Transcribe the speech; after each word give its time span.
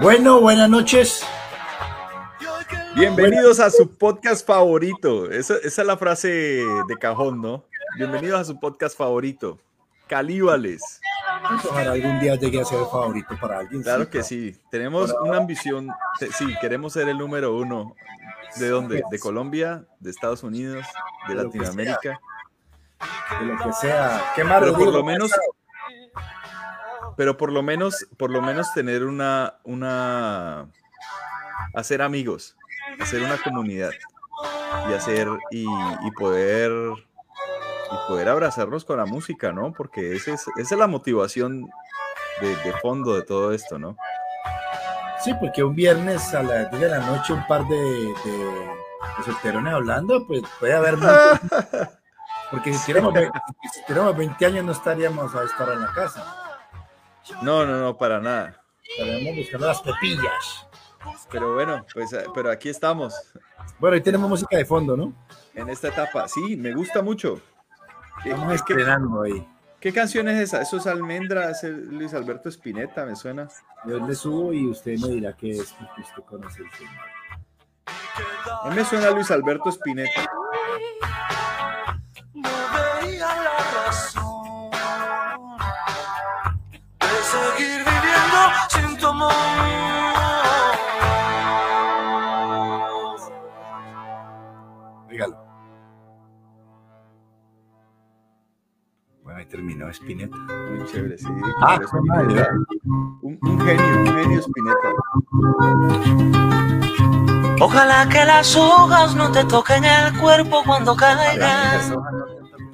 Bueno, 0.00 0.40
buenas 0.40 0.68
noches. 0.68 1.24
Bienvenidos 2.96 3.60
a 3.60 3.70
su 3.70 3.96
podcast 3.96 4.46
favorito. 4.46 5.30
Esa, 5.30 5.54
esa, 5.62 5.82
es 5.82 5.86
la 5.86 5.96
frase 5.96 6.28
de 6.28 6.96
cajón, 7.00 7.40
¿no? 7.40 7.64
Bienvenidos 7.96 8.40
a 8.40 8.44
su 8.44 8.58
podcast 8.58 8.96
favorito. 8.96 9.58
Calíbales. 10.08 11.00
Ojalá 11.64 11.92
algún 11.92 12.18
día 12.18 12.34
llegue 12.34 12.60
a 12.60 12.64
ser 12.64 12.80
el 12.80 12.86
favorito 12.86 13.36
para 13.40 13.60
alguien. 13.60 13.82
Claro 13.82 14.10
que 14.10 14.22
sí. 14.22 14.56
Tenemos 14.70 15.14
una 15.22 15.36
ambición. 15.36 15.88
Sí, 16.18 16.54
queremos 16.60 16.92
ser 16.92 17.08
el 17.08 17.18
número 17.18 17.56
uno. 17.56 17.94
¿De 18.56 18.68
dónde? 18.68 19.02
¿De 19.10 19.18
Colombia? 19.18 19.84
¿De 20.00 20.10
Estados 20.10 20.42
Unidos? 20.42 20.84
¿De 21.28 21.34
Latinoamérica? 21.34 22.20
De 23.40 23.46
lo 23.46 23.58
que 23.58 23.72
sea. 23.72 24.32
¿Qué 24.34 24.44
más? 24.44 24.60
Pero 24.60 24.74
por 24.74 24.92
lo 24.92 25.04
menos. 25.04 25.30
Pero 27.16 27.36
por 27.36 27.52
lo 27.52 27.62
menos, 27.62 28.06
por 28.16 28.30
lo 28.30 28.42
menos 28.42 28.72
tener 28.74 29.04
una, 29.04 29.54
una, 29.64 30.68
hacer 31.74 32.02
amigos, 32.02 32.56
hacer 33.00 33.22
una 33.22 33.36
comunidad 33.38 33.90
y 34.90 34.92
hacer 34.94 35.28
y, 35.50 35.64
y 35.64 36.10
poder 36.18 36.72
y 37.94 38.08
poder 38.08 38.28
abrazarnos 38.28 38.84
con 38.84 38.98
la 38.98 39.06
música, 39.06 39.52
¿no? 39.52 39.72
Porque 39.72 40.14
esa 40.14 40.32
es, 40.32 40.46
esa 40.56 40.74
es 40.74 40.78
la 40.78 40.86
motivación 40.86 41.70
de, 42.40 42.56
de, 42.56 42.72
fondo 42.80 43.14
de 43.14 43.22
todo 43.22 43.52
esto, 43.52 43.78
¿no? 43.78 43.96
Sí, 45.22 45.32
porque 45.34 45.62
un 45.62 45.74
viernes 45.74 46.34
a 46.34 46.42
las 46.42 46.70
10 46.70 46.82
de 46.82 46.88
la 46.88 46.98
noche 46.98 47.32
un 47.32 47.46
par 47.46 47.66
de, 47.66 47.76
de, 47.76 48.38
de 49.18 49.24
solterones 49.24 49.72
hablando, 49.72 50.26
pues 50.26 50.42
puede 50.58 50.74
haber 50.74 50.96
porque 52.50 52.74
si 52.74 52.80
tuviéramos, 52.80 53.14
si 53.72 53.82
tuviéramos 53.86 54.16
20 54.16 54.46
años 54.46 54.64
no 54.64 54.72
estaríamos 54.72 55.34
a 55.34 55.44
estar 55.44 55.68
en 55.70 55.80
la 55.80 55.92
casa. 55.92 56.43
No, 57.42 57.64
no, 57.66 57.80
no, 57.80 57.96
para 57.96 58.20
nada. 58.20 58.62
Estaremos 58.82 59.36
buscando 59.36 59.66
las 59.66 59.80
pepillas. 59.82 60.66
Pero 61.30 61.54
bueno, 61.54 61.84
pues 61.92 62.16
pero 62.34 62.50
aquí 62.50 62.68
estamos. 62.68 63.14
Bueno, 63.78 63.94
ahí 63.94 64.00
tenemos 64.00 64.28
música 64.28 64.56
de 64.56 64.64
fondo, 64.64 64.96
¿no? 64.96 65.14
En 65.54 65.68
esta 65.68 65.88
etapa, 65.88 66.28
sí, 66.28 66.56
me 66.56 66.74
gusta 66.74 67.02
mucho. 67.02 67.40
Estamos 68.24 68.54
estrenando 68.54 69.22
ahí. 69.22 69.46
¿Qué 69.80 69.92
canción 69.92 70.28
es 70.28 70.38
esa? 70.38 70.62
Eso 70.62 70.78
es 70.78 70.86
Almendra, 70.86 71.50
es 71.50 71.62
Luis 71.64 72.14
Alberto 72.14 72.48
Spinetta, 72.48 73.04
me 73.04 73.16
suena. 73.16 73.48
Yo 73.84 73.98
le 73.98 74.14
subo 74.14 74.52
y 74.52 74.66
usted 74.66 74.98
me 74.98 75.08
dirá 75.08 75.34
qué 75.34 75.50
es, 75.50 75.72
porque 75.72 76.00
usted 76.00 76.22
conoce 76.22 76.62
el 76.62 76.70
tema. 76.70 77.02
A 78.62 78.70
mí 78.70 78.76
me 78.76 78.84
suena 78.84 79.10
Luis 79.10 79.30
Alberto 79.30 79.68
Spinetta. 79.68 80.26
Tu 89.04 89.10
amor. 89.10 89.32
Dígalo. 95.08 95.36
Bueno, 99.22 99.38
ahí 99.38 99.46
terminó 99.46 99.88
Spinetta. 99.90 100.36
Muy 100.36 100.84
chévere, 100.86 101.18
sí. 101.18 101.26
Ah. 101.62 101.78
Spinetta, 101.82 102.48
un, 103.22 103.38
un 103.42 103.60
genio, 103.60 104.00
un 104.00 104.06
genio 104.06 104.40
Spinetta. 104.40 104.88
Ojalá 107.60 108.08
que 108.08 108.24
las 108.24 108.56
hojas 108.56 109.14
no 109.14 109.30
te 109.30 109.44
toquen 109.44 109.84
el 109.84 110.18
cuerpo 110.20 110.62
cuando 110.66 110.96
caigan, 110.96 111.94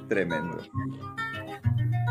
Tremendo. 0.08 0.58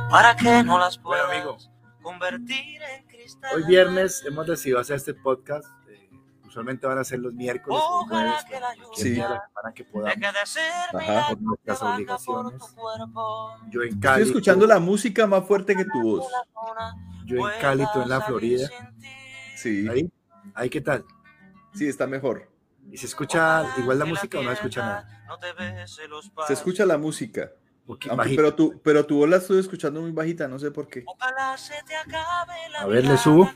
para 0.09 0.35
que 0.35 0.63
no 0.63 0.77
las 0.79 1.01
Bueno, 1.01 1.25
puedas 1.25 1.41
amigo. 1.41 1.57
convertir 2.01 2.81
en. 2.81 3.08
Hoy 3.55 3.63
viernes 3.67 4.23
hemos 4.25 4.47
decidido 4.47 4.79
hacer 4.79 4.95
este 4.97 5.13
podcast. 5.13 5.65
eh, 5.89 6.09
usualmente 6.47 6.87
van 6.87 6.97
a 6.97 7.03
ser 7.03 7.19
los 7.19 7.33
miércoles 7.33 7.79
o 7.81 7.99
Ojalá 8.01 8.31
jueves, 8.41 8.45
la 9.17 9.47
semana 9.47 9.73
que 9.73 9.83
podamos. 9.85 10.17
milagro 10.17 11.27
por 11.29 11.41
nuestras 11.41 11.81
obligaciones. 11.81 12.61
Yo 13.69 13.81
en 13.81 13.87
Estoy 13.89 13.99
Cali. 13.99 14.23
escuchando 14.23 14.65
la 14.67 14.79
música 14.79 15.27
más 15.27 15.45
fuerte 15.45 15.75
que 15.75 15.85
tu 15.85 16.01
voz. 16.01 16.27
Yo 17.25 17.49
en 17.49 17.59
Cali, 17.61 17.85
tú 17.93 18.01
en 18.01 18.09
la 18.09 18.21
Florida. 18.21 18.69
Sí, 19.55 19.87
Ahí, 19.89 20.11
ahí, 20.55 20.69
¿qué 20.69 20.81
tal? 20.81 21.05
sí, 21.73 21.87
está 21.87 22.07
mejor. 22.07 22.49
¿Y 22.91 22.97
se 22.97 23.05
escucha 23.05 23.63
igual 23.77 23.99
la 23.99 24.05
música 24.05 24.39
o 24.39 24.43
no 24.43 24.49
se 24.49 24.55
escucha 24.55 24.81
nada? 24.81 25.25
Se 26.47 26.53
escucha 26.53 26.85
la 26.85 26.97
música. 26.97 27.51
Porque 27.89 28.07
Aunque- 28.07 28.23
bajito. 28.23 28.41
pero, 28.43 28.53
tu, 28.53 28.81
pero 28.83 29.03
tu 29.07 29.17
voz 29.17 29.27
la 29.29 29.37
estoy 29.37 29.57
escuchando 29.59 29.99
muy 29.99 30.11
bajita, 30.11 30.47
no 30.47 30.59
sé 30.59 30.69
por 30.69 30.87
qué. 30.87 31.03
Ojalá 31.07 31.57
se 31.57 31.73
te 31.87 31.95
acabe 31.95 32.53
la 32.71 32.81
A 32.81 32.85
ver, 32.85 33.03
le 33.03 33.17
subo. 33.17 33.51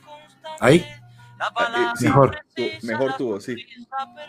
Ahí. 0.59 0.79
La 1.37 1.47
Eh, 1.49 1.51
palabra 1.53 1.93
sí, 1.95 2.05
Mejor. 2.05 2.39
tu- 2.55 2.87
mejor 2.87 3.13
tu 3.15 3.27
voz, 3.27 3.43
sí. 3.43 3.55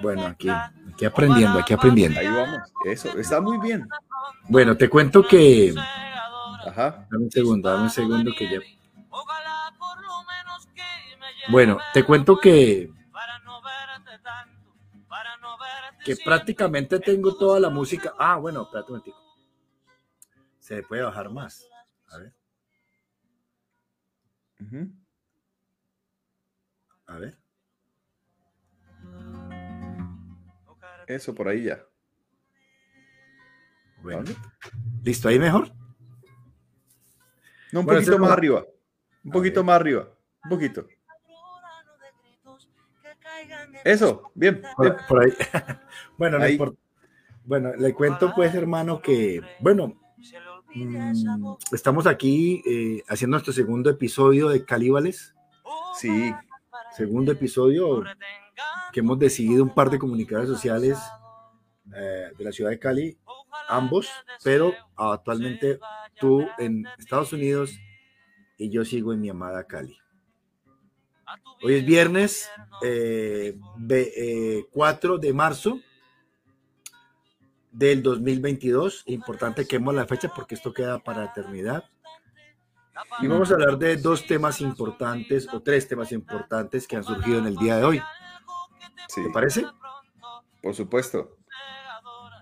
Bueno, 0.02 0.26
aquí, 0.26 0.50
aquí 0.50 1.06
aprendiendo, 1.06 1.58
aquí 1.58 1.72
aprendiendo. 1.72 2.20
Ahí 2.20 2.26
vamos. 2.28 2.70
Eso, 2.84 3.16
está 3.18 3.40
muy 3.40 3.56
bien. 3.56 3.88
Bueno, 4.46 4.76
te 4.76 4.90
cuento 4.90 5.26
que. 5.26 5.74
Ajá. 6.66 7.06
Dame 7.10 7.24
un 7.24 7.30
segundo, 7.30 7.70
dame 7.70 7.84
un 7.84 7.90
segundo 7.90 8.30
que 8.36 8.44
ya. 8.50 8.58
Ojalá 9.08 9.72
por 9.78 9.96
lo 10.02 10.22
menos 10.24 10.66
que 10.74 10.82
me 11.18 11.26
lleve 11.32 11.50
Bueno, 11.50 11.78
te 11.94 12.04
cuento 12.04 12.36
que, 12.38 12.90
para 13.10 13.38
no 13.38 13.62
verte 13.62 14.22
tanto, 14.22 14.70
para 15.08 15.34
no 15.38 15.56
verte 15.56 16.04
que 16.04 16.16
prácticamente 16.22 16.98
tengo 17.00 17.34
toda 17.36 17.58
la 17.58 17.70
música. 17.70 18.12
Ah, 18.18 18.36
bueno, 18.36 18.64
espérate 18.64 18.92
un 18.92 18.98
momentico. 18.98 19.23
Se 20.64 20.82
puede 20.82 21.02
bajar 21.02 21.28
más. 21.28 21.68
A 22.08 22.16
ver, 22.16 22.32
a 27.06 27.18
ver. 27.18 27.36
Eso, 31.06 31.34
por 31.34 31.48
ahí 31.48 31.64
ya. 31.64 31.84
Bueno, 34.02 34.22
¿Vale? 34.22 34.36
listo, 35.02 35.28
ahí 35.28 35.38
mejor. 35.38 35.68
No, 37.70 37.80
un 37.80 37.86
Bueno, 37.86 38.00
poquito 38.00 38.18
más 38.18 38.28
no- 38.30 38.32
arriba. 38.34 38.64
Un 39.22 39.30
A 39.30 39.34
poquito 39.34 39.60
ver. 39.60 39.66
más 39.66 39.76
arriba. 39.76 40.08
Un 40.44 40.48
poquito. 40.48 40.86
Eso, 43.84 44.32
bien. 44.34 44.62
Por, 44.78 45.06
por 45.06 45.24
ahí. 45.24 45.32
bueno, 46.16 46.38
no 46.38 46.44
Ahí. 46.44 46.52
importa. 46.52 46.80
Bueno, 47.44 47.74
le 47.76 47.92
cuento 47.92 48.32
pues, 48.34 48.54
hermano, 48.54 49.02
que, 49.02 49.42
bueno, 49.60 50.00
mm, 50.74 51.14
estamos 51.72 52.06
aquí 52.06 52.62
eh, 52.66 53.02
haciendo 53.08 53.36
nuestro 53.36 53.52
segundo 53.52 53.90
episodio 53.90 54.48
de 54.48 54.64
Calíbales. 54.64 55.34
Sí. 55.98 56.32
Segundo 56.96 57.32
episodio 57.32 58.02
que 58.92 59.00
hemos 59.00 59.18
decidido 59.18 59.62
un 59.64 59.74
par 59.74 59.90
de 59.90 59.98
comunicadores 59.98 60.48
sociales 60.48 60.98
eh, 61.94 62.30
de 62.36 62.44
la 62.44 62.52
ciudad 62.52 62.70
de 62.70 62.78
Cali, 62.78 63.16
ambos, 63.68 64.08
pero 64.42 64.72
actualmente 64.96 65.78
tú 66.18 66.44
en 66.58 66.84
Estados 66.98 67.32
Unidos 67.32 67.72
y 68.58 68.70
yo 68.70 68.84
sigo 68.84 69.12
en 69.12 69.20
mi 69.20 69.28
amada 69.30 69.64
Cali. 69.64 69.96
Hoy 71.62 71.74
es 71.74 71.86
viernes 71.86 72.48
eh, 72.82 73.58
ve- 73.78 74.12
eh, 74.16 74.66
4 74.72 75.18
de 75.18 75.32
marzo 75.32 75.80
del 77.74 78.02
2022. 78.02 79.02
Importante 79.06 79.66
que 79.66 79.76
hemos 79.76 79.94
la 79.94 80.06
fecha 80.06 80.30
porque 80.34 80.54
esto 80.54 80.72
queda 80.72 80.98
para 81.00 81.24
eternidad. 81.24 81.84
Y 83.20 83.26
vamos 83.26 83.50
a 83.50 83.54
hablar 83.54 83.76
de 83.76 83.96
dos 83.96 84.24
temas 84.26 84.60
importantes 84.60 85.48
o 85.52 85.60
tres 85.60 85.88
temas 85.88 86.12
importantes 86.12 86.86
que 86.86 86.96
han 86.96 87.04
surgido 87.04 87.38
en 87.38 87.46
el 87.46 87.56
día 87.56 87.76
de 87.76 87.84
hoy. 87.84 88.02
Sí, 89.08 89.22
¿Te 89.22 89.30
parece? 89.30 89.66
por 90.62 90.74
supuesto. 90.74 91.36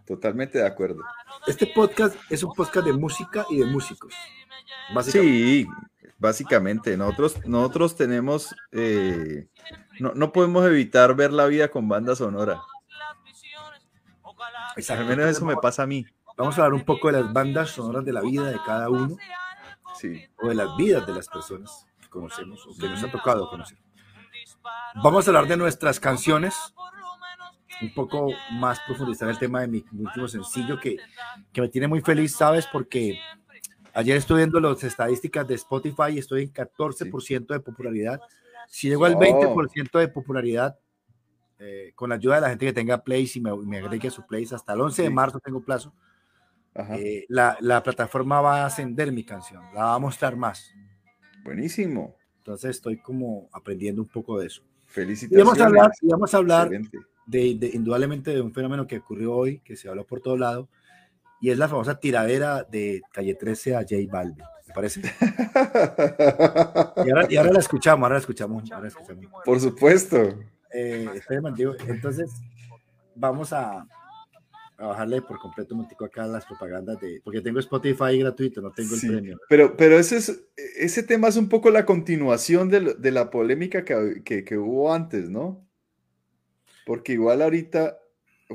Totalmente 0.06 0.58
de 0.58 0.66
acuerdo. 0.66 1.02
Este 1.46 1.66
podcast 1.66 2.16
es 2.30 2.42
un 2.42 2.52
podcast 2.52 2.86
de 2.86 2.92
música 2.92 3.46
y 3.50 3.58
de 3.58 3.64
músicos. 3.66 4.12
Básicamente. 4.94 5.38
Sí, 5.38 5.66
básicamente. 6.18 6.96
Nosotros, 6.96 7.36
nosotros 7.46 7.96
tenemos. 7.96 8.54
eh, 8.72 9.48
no, 9.98 10.12
no 10.14 10.32
podemos 10.32 10.66
evitar 10.66 11.14
ver 11.16 11.32
la 11.32 11.46
vida 11.46 11.68
con 11.70 11.88
banda 11.88 12.14
sonora. 12.14 12.60
Exacto. 14.76 15.02
Al 15.02 15.08
menos 15.08 15.26
eso 15.30 15.44
me 15.44 15.56
pasa 15.56 15.82
a 15.82 15.86
mí. 15.86 16.04
Vamos 16.36 16.58
a 16.58 16.64
hablar 16.64 16.74
un 16.74 16.84
poco 16.84 17.10
de 17.12 17.20
las 17.22 17.32
bandas 17.32 17.70
sonoras 17.70 18.04
de 18.04 18.12
la 18.12 18.20
vida 18.22 18.46
de 18.50 18.58
cada 18.64 18.88
uno 18.88 19.16
Sí. 19.98 20.24
o 20.38 20.48
de 20.48 20.54
las 20.54 20.76
vidas 20.76 21.06
de 21.06 21.12
las 21.12 21.28
personas 21.28 21.86
que 22.00 22.08
conocemos 22.08 22.66
o 22.66 22.74
que 22.78 22.88
nos 22.88 23.02
ha 23.04 23.10
tocado 23.10 23.48
conocer. 23.50 23.78
Vamos 25.02 25.26
a 25.26 25.30
hablar 25.30 25.46
de 25.46 25.56
nuestras 25.56 26.00
canciones, 26.00 26.54
un 27.80 27.92
poco 27.94 28.30
más 28.52 28.80
profundizar 28.86 29.28
el 29.28 29.38
tema 29.38 29.60
de 29.60 29.68
mi 29.68 29.84
último 29.92 30.28
sencillo 30.28 30.78
que, 30.80 30.96
que 31.52 31.60
me 31.60 31.68
tiene 31.68 31.88
muy 31.88 32.00
feliz, 32.00 32.34
¿sabes? 32.34 32.66
Porque 32.66 33.18
ayer 33.94 34.16
estoy 34.16 34.38
viendo 34.38 34.60
las 34.60 34.82
estadísticas 34.84 35.46
de 35.46 35.54
Spotify 35.56 36.12
y 36.12 36.18
estoy 36.18 36.44
en 36.44 36.52
14% 36.52 37.46
de 37.54 37.60
popularidad. 37.60 38.20
Si 38.68 38.88
llego 38.88 39.04
al 39.04 39.14
Oh. 39.16 39.18
20% 39.20 39.98
de 39.98 40.08
popularidad, 40.08 40.78
eh, 41.62 41.92
con 41.94 42.10
la 42.10 42.16
ayuda 42.16 42.34
de 42.36 42.40
la 42.42 42.48
gente 42.50 42.66
que 42.66 42.72
tenga 42.72 43.02
plays 43.04 43.36
y 43.36 43.40
me, 43.40 43.56
me 43.56 43.78
agregue 43.78 44.08
a 44.08 44.10
su 44.10 44.26
plays, 44.26 44.52
hasta 44.52 44.72
el 44.72 44.80
11 44.80 45.02
de 45.02 45.10
marzo 45.10 45.38
tengo 45.40 45.62
plazo, 45.62 45.94
Ajá. 46.74 46.96
eh, 46.96 47.24
la, 47.28 47.56
la 47.60 47.82
plataforma 47.82 48.40
va 48.40 48.62
a 48.62 48.66
ascender 48.66 49.12
mi 49.12 49.24
canción, 49.24 49.62
la 49.74 49.84
va 49.84 49.94
a 49.94 49.98
mostrar 49.98 50.36
más. 50.36 50.74
Buenísimo. 51.44 52.16
Entonces 52.38 52.70
estoy 52.70 52.98
como 53.00 53.48
aprendiendo 53.52 54.02
un 54.02 54.08
poco 54.08 54.38
de 54.40 54.46
eso. 54.48 54.62
Y 54.62 54.92
Felicitaciones. 54.92 55.44
vamos 55.46 55.60
a 55.60 55.66
hablar, 55.66 55.90
y 56.00 56.08
vamos 56.08 56.34
a 56.34 56.36
hablar 56.36 56.70
de, 57.26 57.54
de- 57.54 57.70
indudablemente 57.72 58.32
de 58.32 58.40
un 58.40 58.52
fenómeno 58.52 58.86
que 58.86 58.98
ocurrió 58.98 59.34
hoy, 59.34 59.60
que 59.60 59.76
se 59.76 59.88
habló 59.88 60.04
por 60.04 60.20
todo 60.20 60.36
lado, 60.36 60.68
y 61.40 61.50
es 61.50 61.58
la 61.58 61.68
famosa 61.68 61.98
tiradera 61.98 62.64
de 62.64 63.00
Calle 63.12 63.34
13 63.34 63.74
a 63.76 63.80
J 63.80 63.94
Balvin. 64.10 64.44
¿Me 64.68 64.74
parece? 64.74 65.02
Y 67.04 67.10
ahora, 67.10 67.26
y 67.30 67.36
ahora 67.36 67.52
la 67.52 67.58
escuchamos, 67.58 68.02
ahora 68.04 68.14
la 68.16 68.20
escuchamos, 68.20 68.70
ahora 68.70 68.82
la 68.82 68.88
escuchamos. 68.88 69.26
Por 69.44 69.60
supuesto. 69.60 70.38
Eh, 70.74 71.08
entonces 71.88 72.30
vamos 73.14 73.52
a, 73.52 73.86
a 74.78 74.86
bajarle 74.86 75.20
por 75.22 75.38
completo 75.38 75.74
un 75.74 75.86
acá 76.04 76.26
las 76.26 76.46
propagandas 76.46 77.00
de, 77.00 77.20
porque 77.22 77.40
tengo 77.40 77.58
Spotify 77.60 78.18
gratuito, 78.18 78.60
no 78.60 78.70
tengo 78.72 78.94
el 78.94 79.00
Sí, 79.00 79.08
premio. 79.08 79.38
Pero, 79.48 79.76
pero 79.76 79.98
ese, 79.98 80.16
es, 80.16 80.44
ese 80.56 81.02
tema 81.02 81.28
es 81.28 81.36
un 81.36 81.48
poco 81.48 81.70
la 81.70 81.84
continuación 81.84 82.68
de, 82.68 82.80
lo- 82.80 82.94
de 82.94 83.10
la 83.10 83.30
polémica 83.30 83.84
que, 83.84 84.22
que- 84.24 84.44
que 84.44 84.56
hubo 84.58 84.92
antes, 84.92 85.28
¿no? 85.28 85.66
Porque 86.86 87.12
igual 87.12 87.42
ahorita, 87.42 87.98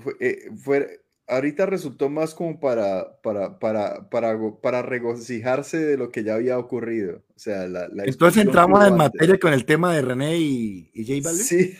fue, 0.02 0.16
eh, 0.19 0.50
fue- 0.58 1.02
ahorita 1.28 1.66
resultó 1.66 2.10
más 2.10 2.34
como 2.34 2.60
para, 2.60 3.22
para, 3.22 3.58
para, 3.60 4.10
para, 4.10 4.38
para 4.62 4.81
regocijarse 4.81 5.78
de 5.78 5.98
lo 5.98 6.12
que 6.12 6.24
ya 6.24 6.36
había 6.36 6.58
ocurrido. 6.58 7.24
O 7.36 7.40
sea, 7.40 7.68
la, 7.68 7.88
la 7.90 8.04
Entonces 8.06 8.44
entramos 8.44 8.80
en 8.81 8.94
antes. 8.94 8.98
materia 8.98 9.40
con 9.40 9.54
el 9.54 9.66
tema 9.66 9.94
de 9.94 10.02
René 10.02 10.38
y, 10.38 10.90
y 10.94 11.06
J 11.06 11.30
Balvin. 11.30 11.44
Sí. 11.46 11.74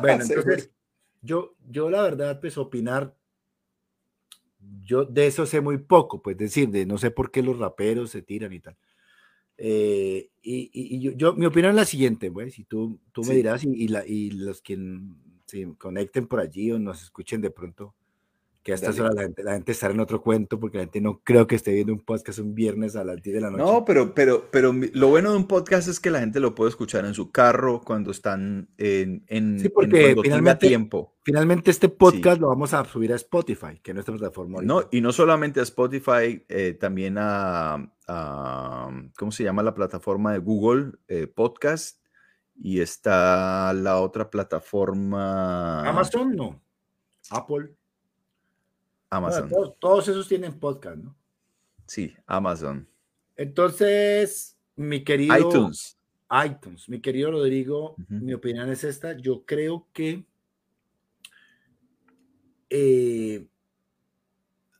Bueno, 0.00 0.24
entonces, 0.58 0.70
yo, 1.22 1.54
yo 1.68 1.90
la 1.90 2.02
verdad, 2.02 2.40
pues 2.40 2.56
opinar, 2.58 3.16
yo 4.84 5.04
de 5.04 5.26
eso 5.26 5.46
sé 5.46 5.60
muy 5.60 5.78
poco, 5.78 6.22
pues 6.22 6.36
decir, 6.36 6.68
de 6.70 6.86
no 6.86 6.98
sé 6.98 7.10
por 7.10 7.30
qué 7.30 7.42
los 7.42 7.58
raperos 7.58 8.10
se 8.10 8.22
tiran 8.22 8.52
y 8.52 8.60
tal. 8.60 8.76
Eh, 9.58 10.30
y 10.42 10.70
y- 10.72 10.96
y 10.96 11.00
yo, 11.00 11.12
yo- 11.12 11.34
mi 11.34 11.46
opinión 11.46 11.70
es 11.70 11.76
la 11.76 11.84
siguiente, 11.84 12.30
pues, 12.32 12.54
si 12.54 12.64
tú, 12.64 13.00
tú 13.12 13.22
me 13.22 13.28
Sí. 13.28 13.34
dirás 13.36 13.64
y, 13.64 13.68
y 13.70 13.88
la, 13.88 14.06
y 14.06 14.30
los 14.32 14.62
que 14.62 14.78
se 15.46 15.74
conecten 15.78 16.26
por 16.26 16.40
allí 16.40 16.72
o 16.72 16.78
nos 16.78 17.02
escuchen 17.02 17.40
de 17.40 17.50
pronto, 17.50 17.94
que 18.62 18.72
a 18.72 18.74
estas 18.76 18.98
horas 19.00 19.14
la 19.16 19.22
gente, 19.22 19.42
la 19.42 19.54
gente 19.54 19.72
estará 19.72 19.92
en 19.92 19.98
otro 20.00 20.22
cuento, 20.22 20.60
porque 20.60 20.78
la 20.78 20.84
gente 20.84 21.00
no 21.00 21.20
creo 21.24 21.46
que 21.48 21.56
esté 21.56 21.72
viendo 21.72 21.92
un 21.92 22.00
podcast 22.04 22.38
un 22.38 22.54
viernes 22.54 22.94
a 22.94 23.02
las 23.02 23.20
10 23.20 23.34
de 23.34 23.40
la 23.40 23.50
noche. 23.50 23.64
No, 23.64 23.84
pero, 23.84 24.14
pero, 24.14 24.48
pero 24.52 24.72
lo 24.72 25.08
bueno 25.08 25.32
de 25.32 25.36
un 25.36 25.48
podcast 25.48 25.88
es 25.88 25.98
que 25.98 26.10
la 26.10 26.20
gente 26.20 26.38
lo 26.38 26.54
puede 26.54 26.70
escuchar 26.70 27.04
en 27.04 27.14
su 27.14 27.32
carro 27.32 27.80
cuando 27.80 28.12
están 28.12 28.68
en, 28.78 29.24
en, 29.26 29.58
Sí, 29.58 29.66
en 29.66 29.72
porque 29.72 30.00
tenga 30.10 30.22
finalmente- 30.22 30.68
tiempo. 30.68 31.16
Finalmente 31.24 31.70
este 31.70 31.88
podcast 31.88 32.40
lo 32.40 32.48
vamos 32.48 32.72
a 32.74 32.84
subir 32.84 33.12
a 33.12 33.16
Spotify, 33.16 33.78
que 33.82 33.90
es 33.92 33.94
nuestra 33.94 34.14
plataforma. 34.16 34.56
ahorita. 34.58 34.72
No, 34.74 34.88
y 34.92 35.00
no 35.00 35.12
solamente 35.12 35.60
a 35.60 35.64
Spotify, 35.64 36.44
eh, 36.48 36.76
también 36.80 37.16
a, 37.18 37.92
a- 38.08 38.90
¿cómo 39.16 39.32
se 39.32 39.44
llama 39.44 39.62
la 39.62 39.74
plataforma 39.74 40.32
de 40.32 40.38
Google 40.38 40.92
eh, 41.08 41.26
Podcast? 41.26 42.00
Y 42.54 42.80
está 42.80 43.72
la 43.72 43.98
otra 44.00 44.30
plataforma 44.30 45.88
Amazon 45.88 46.36
no. 46.36 46.60
Apple. 47.30 47.74
Amazon. 49.16 49.48
Bueno, 49.50 49.64
todos, 49.66 49.78
todos 49.78 50.08
esos 50.08 50.26
tienen 50.28 50.58
podcast, 50.58 50.96
¿no? 50.96 51.14
Sí, 51.86 52.14
Amazon. 52.26 52.88
Entonces, 53.36 54.56
mi 54.76 55.04
querido 55.04 55.36
iTunes. 55.38 55.98
iTunes, 56.46 56.88
mi 56.88 57.00
querido 57.00 57.30
Rodrigo, 57.30 57.94
mi 58.08 58.32
opinión 58.32 58.70
es 58.70 58.84
esta. 58.84 59.16
Yo 59.16 59.44
creo 59.44 59.86
que 59.92 60.24
eh, 62.70 63.46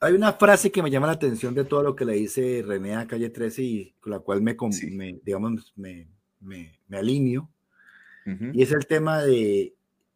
hay 0.00 0.14
una 0.14 0.32
frase 0.32 0.72
que 0.72 0.82
me 0.82 0.90
llama 0.90 1.06
la 1.06 1.12
atención 1.12 1.54
de 1.54 1.64
todo 1.64 1.82
lo 1.82 1.94
que 1.94 2.04
le 2.04 2.14
dice 2.14 2.62
René 2.66 2.96
a 2.96 3.06
Calle 3.06 3.28
13 3.30 3.62
y 3.62 3.94
con 4.00 4.12
la 4.12 4.18
cual 4.20 4.40
me, 4.42 4.56
con- 4.56 4.72
Sí. 4.72 4.90
me, 4.90 5.20
digamos, 5.22 5.72
me, 5.76 6.08
me, 6.40 6.78
me 6.88 6.96
alineo. 6.96 7.48
Y 8.24 8.62
es 8.62 8.70
el 8.70 8.86
tema 8.86 9.20
de, 9.22 9.74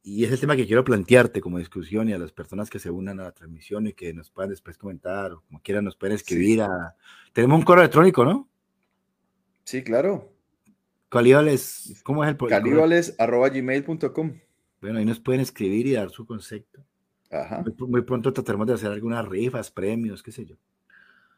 y 0.08 0.24
es 0.24 0.30
el 0.30 0.38
tema 0.38 0.54
que 0.54 0.66
quiero 0.66 0.84
plantearte 0.84 1.40
como 1.40 1.58
discusión 1.58 2.08
y 2.08 2.12
a 2.12 2.18
las 2.18 2.30
personas 2.30 2.70
que 2.70 2.78
se 2.78 2.90
unan 2.90 3.18
a 3.18 3.24
la 3.24 3.32
transmisión 3.32 3.88
y 3.88 3.92
que 3.92 4.14
nos 4.14 4.30
puedan 4.30 4.50
después 4.50 4.78
comentar 4.78 5.32
o 5.32 5.40
como 5.42 5.60
quieran 5.60 5.84
nos 5.84 5.96
pueden 5.96 6.14
escribir 6.14 6.62
a... 6.62 6.94
Tenemos 7.32 7.58
un 7.58 7.64
correo 7.64 7.82
electrónico, 7.82 8.24
¿no? 8.24 8.48
Sí, 9.64 9.82
claro. 9.82 10.32
Calíbales, 11.08 12.00
¿cómo 12.04 12.22
es 12.22 12.28
el, 12.28 12.34
el 12.34 12.38
correo? 12.38 12.58
Calibales.gmail.com. 12.60 14.38
Bueno, 14.80 14.98
ahí 15.00 15.04
nos 15.04 15.18
pueden 15.18 15.40
escribir 15.40 15.86
y 15.88 15.92
dar 15.94 16.10
su 16.10 16.24
concepto. 16.24 16.84
Ajá, 17.30 17.64
Muy, 17.78 17.88
muy 17.88 18.02
pronto 18.02 18.32
trataremos 18.32 18.68
de 18.68 18.74
hacer 18.74 18.92
algunas 18.92 19.26
rifas, 19.26 19.70
premios, 19.72 20.22
qué 20.22 20.30
sé 20.30 20.44
yo. 20.46 20.54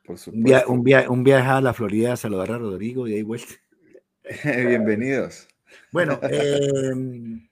por 0.05 0.17
Un, 0.27 0.43
via- 0.43 0.59
supuesto. 0.61 0.73
un, 0.73 0.85
via- 0.85 1.11
un 1.11 1.25
viaje 1.25 1.49
a 1.49 1.61
la 1.63 1.73
Florida 1.73 2.13
a 2.13 2.17
saludar 2.17 2.53
a 2.53 2.59
Rodrigo 2.59 3.09
y 3.09 3.15
ahí 3.15 3.23
vuelta. 3.23 3.55
Bienvenidos. 4.45 5.49
Bueno, 5.91 6.21
em, 6.23 7.49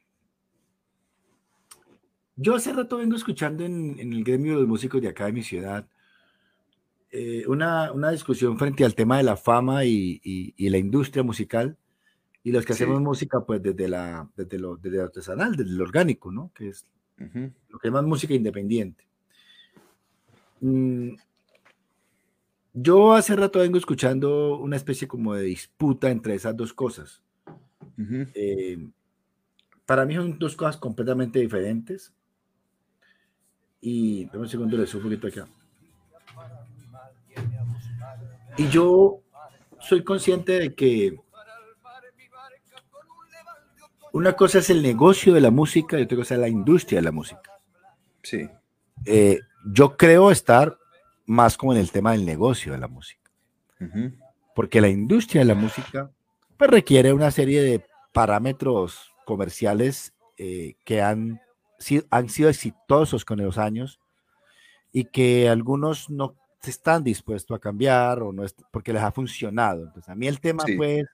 yo 2.36 2.54
hace 2.54 2.72
rato 2.72 2.98
vengo 2.98 3.16
escuchando 3.16 3.64
en, 3.64 3.98
en 3.98 4.12
el 4.12 4.22
gremio 4.24 4.54
de 4.54 4.60
los 4.60 4.68
músicos 4.68 5.00
de 5.00 5.08
acá 5.08 5.26
de 5.26 5.32
mi 5.32 5.42
ciudad 5.42 5.86
eh, 7.10 7.44
una, 7.46 7.92
una 7.92 8.10
discusión 8.10 8.58
frente 8.58 8.84
al 8.84 8.94
tema 8.94 9.16
de 9.16 9.22
la 9.22 9.36
fama 9.36 9.84
y, 9.84 10.20
y- 10.22 10.54
y 10.56 10.68
la 10.68 10.78
industria 10.78 11.22
musical 11.22 11.76
y 12.42 12.52
los 12.52 12.64
que 12.66 12.74
Sí. 12.74 12.82
hacemos 12.82 13.00
música 13.00 13.40
pues 13.46 13.62
desde, 13.62 13.88
la, 13.88 14.28
desde, 14.36 14.58
lo, 14.58 14.76
desde 14.76 14.98
lo 14.98 15.04
artesanal, 15.04 15.56
desde 15.56 15.70
lo 15.72 15.82
orgánico, 15.84 16.30
¿no? 16.30 16.50
Que 16.54 16.68
es 16.68 16.84
Ujú. 17.18 17.50
lo 17.70 17.78
que 17.78 17.90
más 17.90 18.04
música 18.04 18.34
independiente. 18.34 19.04
Mm, 20.60 21.14
Yo 22.74 23.14
hace 23.14 23.34
rato 23.34 23.60
vengo 23.60 23.78
escuchando 23.78 24.58
una 24.58 24.76
especie 24.76 25.08
como 25.08 25.34
de 25.34 25.42
disputa 25.44 26.10
entre 26.10 26.34
esas 26.34 26.56
dos 26.56 26.72
cosas. 26.74 27.22
Ujú. 27.98 28.26
Eh, 28.34 28.88
para 29.86 30.04
mí 30.04 30.14
son 30.14 30.38
dos 30.38 30.54
cosas 30.56 30.76
completamente 30.76 31.38
diferentes. 31.40 32.12
Y 33.80 34.24
dame 34.26 34.40
un 34.40 34.48
segundo, 34.48 34.76
le 34.76 34.86
subo 34.86 35.08
un 35.08 35.18
poquito 35.18 35.42
acá. 35.42 35.48
Y 38.56 38.68
yo 38.68 39.20
soy 39.80 40.02
consciente 40.02 40.58
de 40.58 40.74
que 40.74 41.16
una 44.12 44.32
cosa 44.32 44.58
es 44.58 44.70
el 44.70 44.82
negocio 44.82 45.34
de 45.34 45.40
la 45.42 45.50
música 45.50 45.98
y 45.98 46.02
otra 46.02 46.16
cosa 46.16 46.34
es 46.34 46.40
la 46.40 46.48
industria 46.48 47.00
de 47.00 47.04
la 47.04 47.12
música. 47.12 47.52
Sí, 48.22 48.48
Eh, 49.04 49.40
yo 49.72 49.96
creo 49.96 50.30
estar 50.30 50.78
más 51.26 51.56
como 51.56 51.72
en 51.72 51.78
el 51.78 51.90
tema 51.90 52.12
del 52.12 52.24
negocio 52.24 52.72
de 52.72 52.78
la 52.78 52.88
música 52.88 53.26
porque 54.56 54.80
la 54.80 54.88
industria 54.88 55.42
de 55.42 55.44
la 55.44 55.54
música 55.54 56.10
pues, 56.56 56.70
requiere 56.70 57.12
una 57.12 57.30
serie 57.30 57.60
de 57.62 57.84
parámetros 58.12 59.12
comerciales 59.26 60.14
eh, 60.38 60.76
que 60.82 61.02
han, 61.02 61.42
han 62.10 62.28
sido 62.28 62.48
exitosos 62.48 63.24
con 63.24 63.38
los 63.42 63.58
años 63.58 64.00
y 64.92 65.04
que 65.04 65.48
algunos 65.48 66.08
no 66.10 66.34
están 66.62 67.04
dispuestos 67.04 67.56
a 67.56 67.60
cambiar 67.60 68.22
o 68.22 68.32
no 68.32 68.44
es, 68.44 68.54
porque 68.72 68.92
les 68.92 69.02
ha 69.02 69.12
funcionado. 69.12 69.84
Entonces, 69.84 70.08
a 70.08 70.14
mí 70.14 70.26
el 70.26 70.40
tema 70.40 70.64
Sí. 70.66 70.76
pues 70.76 71.04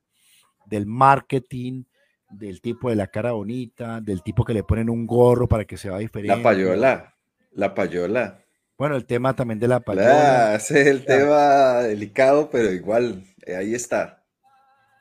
del 0.66 0.86
marketing, 0.86 1.84
del 2.30 2.60
tipo 2.60 2.88
de 2.88 2.96
la 2.96 3.06
cara 3.08 3.32
bonita, 3.32 4.00
del 4.00 4.22
tipo 4.22 4.44
que 4.44 4.54
le 4.54 4.62
ponen 4.64 4.88
un 4.88 5.06
gorro 5.06 5.46
para 5.48 5.64
que 5.64 5.76
se 5.76 5.90
vea 5.90 5.98
diferente. 5.98 6.34
La 6.36 6.42
payola. 6.42 7.14
La 7.50 7.74
payola. 7.74 8.38
Bueno, 8.78 8.96
el 8.96 9.04
tema 9.04 9.34
también 9.36 9.60
de 9.60 9.68
la 9.68 9.80
payola. 9.80 10.52
Ah, 10.52 10.54
ese 10.54 10.80
es 10.80 10.86
el 10.86 11.04
tema 11.04 11.82
delicado, 11.82 12.48
pero 12.50 12.72
igual, 12.72 13.22
eh, 13.44 13.54
ahí 13.56 13.74
está. 13.74 14.24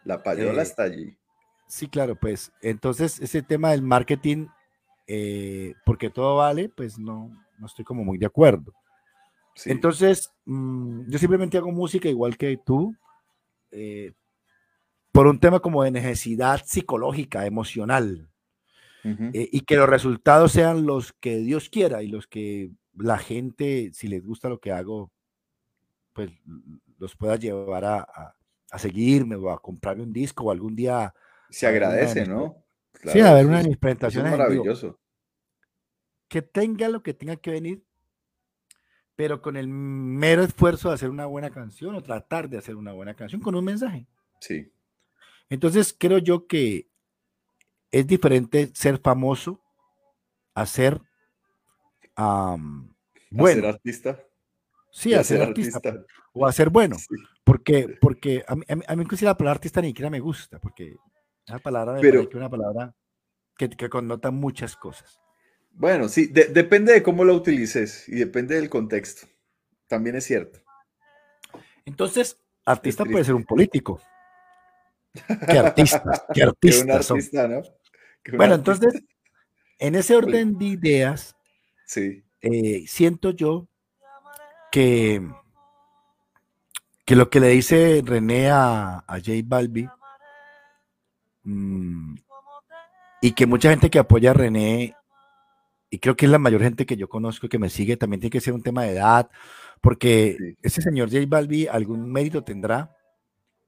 La 0.04 0.22
payola 0.22 0.62
Eh, 0.62 0.64
está 0.64 0.84
allí. 0.84 1.16
Sí, 1.68 1.88
claro, 1.88 2.16
pues 2.16 2.52
entonces 2.62 3.20
ese 3.22 3.42
tema 3.42 3.72
del 3.72 3.82
marketing, 3.82 4.48
eh, 5.14 5.74
porque 5.86 6.10
todo 6.10 6.38
vale, 6.38 6.70
pues 6.70 6.98
no, 6.98 7.30
no 7.60 7.66
estoy 7.66 7.84
como 7.84 8.04
muy 8.06 8.18
de 8.18 8.26
acuerdo. 8.28 8.74
Sí. 9.56 9.70
Entonces, 9.72 10.32
mm, 10.46 11.10
yo 11.10 11.18
simplemente 11.20 11.58
hago 11.58 11.72
música 11.72 12.08
igual 12.08 12.38
que 12.38 12.58
tú, 12.66 12.96
eh, 13.72 14.14
por 15.12 15.28
un 15.28 15.38
tema 15.40 15.60
como 15.60 15.84
de 15.84 15.92
necesidad 15.92 16.62
psicológica, 16.66 17.46
emocional, 17.46 18.30
eh, 19.34 19.50
y 19.52 19.62
que 19.62 19.76
los 19.76 19.90
resultados 19.90 20.52
sean 20.54 20.86
los 20.86 21.12
que 21.14 21.38
Dios 21.40 21.70
quiera 21.70 22.04
y 22.04 22.08
los 22.08 22.28
que 22.28 22.72
la 22.96 23.18
gente, 23.18 23.90
si 23.94 24.08
les 24.08 24.24
gusta 24.24 24.48
lo 24.48 24.60
que 24.60 24.72
hago, 24.72 25.12
pues 26.14 26.30
los 27.00 27.16
pueda 27.18 27.36
llevar 27.36 27.84
a, 27.84 28.00
a- 28.02 28.36
a 28.72 28.80
seguirme 28.80 29.36
o 29.36 29.50
a 29.52 29.60
comprarme 29.62 30.04
un 30.04 30.14
disco 30.14 30.46
o 30.46 30.52
algún 30.52 30.76
día 30.76 31.14
Se 31.50 31.68
agradece, 31.68 32.22
mis- 32.22 32.30
¿no? 32.30 32.56
sí, 33.04 33.20
a 33.20 33.34
ver 33.34 33.46
una 33.48 33.56
de 33.58 33.62
es- 33.64 33.68
mis 33.68 33.76
es 33.76 33.80
presentaciones 33.82 34.32
en 34.32 34.38
vivo. 34.38 34.48
maravilloso. 34.64 35.00
Que 36.32 36.42
tenga 36.42 36.88
lo 36.88 37.04
que 37.04 37.14
tenga 37.14 37.36
que 37.36 37.52
venir, 37.52 37.84
pero 39.18 39.42
con 39.42 39.58
el 39.58 39.68
mero 39.68 40.42
esfuerzo 40.44 40.88
de 40.88 40.96
hacer 40.96 41.10
una 41.10 41.26
buena 41.26 41.50
canción 41.50 41.94
o 41.94 42.02
tratar 42.02 42.48
de 42.48 42.58
hacer 42.58 42.78
una 42.78 42.94
buena 42.94 43.14
canción 43.14 43.42
con 43.42 43.54
un 43.54 43.66
mensaje. 43.66 44.08
Sí. 44.40 44.72
Entonces 45.50 45.94
creo 46.00 46.20
yo 46.20 46.48
que 46.48 46.88
es 47.92 48.08
diferente 48.08 48.72
ser 48.74 48.98
famoso 49.00 49.62
a 50.56 50.66
ser 50.66 51.02
am, 52.16 52.96
Bueno. 53.30 53.62
bueno. 53.62 53.68
artista. 53.68 54.24
Sí, 54.90 55.14
a 55.14 55.24
ser 55.26 55.40
ser 55.40 55.48
artista, 55.50 55.78
artista. 55.84 56.06
o 56.34 56.46
a 56.46 56.52
ser 56.54 56.70
bueno. 56.70 56.96
Sí. 56.98 57.08
Porque, 57.44 57.98
porque 58.00 58.44
a 58.48 58.56
mí, 58.56 58.64
a 58.70 58.96
mí, 58.96 59.04
inclusive 59.04 59.30
la 59.30 59.38
palabra 59.38 59.58
artista 59.58 59.82
ni 59.82 59.90
siquiera 59.90 60.10
me 60.10 60.22
gusta, 60.22 60.60
porque 60.60 60.96
Esa 61.46 61.60
palabra 61.60 61.94
me 61.96 62.00
Pero- 62.02 62.20
parece 62.22 62.38
una 62.38 62.50
palabra 62.50 62.96
que, 63.58 63.70
que 63.70 63.90
connota 63.90 64.32
muchas 64.32 64.76
cosas. 64.78 65.21
Bueno, 65.72 66.10
sí, 66.10 66.28
de- 66.28 66.46
depende 66.46 66.94
de 66.94 67.04
cómo 67.04 67.24
la 67.24 67.34
utilices 67.34 68.08
y 68.08 68.16
depende 68.16 68.56
del 68.56 68.70
contexto. 68.70 69.28
También 69.88 70.16
es 70.16 70.26
cierto. 70.26 70.60
Entonces, 71.86 72.38
artista 72.66 73.04
triste. 73.04 73.14
puede 73.14 73.26
ser 73.26 73.36
un 73.36 73.44
político. 73.44 74.00
¿Qué 75.50 75.58
artistas? 75.58 76.24
¿Qué 76.34 76.42
Que 76.62 76.94
artista, 76.94 77.48
¿no? 77.48 77.62
Que 78.24 78.32
un 78.32 78.38
Bueno, 78.38 78.54
artista. 78.56 78.74
entonces, 78.86 79.04
en 79.80 79.96
ese 79.96 80.16
orden 80.16 80.58
de 80.58 80.66
ideas, 80.66 81.36
Sí, 81.86 82.24
eh, 82.42 82.86
siento 82.88 83.32
yo 83.32 83.68
que, 84.72 85.22
que 87.06 87.16
lo 87.18 87.30
que 87.30 87.40
le 87.42 87.50
dice 87.50 88.02
René 88.06 88.50
a, 88.50 89.00
a 89.00 89.16
J 89.18 89.32
Balbi 89.44 89.90
mm, 91.44 92.16
y 93.22 93.34
que 93.34 93.46
mucha 93.46 93.72
gente 93.72 93.90
que 93.90 94.00
apoya 94.00 94.32
a 94.32 94.36
René, 94.36 94.96
y 95.92 96.00
creo 96.00 96.16
que 96.16 96.26
es 96.26 96.32
la 96.32 96.40
mayor 96.40 96.62
gente 96.64 96.88
que 96.88 96.98
yo 96.98 97.08
conozco 97.08 97.48
que 97.48 97.60
me 97.60 97.70
sigue, 97.70 97.98
también 97.98 98.20
tiene 98.22 98.32
que 98.32 98.42
ser 98.42 98.54
un 98.54 98.64
tema 98.64 98.84
de 98.84 98.94
edad, 98.94 99.30
porque 99.82 100.36
Sí. 100.40 100.58
ese 100.64 100.82
señor 100.82 101.12
J 101.12 101.24
Balbi 101.28 101.68
algún 101.68 102.12
mérito 102.12 102.44
tendrá, 102.44 102.96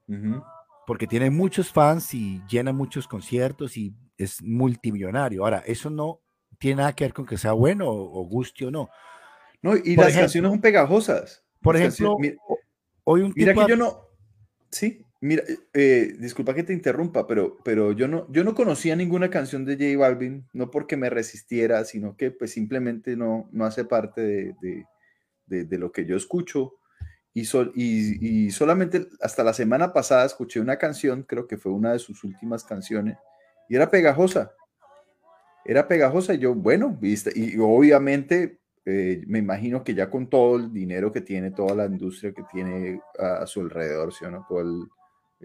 ujú, 0.07 0.41
porque 0.87 1.05
tiene 1.05 1.29
muchos 1.29 1.71
fans 1.71 2.13
y 2.15 2.41
llena 2.49 2.73
muchos 2.73 3.07
conciertos 3.07 3.77
y 3.77 3.93
es 4.17 4.41
multimillonario. 4.41 5.43
Ahora, 5.43 5.63
eso 5.67 5.89
no 5.89 6.19
tiene 6.59 6.77
nada 6.77 6.93
que 6.93 7.03
ver 7.03 7.13
con 7.13 7.25
que 7.25 7.37
sea 7.37 7.51
bueno 7.53 7.87
o, 7.89 8.19
o 8.21 8.25
guste 8.25 8.65
o 8.65 8.71
no. 8.71 8.89
No, 9.61 9.75
y 9.75 9.95
Por 9.95 10.05
las 10.05 10.07
ejemplo- 10.07 10.21
canciones 10.21 10.51
son 10.51 10.61
pegajosas. 10.61 11.43
Por 11.61 11.75
Las 11.75 11.81
ejemplo, 11.83 12.15
canciones- 12.15 12.37
mi- 12.49 12.55
Hoy 13.05 13.21
un 13.21 13.33
mira, 13.35 13.51
tipo 13.53 13.65
que 13.65 13.71
yo 13.71 13.75
no. 13.77 14.07
Sí, 14.71 15.02
mira, 15.23 15.43
eh, 15.73 16.15
disculpa 16.19 16.53
que 16.53 16.63
te 16.63 16.73
interrumpa, 16.73 17.25
pero, 17.25 17.57
pero 17.63 17.93
yo, 17.93 18.09
no, 18.09 18.29
yo 18.29 18.43
no 18.43 18.53
conocía 18.53 18.93
ninguna 18.97 19.29
canción 19.29 19.63
de 19.63 19.75
J 19.75 19.97
Balvin, 19.97 20.45
no 20.51 20.69
porque 20.69 20.97
me 20.97 21.09
resistiera, 21.09 21.85
sino 21.85 22.17
que 22.17 22.29
pues 22.31 22.51
simplemente 22.51 23.15
no, 23.15 23.47
no 23.53 23.65
hace 23.65 23.85
parte 23.85 24.21
de, 24.21 24.85
de- 25.45 25.77
lo 25.77 25.93
que 25.93 26.05
yo 26.05 26.17
escucho. 26.17 26.73
Y, 27.33 27.45
sol- 27.45 27.71
y, 27.73 28.51
solamente 28.51 29.07
hasta 29.21 29.43
la 29.43 29.53
semana 29.53 29.93
pasada 29.93 30.25
escuché 30.25 30.59
una 30.59 30.77
canción, 30.77 31.23
creo 31.23 31.47
que 31.47 31.57
fue 31.57 31.71
una 31.71 31.93
de 31.93 31.99
sus 31.99 32.23
últimas 32.25 32.65
canciones, 32.65 33.17
y 33.69 33.75
era 33.77 33.89
pegajosa. 33.89 34.51
Era 35.65 35.87
pegajosa 35.87 36.33
y 36.33 36.39
yo, 36.39 36.53
bueno, 36.53 36.97
viste, 36.99 37.31
y 37.33 37.57
obviamente 37.59 38.59
eh, 38.85 39.23
me 39.25 39.39
imagino 39.39 39.85
que 39.85 39.93
ya 39.93 40.09
con 40.09 40.29
todo 40.29 40.57
el 40.57 40.73
dinero 40.73 41.13
que 41.13 41.21
tiene, 41.21 41.51
toda 41.51 41.73
la 41.75 41.85
industria 41.85 42.33
que 42.33 42.43
tiene 42.51 42.99
a, 43.17 43.47
su 43.47 43.61
alrededor, 43.61 44.13
¿sí 44.13 44.25
o 44.25 44.31
no? 44.31 44.45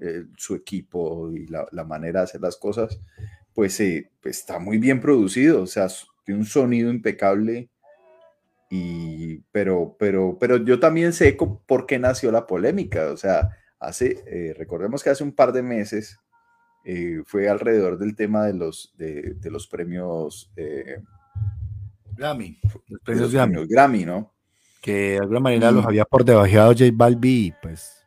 El- 0.01 0.31
su 0.37 0.55
equipo 0.55 1.31
y 1.33 1.47
la, 1.47 1.67
la 1.73 1.85
manera 1.85 2.21
de 2.21 2.25
hacer 2.25 2.41
las 2.41 2.57
cosas, 2.57 3.01
pues, 3.55 3.79
eh, 3.81 4.11
está 4.25 4.59
muy 4.59 4.79
bien 4.79 5.01
producido, 5.01 5.63
o 5.63 5.67
sea, 5.67 5.89
tiene 6.25 6.41
un 6.41 6.47
sonido 6.47 6.91
impecable. 6.91 7.71
Y, 8.71 9.39
pero, 9.51 9.97
pero, 9.99 10.37
pero 10.39 10.59
yo 10.59 10.79
también 10.79 11.13
sé 11.13 11.37
por 11.67 11.87
qué 11.87 11.99
nació 11.99 12.31
la 12.31 12.47
polémica. 12.47 13.11
O 13.11 13.17
sea, 13.17 13.51
hace, 13.79 14.23
eh, 14.27 14.55
recordemos 14.59 15.03
que 15.03 15.11
hace 15.11 15.25
un 15.25 15.33
par 15.33 15.53
de 15.53 15.63
meses 15.63 16.19
eh, 16.85 17.23
fue 17.25 17.49
alrededor 17.49 17.99
del 17.99 18.15
tema 18.15 18.45
de 18.47 18.53
los, 18.55 18.93
de, 18.97 19.35
de 19.35 19.51
los 19.51 19.67
premios, 19.67 20.53
eh, 20.57 21.03
Grammy, 22.17 22.59
los 22.89 23.01
premios 23.03 23.33
Grammy, 23.69 24.05
¿no? 24.05 24.35
que 24.83 25.13
de 25.13 25.19
alguna 25.19 25.41
manera 25.41 25.71
los 25.71 25.85
había 25.85 26.05
por 26.05 26.25
debajeado 26.25 26.73
J 26.73 26.85
Balbi, 26.93 27.53
pues 27.61 28.05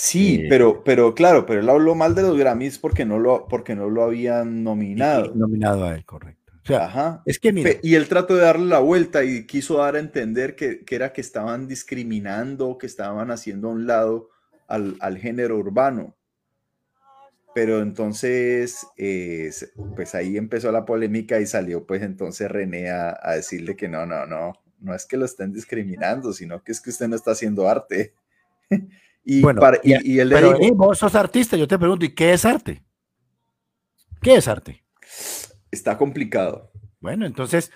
Sí, 0.00 0.44
Eh, 0.44 0.48
pero, 0.48 0.84
pero 0.84 1.14
claro, 1.14 1.44
pero 1.44 1.60
él 1.60 1.68
habló 1.68 1.94
mal 1.94 2.14
de 2.14 2.22
los 2.22 2.36
Grammys 2.38 2.78
porque 2.78 3.04
no 3.04 3.18
lo, 3.18 3.48
porque 3.48 3.74
no 3.74 3.90
lo 3.90 4.02
habían 4.04 4.62
nominado. 4.62 5.34
nominado 5.34 5.84
a 5.84 5.94
él, 5.94 6.04
correcto. 6.04 6.52
O 6.62 6.66
sea, 6.66 6.84
Ajá. 6.84 7.22
es 7.24 7.38
que 7.40 7.52
mira, 7.52 7.72
Y 7.82 7.94
él 7.96 8.08
trató 8.08 8.36
de 8.36 8.42
darle 8.42 8.66
la 8.66 8.78
vuelta 8.78 9.24
y 9.24 9.46
quiso 9.46 9.78
dar 9.78 9.96
a 9.96 10.00
entender 10.00 10.54
que, 10.54 10.84
que 10.84 10.94
era 10.94 11.12
que 11.12 11.20
estaban 11.20 11.66
discriminando, 11.66 12.78
que 12.78 12.86
estaban 12.86 13.30
haciendo 13.30 13.68
a 13.68 13.72
un 13.72 13.86
lado 13.86 14.30
al, 14.68 14.96
al 15.00 15.18
género 15.18 15.56
urbano. 15.58 16.16
Pero 17.54 17.80
entonces, 17.80 18.86
eh, 18.96 19.50
pues 19.96 20.14
ahí 20.14 20.36
empezó 20.36 20.70
la 20.70 20.84
polémica 20.84 21.40
y 21.40 21.46
salió 21.46 21.86
pues 21.86 22.02
entonces 22.02 22.50
René 22.50 22.90
a, 22.90 23.18
a 23.20 23.34
decirle 23.34 23.74
que 23.74 23.88
no, 23.88 24.06
no, 24.06 24.26
no, 24.26 24.52
no 24.80 24.94
es 24.94 25.06
que 25.06 25.16
lo 25.16 25.24
estén 25.24 25.52
discriminando, 25.52 26.32
sino 26.32 26.62
que 26.62 26.72
es 26.72 26.80
que 26.80 26.90
usted 26.90 27.08
no 27.08 27.16
está 27.16 27.32
haciendo 27.32 27.68
arte. 27.68 28.14
y, 29.30 29.42
Bueno, 29.42 29.60
para- 29.60 29.78
y, 29.82 30.14
y- 30.14 30.20
él 30.20 30.30
le 30.30 30.34
pero 30.34 30.52
dijo, 30.54 30.62
eh, 30.62 30.72
vos 30.74 30.96
sos 30.98 31.14
artista, 31.14 31.54
yo 31.54 31.68
te 31.68 31.78
pregunto, 31.78 32.06
¿y 32.06 32.14
qué 32.14 32.32
es 32.32 32.46
arte? 32.46 32.82
¿Qué 34.22 34.36
es 34.36 34.48
arte? 34.48 34.84
está 35.70 35.98
complicado. 35.98 36.72
Bueno, 36.98 37.26
entonces, 37.26 37.70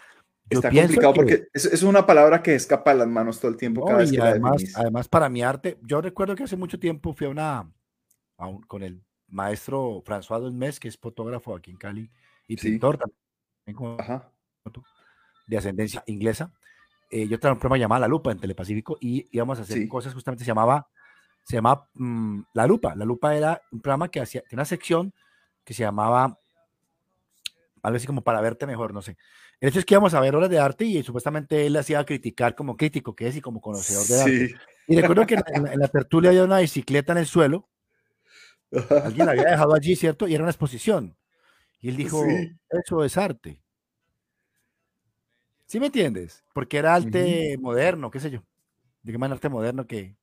Está 0.48 0.70
complicado 0.70 1.12
que- 1.12 1.16
porque 1.20 1.44
es, 1.52 1.66
es 1.66 1.82
una 1.82 2.06
palabra 2.06 2.42
que 2.42 2.54
escapa 2.54 2.92
de 2.92 3.00
las 3.00 3.06
manos 3.08 3.38
todo 3.38 3.50
el 3.50 3.56
tiempo 3.58 3.84
cada 3.84 3.98
vez 3.98 4.10
que 4.10 4.16
la 4.16 4.30
además, 4.30 4.52
definís. 4.52 4.76
además, 4.78 5.08
para 5.08 5.28
mi 5.28 5.42
arte, 5.42 5.78
yo 5.82 6.00
recuerdo 6.00 6.34
que 6.34 6.44
hace 6.44 6.56
mucho 6.56 6.78
tiempo 6.78 7.12
fui 7.12 7.26
a 7.26 7.30
una, 7.30 7.70
a 8.38 8.46
un- 8.46 8.62
con 8.62 8.82
el 8.82 9.02
maestro 9.28 10.02
François 10.04 10.40
Dolmes, 10.40 10.80
que 10.80 10.88
es 10.88 10.96
fotógrafo 10.96 11.54
aquí 11.54 11.70
en 11.70 11.76
Cali 11.76 12.10
y 12.48 12.56
Sí. 12.56 12.70
pintor 12.70 12.96
también, 12.98 13.76
como 13.76 13.96
Ajá. 14.00 14.30
de 15.46 15.56
ascendencia 15.58 16.02
inglesa. 16.06 16.50
Eh, 17.10 17.28
yo 17.28 17.38
tenía 17.38 17.52
un 17.52 17.58
programa 17.58 17.78
llamado 17.78 18.00
La 18.00 18.08
Lupa 18.08 18.32
en 18.32 18.38
Telepacífico 18.38 18.96
y 19.00 19.28
íbamos 19.32 19.58
a 19.58 19.62
hacer 19.62 19.78
Sí. 19.78 19.88
cosas 19.88 20.14
justamente, 20.14 20.44
se 20.44 20.48
llamaba, 20.48 20.88
se 21.44 21.56
llamaba 21.56 21.88
mm, 21.94 22.42
La 22.54 22.66
Lupa. 22.66 22.94
La 22.94 23.04
Lupa 23.04 23.34
era 23.36 23.60
un 23.72 23.80
programa 23.80 24.08
que 24.10 24.20
hacía, 24.20 24.42
tenía 24.42 24.60
una 24.60 24.64
sección 24.64 25.12
que 25.64 25.74
se 25.74 25.82
llamaba 25.82 26.38
algo 27.82 27.96
así 27.96 28.06
como 28.06 28.22
para 28.22 28.40
verte 28.40 28.66
mejor, 28.66 28.94
no 28.94 29.02
sé. 29.02 29.16
El 29.60 29.68
hecho 29.68 29.78
es 29.80 29.84
que 29.84 29.94
íbamos 29.94 30.14
a 30.14 30.20
ver 30.20 30.34
obras 30.34 30.50
de 30.50 30.58
arte 30.58 30.84
y 30.84 31.02
supuestamente 31.02 31.66
él 31.66 31.76
hacía 31.76 32.04
criticar 32.04 32.54
como 32.54 32.76
crítico 32.76 33.14
que 33.14 33.28
es 33.28 33.36
y 33.36 33.40
como 33.40 33.60
conocedor 33.60 34.06
de 34.06 34.20
arte. 34.20 34.54
Y 34.86 35.00
recuerdo 35.00 35.26
que 35.26 35.34
en, 35.34 35.66
en 35.66 35.78
la- 35.78 35.88
tertulia 35.88 36.30
había 36.30 36.44
una 36.44 36.58
bicicleta 36.58 37.12
en 37.12 37.18
el 37.18 37.26
suelo, 37.26 37.68
alguien 39.04 39.26
la 39.26 39.32
había 39.32 39.50
dejado 39.50 39.74
allí, 39.74 39.96
¿cierto? 39.96 40.26
Y 40.28 40.34
era 40.34 40.44
una 40.44 40.50
exposición. 40.50 41.16
Y 41.80 41.88
él 41.88 41.96
dijo, 41.96 42.24
Sí. 42.24 42.52
eso 42.70 43.04
es 43.04 43.16
arte. 43.16 43.60
¿Sí 45.66 45.80
me 45.80 45.86
entiendes? 45.86 46.44
Porque 46.52 46.78
era 46.78 46.94
arte 46.94 47.56
moderno, 47.58 48.10
qué 48.10 48.20
sé 48.20 48.30
yo. 48.30 48.42
De 49.02 49.12
qué 49.12 49.18
manera 49.18 49.34
arte 49.36 49.48
moderno 49.48 49.86
que... 49.86 50.16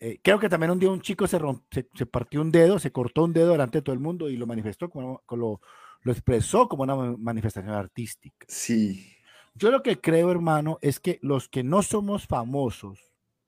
eh, 0.00 0.18
creo 0.22 0.38
que 0.38 0.48
también 0.48 0.70
un 0.72 0.78
día 0.78 0.90
un 0.90 1.00
chico 1.00 1.26
se, 1.26 1.38
romp- 1.38 1.64
se, 1.70 1.88
se 1.94 2.06
partió 2.06 2.40
un 2.40 2.52
dedo, 2.52 2.78
se 2.78 2.92
cortó 2.92 3.24
un 3.24 3.32
dedo 3.32 3.52
delante 3.52 3.78
de 3.78 3.82
todo 3.82 3.94
el 3.94 4.00
mundo 4.00 4.28
y 4.28 4.36
lo 4.36 4.46
manifestó, 4.46 4.90
como, 4.90 5.22
lo, 5.30 5.60
lo 6.02 6.12
expresó 6.12 6.68
como 6.68 6.82
una 6.82 6.94
ma- 6.94 7.16
manifestación 7.18 7.72
artística. 7.74 8.46
Sí. 8.48 9.12
Yo 9.54 9.70
lo 9.70 9.82
que 9.82 9.98
creo, 10.00 10.30
hermano, 10.30 10.78
es 10.82 11.00
que 11.00 11.18
los 11.22 11.48
que 11.48 11.62
no 11.62 11.82
somos 11.82 12.26
famosos, 12.26 13.00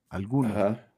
algunos, 0.09 0.57
Ajá. 0.57 0.91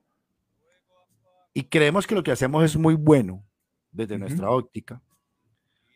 y 1.52 1.64
creemos 1.64 2.06
que 2.06 2.14
lo 2.14 2.22
que 2.22 2.30
hacemos 2.30 2.62
es 2.62 2.76
muy 2.76 2.94
bueno 2.94 3.44
desde 3.90 4.18
nuestra 4.18 4.50
óptica, 4.50 5.02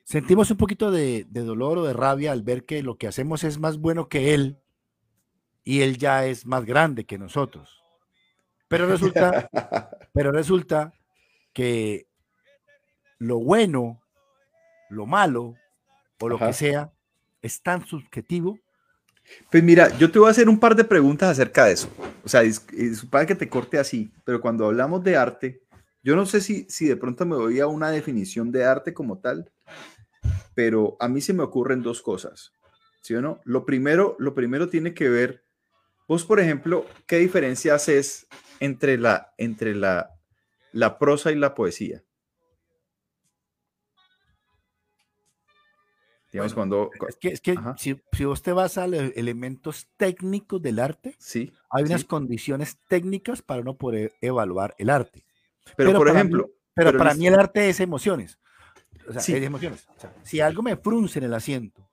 sentimos 0.03 0.51
un 0.51 0.57
poquito 0.57 0.91
de, 0.91 1.27
de 1.29 1.41
dolor 1.43 1.79
o 1.79 1.85
de 1.85 1.93
rabia 1.93 2.33
al 2.33 2.43
ver 2.43 2.65
que 2.65 2.83
lo 2.83 2.99
que 2.99 3.07
hacemos 3.07 3.45
es 3.45 3.61
más 3.61 3.79
bueno 3.79 4.09
que 4.09 4.35
él 4.35 4.59
y 5.63 5.83
él 5.83 5.97
ya 5.97 6.27
es 6.27 6.45
más 6.45 6.65
grande 6.65 7.05
que 7.07 7.17
nosotros. 7.17 7.84
Pero 8.69 8.87
resulta, 8.87 9.49
pero 10.13 10.33
resulta 10.33 10.93
que 11.53 12.07
lo 13.19 13.39
bueno, 13.39 14.01
lo 14.91 15.07
malo 15.07 15.55
o 16.21 16.29
lo 16.29 16.37
Ajá. 16.37 16.49
que 16.49 16.53
sea 16.53 16.93
es 17.43 17.63
tan 17.63 17.87
subjetivo. 17.87 18.59
Pues 19.51 19.63
mira, 19.63 19.97
yo 19.99 20.11
te 20.11 20.19
voy 20.19 20.29
a 20.29 20.33
hacer 20.33 20.49
un 20.49 20.59
par 20.59 20.75
de 20.75 20.85
preguntas 20.85 21.31
acerca 21.31 21.67
de 21.67 21.73
eso. 21.73 21.89
O 22.25 22.29
sea, 22.29 22.41
disculpa 22.43 23.25
que 23.27 23.35
te 23.35 23.49
corte 23.49 23.79
así, 23.79 24.13
pero 24.25 24.41
cuando 24.41 24.67
hablamos 24.67 25.03
de 25.03 25.17
arte, 25.17 25.63
yo 26.03 26.17
no 26.17 26.27
sé 26.27 26.41
si, 26.41 26.67
si 26.69 26.87
de 26.87 26.97
pronto 26.97 27.25
me 27.25 27.37
voy 27.37 27.61
a 27.61 27.67
una 27.67 27.91
definición 27.91 28.53
de 28.53 28.65
arte 28.65 28.93
como 28.93 29.19
tal, 29.19 29.51
pero 30.55 30.97
a 31.01 31.09
mí 31.09 31.21
se 31.21 31.33
me 31.33 31.43
ocurren 31.43 31.83
dos 31.83 32.03
cosas. 32.03 32.53
¿Sí 33.01 33.15
o 33.15 33.21
no? 33.21 33.41
Lo 33.45 33.67
primero, 33.67 34.17
lo 34.19 34.35
primero 34.35 34.69
tiene 34.69 34.95
que 34.95 35.09
ver, 35.09 35.45
vos, 36.09 36.25
por 36.25 36.41
ejemplo, 36.41 36.87
¿qué 37.07 37.19
diferencia 37.19 37.75
haces 37.75 38.27
entre 38.61 38.99
la, 38.99 39.33
entre 39.39 39.75
la, 39.75 40.11
la 40.73 40.99
prosa 40.99 41.33
y 41.33 41.37
la 41.37 41.55
poesía? 41.55 42.03
Digamos, 46.33 46.53
cuando... 46.55 46.91
Es 47.09 47.17
que, 47.17 47.29
es 47.29 47.41
que 47.41 47.57
si, 47.77 48.03
si 48.13 48.25
vos 48.25 48.43
te 48.43 48.53
vas 48.53 48.77
a 48.77 48.89
los 48.89 49.13
elementos 49.15 49.87
técnicos 49.97 50.61
del 50.61 50.81
arte, 50.81 51.15
Sí. 51.19 51.53
hay 51.71 51.85
unas 51.85 52.01
sí. 52.01 52.07
condiciones 52.09 52.77
técnicas 52.89 53.41
para 53.41 53.63
no 53.63 53.77
poder 53.77 54.15
evaluar 54.21 54.75
el 54.79 54.91
arte. 54.91 55.25
Pero, 55.77 55.91
pero 55.91 55.93
por 55.99 56.07
para 56.09 56.15
mí- 56.15 56.19
ejemplo, 56.21 56.51
Pero, 56.75 56.89
Pero 56.89 56.99
para 56.99 57.11
listo. 57.11 57.21
mí 57.21 57.27
el 57.29 57.35
arte 57.39 57.69
es 57.69 57.79
emociones. 57.79 58.39
O 59.09 59.13
sea, 59.13 59.23
Sí. 59.23 59.33
es 59.35 59.45
emociones. 59.45 59.87
O 59.97 60.01
sea, 60.01 60.13
si 60.25 60.41
algo 60.41 60.61
me 60.63 60.77
frunce 60.77 61.21
en 61.21 61.27
el 61.27 61.35
asiento, 61.35 61.89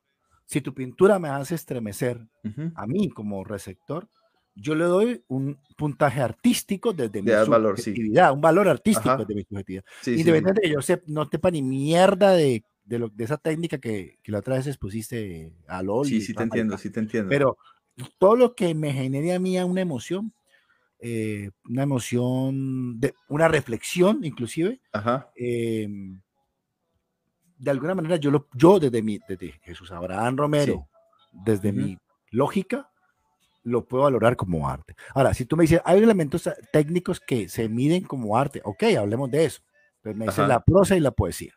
si 0.48 0.60
tu 0.60 0.74
pintura 0.74 1.20
me 1.20 1.30
hace 1.30 1.53
estremecer, 1.53 2.20
ujú, 2.44 2.72
a 2.74 2.88
mí 2.88 3.10
como 3.12 3.44
receptor, 3.44 4.10
yo 4.55 4.75
le 4.75 4.86
doy 4.86 5.24
un 5.27 5.60
puntaje 5.77 6.22
artístico 6.22 6.93
desde 6.93 7.22
mi 7.22 7.31
valor, 7.31 7.77
sí. 7.77 7.84
subjetividad, 7.84 8.34
un 8.34 8.41
valor 8.41 8.67
artístico 8.67 9.10
Ajá. 9.10 9.17
desde 9.17 9.36
mi 9.36 9.43
subjetividad. 9.43 9.84
Sí, 10.01 10.13
sí, 10.15 10.20
Independientemente 10.20 10.62
de 10.62 10.67
que 10.67 10.74
yo 10.88 10.98
no 11.08 11.25
sepa 11.29 11.51
ni 11.51 11.62
mierda 11.62 12.31
de, 12.31 12.63
de, 12.84 13.00
lo- 13.00 13.10
de 13.10 13.24
esa 13.24 13.38
técnica 13.38 13.77
que, 13.79 14.20
que 14.22 14.31
la 14.31 14.39
otra 14.39 14.55
vez 14.55 14.67
expusiste 14.67 15.53
a 15.67 15.81
LOL. 15.81 16.05
sí, 16.08 16.22
sí 16.22 16.34
te 16.34 16.43
entiendo, 16.43 16.77
sí 16.77 16.89
te 16.89 17.00
entiendo. 17.00 17.29
Pero 17.29 17.58
todo 18.17 18.36
lo 18.36 18.55
que 18.55 18.74
me 18.75 18.93
genere 18.93 19.34
a 19.34 19.39
mí 19.39 19.58
una 19.60 19.81
emoción, 19.81 20.34
eh, 21.00 21.51
una 21.70 21.84
emoción, 21.84 23.00
de, 23.00 23.13
una 23.29 23.48
reflexión 23.48 24.24
inclusive, 24.24 24.81
Ajá. 24.91 25.31
eh, 25.36 25.88
de 27.58 27.72
alguna 27.72 27.93
manera 27.93 28.15
yo, 28.15 28.31
lo, 28.31 28.48
yo 28.55 28.79
desde, 28.79 29.01
mi, 29.03 29.20
desde 29.27 29.51
Jesús 29.63 29.91
Abraham 29.91 30.36
Romero, 30.36 30.89
desde 31.31 31.70
Ujú. 31.70 31.79
mi 31.79 31.98
lógica, 32.31 32.91
lo 33.63 33.86
puedo 33.86 34.03
valorar 34.03 34.36
como 34.36 34.68
arte. 34.68 34.96
Ahora, 35.13 35.34
si 35.34 35.46
tú 35.46 35.56
me 35.56 35.63
dices, 35.63 35.82
hay 35.86 36.01
elementos 36.01 36.48
ah, 36.48 36.56
técnicos 36.72 37.20
que 37.20 37.50
se 37.50 37.70
miden 37.70 38.03
como 38.03 38.38
arte, 38.38 38.62
ok, 38.63 38.84
hablemos 38.98 39.30
de 39.30 39.46
eso. 39.46 39.62
Pero 40.01 40.15
me 40.15 40.25
dices 40.25 40.39
Ajá. 40.39 40.48
la 40.48 40.63
prosa 40.63 40.96
y 40.96 41.00
la 41.00 41.12
poesía. 41.12 41.53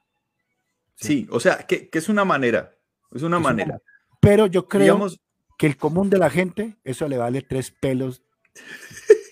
Sí, 0.94 1.26
o 1.30 1.40
sea, 1.40 1.58
que, 1.58 1.88
que 1.88 1.99
es 1.99 2.08
una 2.08 2.25
manera, 2.25 2.76
es 3.11 3.23
una 3.23 3.37
Es 3.37 3.40
una 3.40 3.40
manera. 3.40 3.78
Pero 4.20 4.46
yo 4.46 4.68
creo 4.68 4.82
Digamos, 4.82 5.20
que 5.58 5.66
el 5.66 5.76
común 5.76 6.11
de 6.11 6.18
la 6.18 6.30
gente, 6.30 6.76
eso 6.84 7.08
le 7.08 7.18
vale 7.18 7.42
tres 7.42 7.70
pelos. 7.70 8.23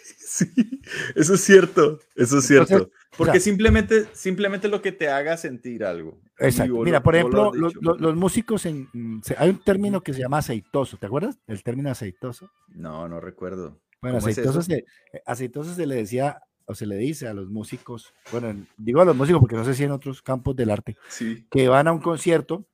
sí, 0.55 0.81
eso 1.15 1.35
es 1.35 1.41
cierto, 1.45 1.99
eso 2.17 2.39
es 2.39 2.47
cierto. 2.47 2.73
Entonces, 2.75 2.99
Porque 3.17 3.33
sea- 3.33 3.41
simplemente, 3.41 4.07
simplemente 4.13 4.69
lo 4.69 4.81
que 4.83 4.93
te 4.93 5.09
haga 5.09 5.37
sentir 5.37 5.85
algo. 5.85 6.21
Exacto. 6.39 6.75
Vos 6.77 6.85
Mira, 6.85 7.03
por 7.03 7.15
lo 7.15 7.19
ejemplo, 7.19 7.53
los, 7.55 7.73
dicho. 7.75 7.81
los- 7.83 8.01
los 8.01 8.17
músicos 8.17 8.67
en... 8.67 8.89
hay 9.37 9.51
un 9.51 9.63
término 9.63 10.01
que 10.03 10.13
se 10.15 10.21
llama 10.21 10.39
aceitoso, 10.39 10.97
¿te 10.97 11.07
acuerdas? 11.07 11.39
El 11.47 11.63
término 11.63 11.91
aceitoso. 11.91 12.51
No, 12.69 13.09
no 13.09 13.21
recuerdo. 13.21 13.81
Bueno, 14.01 14.19
¿Cómo 14.19 14.29
es 14.29 14.39
aceitoso 14.39 14.61
eso? 14.61 14.63
se, 14.71 14.85
aceitoso 15.27 15.75
se 15.75 15.87
le 15.87 15.95
decía 15.95 16.41
o 16.65 16.75
se 16.75 16.87
le 16.87 16.97
dice 16.97 17.27
a 17.29 17.35
los 17.35 17.49
músicos, 17.51 18.13
bueno, 18.31 18.49
en- 18.51 18.67
digo 18.77 19.01
a 19.01 19.05
los 19.05 19.17
músicos 19.17 19.41
porque 19.41 19.57
no 19.57 19.65
sé 19.65 19.75
si 19.75 19.85
en 19.85 19.91
otros 19.91 20.23
campos 20.23 20.55
del 20.57 20.71
arte, 20.71 20.97
Sí. 21.09 21.47
que 21.51 21.69
van 21.69 21.89
a 21.89 21.93
un 21.93 22.01
concierto 22.01 22.67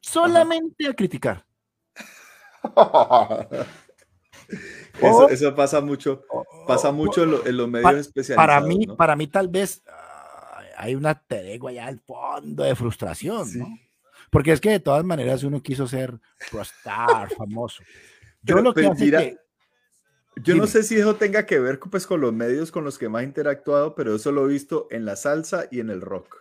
solamente 0.00 0.86
a 0.88 0.94
criticar. 0.94 1.44
Eso, 5.00 5.16
O- 5.16 5.28
eso 5.28 5.54
pasa 5.54 5.80
mucho, 5.80 6.24
pasa 6.66 6.90
O- 6.90 6.92
mucho 6.92 7.22
en, 7.22 7.30
lo- 7.30 7.46
en 7.46 7.56
los 7.56 7.68
medios 7.68 7.84
para- 7.84 8.00
especializados. 8.00 8.46
Para 8.46 8.60
mí, 8.66 8.86
¿no? 8.86 8.96
para 8.96 9.16
mí 9.16 9.26
tal 9.28 9.48
vez 9.48 9.82
hay 10.76 10.94
una 10.94 11.14
tregua 11.20 11.70
allá 11.70 11.86
al 11.86 12.00
fondo 12.00 12.64
de 12.64 12.74
frustración, 12.74 13.46
Sí. 13.46 13.58
¿no? 13.58 13.66
Porque 14.30 14.52
es 14.52 14.60
que 14.60 14.70
de 14.70 14.80
todas 14.80 15.04
maneras 15.04 15.42
uno 15.42 15.62
quiso 15.62 15.86
ser 15.86 16.18
prostar, 16.50 17.28
famoso. 17.36 17.82
Yo 18.42 18.56
Pero- 18.56 18.62
lo 18.62 18.74
que 18.74 18.80
pero 18.82 18.92
hace 18.92 19.04
mira, 19.04 19.20
que 19.20 19.36
Yo 20.42 20.54
no 20.54 20.66
sé 20.66 20.82
si 20.82 20.96
eso 20.96 21.16
tenga 21.16 21.44
que 21.46 21.58
ver 21.58 21.78
pues, 21.80 22.06
con 22.06 22.20
los 22.20 22.32
medios 22.32 22.70
con 22.70 22.84
los 22.84 22.96
que 22.98 23.08
más 23.08 23.22
he 23.22 23.26
interactuado, 23.26 23.94
pero 23.94 24.14
eso 24.14 24.32
lo 24.32 24.44
he 24.46 24.48
visto 24.48 24.86
en 24.90 25.04
la 25.04 25.16
salsa 25.16 25.66
y 25.70 25.80
en 25.80 25.90
el 25.90 26.00
rock. 26.00 26.36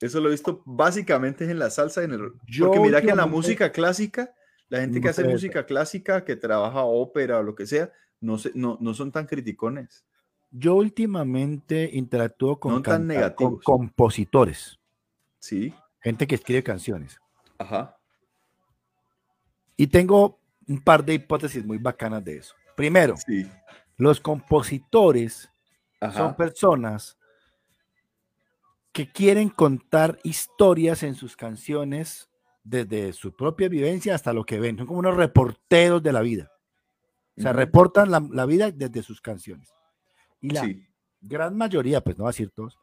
Eso 0.00 0.20
lo 0.20 0.28
he 0.28 0.32
visto 0.32 0.62
básicamente 0.66 1.44
en 1.50 1.58
la 1.58 1.70
salsa 1.70 2.02
y 2.02 2.04
en 2.06 2.12
el 2.12 2.20
rock. 2.20 2.36
Yo 2.46 2.66
Porque 2.66 2.80
mira 2.80 3.00
que 3.00 3.10
en 3.10 3.16
la 3.16 3.26
música 3.26 3.72
clásica, 3.72 4.34
la 4.68 4.80
gente 4.80 5.00
que 5.00 5.08
hace 5.08 5.24
música 5.24 5.64
clásica, 5.66 6.24
que 6.24 6.36
trabaja 6.36 6.82
ópera 6.84 7.38
o 7.38 7.42
lo 7.42 7.54
que 7.54 7.66
sea, 7.66 7.90
no, 8.20 8.36
se- 8.38 8.52
no, 8.54 8.76
no 8.80 8.94
son 8.94 9.10
tan 9.12 9.26
criticones. 9.26 10.04
yo 10.50 10.74
últimamente 10.76 11.90
interactúo 11.92 12.58
con, 12.58 12.72
No 12.74 12.82
tan 12.82 13.08
con 13.34 13.58
compositores, 13.60 14.78
Sí, 15.38 15.74
gente 16.00 16.26
que 16.26 16.34
escribe 16.34 16.62
canciones. 16.62 17.18
ajá. 17.58 17.94
Y 19.76 19.86
tengo 19.86 20.40
un 20.66 20.80
par 20.82 21.04
de 21.04 21.14
hipótesis 21.14 21.64
muy 21.64 21.78
bacanas 21.78 22.24
de 22.24 22.38
eso. 22.38 22.54
Primero, 22.76 23.16
Sí, 23.16 23.48
los 23.96 24.20
compositores 24.20 25.48
son 26.12 26.34
personas 26.36 27.16
que 28.92 29.10
quieren 29.10 29.48
contar 29.48 30.18
historias 30.24 31.02
en 31.04 31.14
sus 31.14 31.36
canciones 31.36 32.28
desde 32.68 33.12
su 33.12 33.34
propia 33.34 33.68
vivencia 33.68 34.14
hasta 34.14 34.32
lo 34.32 34.44
que 34.44 34.60
ven. 34.60 34.76
Son 34.76 34.86
como 34.86 34.98
unos 35.00 35.16
reporteros 35.16 36.02
de 36.02 36.12
la 36.12 36.20
vida. 36.20 36.50
O 37.36 37.40
sea, 37.40 37.52
reportan 37.52 38.10
la, 38.10 38.26
la 38.32 38.46
vida 38.46 38.70
desde 38.72 39.02
sus 39.02 39.20
canciones. 39.20 39.72
Y 40.40 40.50
la 40.50 40.62
Sí, 40.64 40.86
gran 41.20 41.56
mayoría, 41.56 42.02
pues 42.02 42.18
no 42.18 42.24
voy 42.24 42.30
a 42.30 42.32
decir 42.32 42.50
todos, 42.50 42.76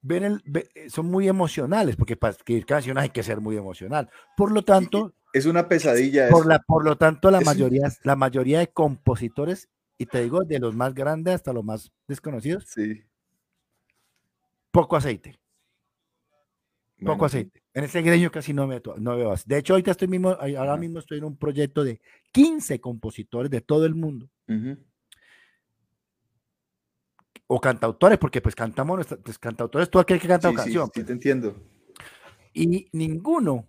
ven 0.00 0.22
el- 0.24 0.42
ve- 0.46 0.68
eh, 0.74 0.88
son 0.88 1.06
muy 1.10 1.28
emocionales, 1.28 1.96
porque 1.96 2.16
para 2.16 2.32
escribir 2.32 2.64
canciones 2.64 3.02
hay 3.02 3.10
que 3.10 3.22
ser 3.24 3.40
muy 3.40 3.56
emocional. 3.56 4.08
Por 4.36 4.52
lo 4.52 4.62
tanto, 4.64 5.12
es 5.32 5.46
una 5.46 5.68
pesadilla. 5.68 6.28
por, 6.30 6.40
eso. 6.42 6.48
la, 6.48 6.58
por 6.60 6.84
lo 6.84 6.96
tanto, 6.96 7.30
la 7.30 7.38
es 7.38 7.42
un- 7.42 7.52
mayoría, 7.52 7.88
la 8.04 8.16
mayoría 8.16 8.60
de 8.60 8.68
compositores, 8.68 9.68
y 9.98 10.06
te 10.06 10.22
digo, 10.22 10.44
de 10.44 10.60
los 10.60 10.74
más 10.76 10.94
grandes 10.94 11.34
hasta 11.34 11.52
los 11.52 11.64
más 11.64 11.90
desconocidos, 12.06 12.64
Sí. 12.68 13.02
poco 14.70 14.96
aceite. 14.96 15.38
bueno, 17.00 17.14
poco 17.14 17.26
aceite. 17.26 17.62
En 17.78 17.84
ese 17.84 18.02
gremio 18.02 18.32
casi 18.32 18.52
no, 18.52 18.66
me, 18.66 18.82
no 18.98 19.16
veo 19.16 19.30
así. 19.30 19.44
De 19.46 19.56
hecho, 19.58 19.74
ahorita 19.74 19.92
estoy 19.92 20.08
mismo, 20.08 20.30
ahora 20.30 20.76
mismo 20.76 20.98
estoy 20.98 21.18
en 21.18 21.24
un 21.24 21.36
proyecto 21.36 21.84
de 21.84 22.00
15 22.32 22.80
compositores 22.80 23.50
de 23.52 23.60
todo 23.60 23.86
el 23.86 23.94
mundo, 23.94 24.28
Ujú. 24.48 24.76
o 27.46 27.60
cantautores, 27.60 28.18
porque 28.18 28.40
pues 28.40 28.56
cantamos, 28.56 28.96
nuestra- 28.96 29.16
pues 29.18 29.38
cantautores, 29.38 29.88
todo 29.88 30.02
aquel 30.02 30.20
que 30.20 30.26
canta 30.26 30.48
Sí, 30.48 30.54
una 30.54 30.62
sí, 30.64 30.66
canción. 30.70 30.86
sí, 30.86 30.90
pues. 30.94 31.06
te 31.06 31.12
entiendo. 31.12 31.62
Y 32.52 32.88
ninguno 32.92 33.68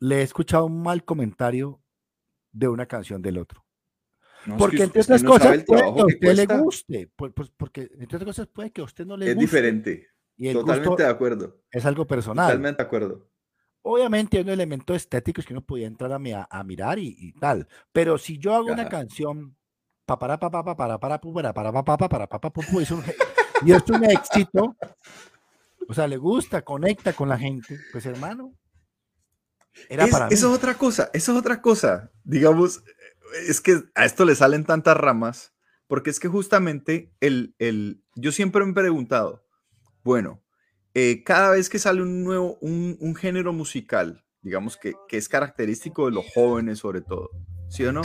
le 0.00 0.20
he 0.20 0.22
escuchado 0.22 0.64
un 0.64 0.82
mal 0.82 1.04
comentario 1.04 1.82
de 2.52 2.68
una 2.68 2.86
canción 2.86 3.20
del 3.20 3.36
otro. 3.36 3.66
No, 4.46 4.54
es 4.54 4.58
que 4.58 4.64
Porque 4.64 4.82
entre 4.82 5.00
es 5.02 5.06
que 5.08 5.12
otras 5.12 5.20
sabe 5.20 5.26
cosas, 5.26 5.64
puede 5.66 5.82
que 5.94 6.00
a 6.00 6.06
usted 6.06 6.34
le 6.36 6.46
guste, 6.62 7.10
pues, 7.14 7.32
pues, 7.34 7.50
porque 7.54 7.82
entre 7.98 8.16
otras 8.16 8.24
cosas 8.24 8.46
puede 8.46 8.70
que 8.70 8.80
a 8.80 8.84
usted 8.84 9.04
no 9.04 9.16
le 9.18 9.26
Es 9.28 9.34
guste. 9.34 9.44
diferente. 9.46 10.08
Y 10.36 10.48
el 10.48 10.54
Totalmente 10.54 10.88
gusto 10.88 11.02
de 11.02 11.08
acuerdo. 11.08 11.56
es 11.70 11.86
algo 11.86 12.06
personal. 12.06 12.46
Totalmente 12.46 12.82
de 12.82 12.86
acuerdo. 12.86 13.26
Obviamente 13.82 14.36
hay 14.36 14.42
unos 14.42 14.54
elementos 14.54 14.96
estéticos 14.96 15.44
que 15.46 15.52
uno 15.54 15.64
podía 15.64 15.86
entrar 15.86 16.12
a, 16.12 16.16
a- 16.50 16.64
mirar 16.64 16.98
y, 16.98 17.14
y 17.18 17.32
tal. 17.32 17.68
Pero 17.92 18.18
si 18.18 18.38
yo 18.38 18.54
hago 18.54 18.72
una 18.72 18.88
canción 18.88 19.56
pa 20.04 20.18
para 20.18 20.38
pa 20.38 20.50
pa 20.50 20.64
pa 20.64 20.76
para 20.76 20.98
para 20.98 21.20
para 21.20 21.52
para 21.54 21.72
pa 21.72 21.84
pa 21.84 21.96
pa 21.96 22.08
para 22.08 22.26
pa 22.28 22.40
pa 22.40 22.50
pu, 22.50 22.62
pu, 22.62 22.80
es 22.80 22.90
un 22.90 23.02
he- 23.04 23.14
y 23.64 23.72
es 23.72 23.82
un 23.88 24.04
éxito, 24.04 24.76
o 25.88 25.94
sea, 25.94 26.06
le 26.08 26.16
gusta, 26.16 26.62
conecta 26.62 27.12
con 27.14 27.28
la 27.28 27.38
gente, 27.38 27.78
pues 27.92 28.04
hermano, 28.06 28.52
era 29.88 30.04
Es- 30.04 30.10
para. 30.10 30.28
Eso 30.28 30.48
es 30.50 30.58
otra 30.58 30.74
cosa, 30.74 31.10
eso 31.14 31.32
es 31.32 31.38
otra 31.38 31.62
cosa. 31.62 32.10
Digamos, 32.24 32.82
es 33.48 33.60
que 33.60 33.82
a 33.94 34.04
esto 34.04 34.24
le 34.24 34.34
salen 34.34 34.64
tantas 34.64 34.96
ramas, 34.96 35.54
porque 35.86 36.10
es 36.10 36.18
que 36.20 36.28
justamente 36.28 37.12
el, 37.20 37.54
el 37.58 38.02
yo 38.16 38.32
siempre 38.32 38.64
me 38.64 38.72
he 38.72 38.74
preguntado, 38.74 39.45
bueno, 40.06 40.40
eh, 40.94 41.24
cada 41.24 41.50
vez 41.50 41.68
que 41.68 41.80
sale 41.80 42.00
un 42.00 42.22
nuevo, 42.22 42.58
un, 42.60 42.96
un 43.00 43.16
género 43.16 43.52
musical, 43.52 44.24
digamos 44.40 44.76
que, 44.76 44.94
que 45.08 45.16
es 45.16 45.28
característico 45.28 46.06
de 46.06 46.12
los 46.12 46.24
jóvenes 46.32 46.78
sobre 46.78 47.00
todo, 47.00 47.30
¿sí 47.68 47.84
o 47.84 47.92
no? 47.92 48.02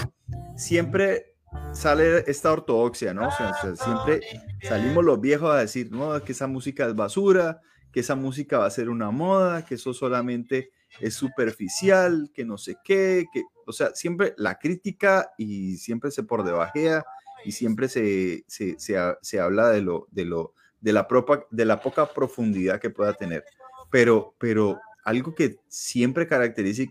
Siempre 0.58 1.36
sale 1.74 2.24
esta 2.26 2.52
ortodoxia, 2.52 3.14
¿no? 3.14 3.28
O 3.28 3.32
sea, 3.32 3.54
siempre 3.76 4.22
salimos 4.64 5.06
los 5.06 5.22
viejos 5.22 5.52
a 5.52 5.60
decir, 5.60 5.92
no, 5.92 6.20
que 6.24 6.32
esa 6.32 6.48
música 6.48 6.88
es 6.88 6.96
basura, 6.96 7.62
que 7.94 8.00
esa 8.00 8.16
música 8.16 8.58
va 8.58 8.66
a 8.66 8.72
ser 8.72 8.90
una 8.90 9.12
moda, 9.12 9.64
que 9.64 9.76
eso 9.76 9.94
solamente 9.94 10.72
es 11.00 11.14
superficial, 11.14 12.32
que 12.34 12.46
no 12.46 12.58
sé 12.58 12.78
qué, 12.84 13.28
que, 13.32 13.44
o 13.68 13.74
sea, 13.74 13.94
siempre 13.94 14.34
la 14.38 14.58
crítica 14.58 15.34
y 15.38 15.78
siempre 15.78 16.10
se 16.10 16.24
por 16.24 16.44
debajea 16.44 17.06
y 17.46 17.52
siempre 17.52 17.90
se, 17.90 18.44
se, 18.48 18.80
se, 18.80 18.98
se 19.22 19.40
habla 19.40 19.70
de 19.70 19.84
lo, 19.84 20.08
de 20.10 20.26
lo, 20.26 20.56
de 20.82 20.94
la, 20.94 21.08
poca 21.08 22.14
profundidad 22.14 22.80
que 22.80 22.90
pueda 22.90 23.14
tener. 23.14 23.46
Pero, 23.90 24.36
pero 24.38 24.80
algo 25.06 25.36
que 25.36 25.58
siempre 25.68 26.28
caracteriza, 26.28 26.84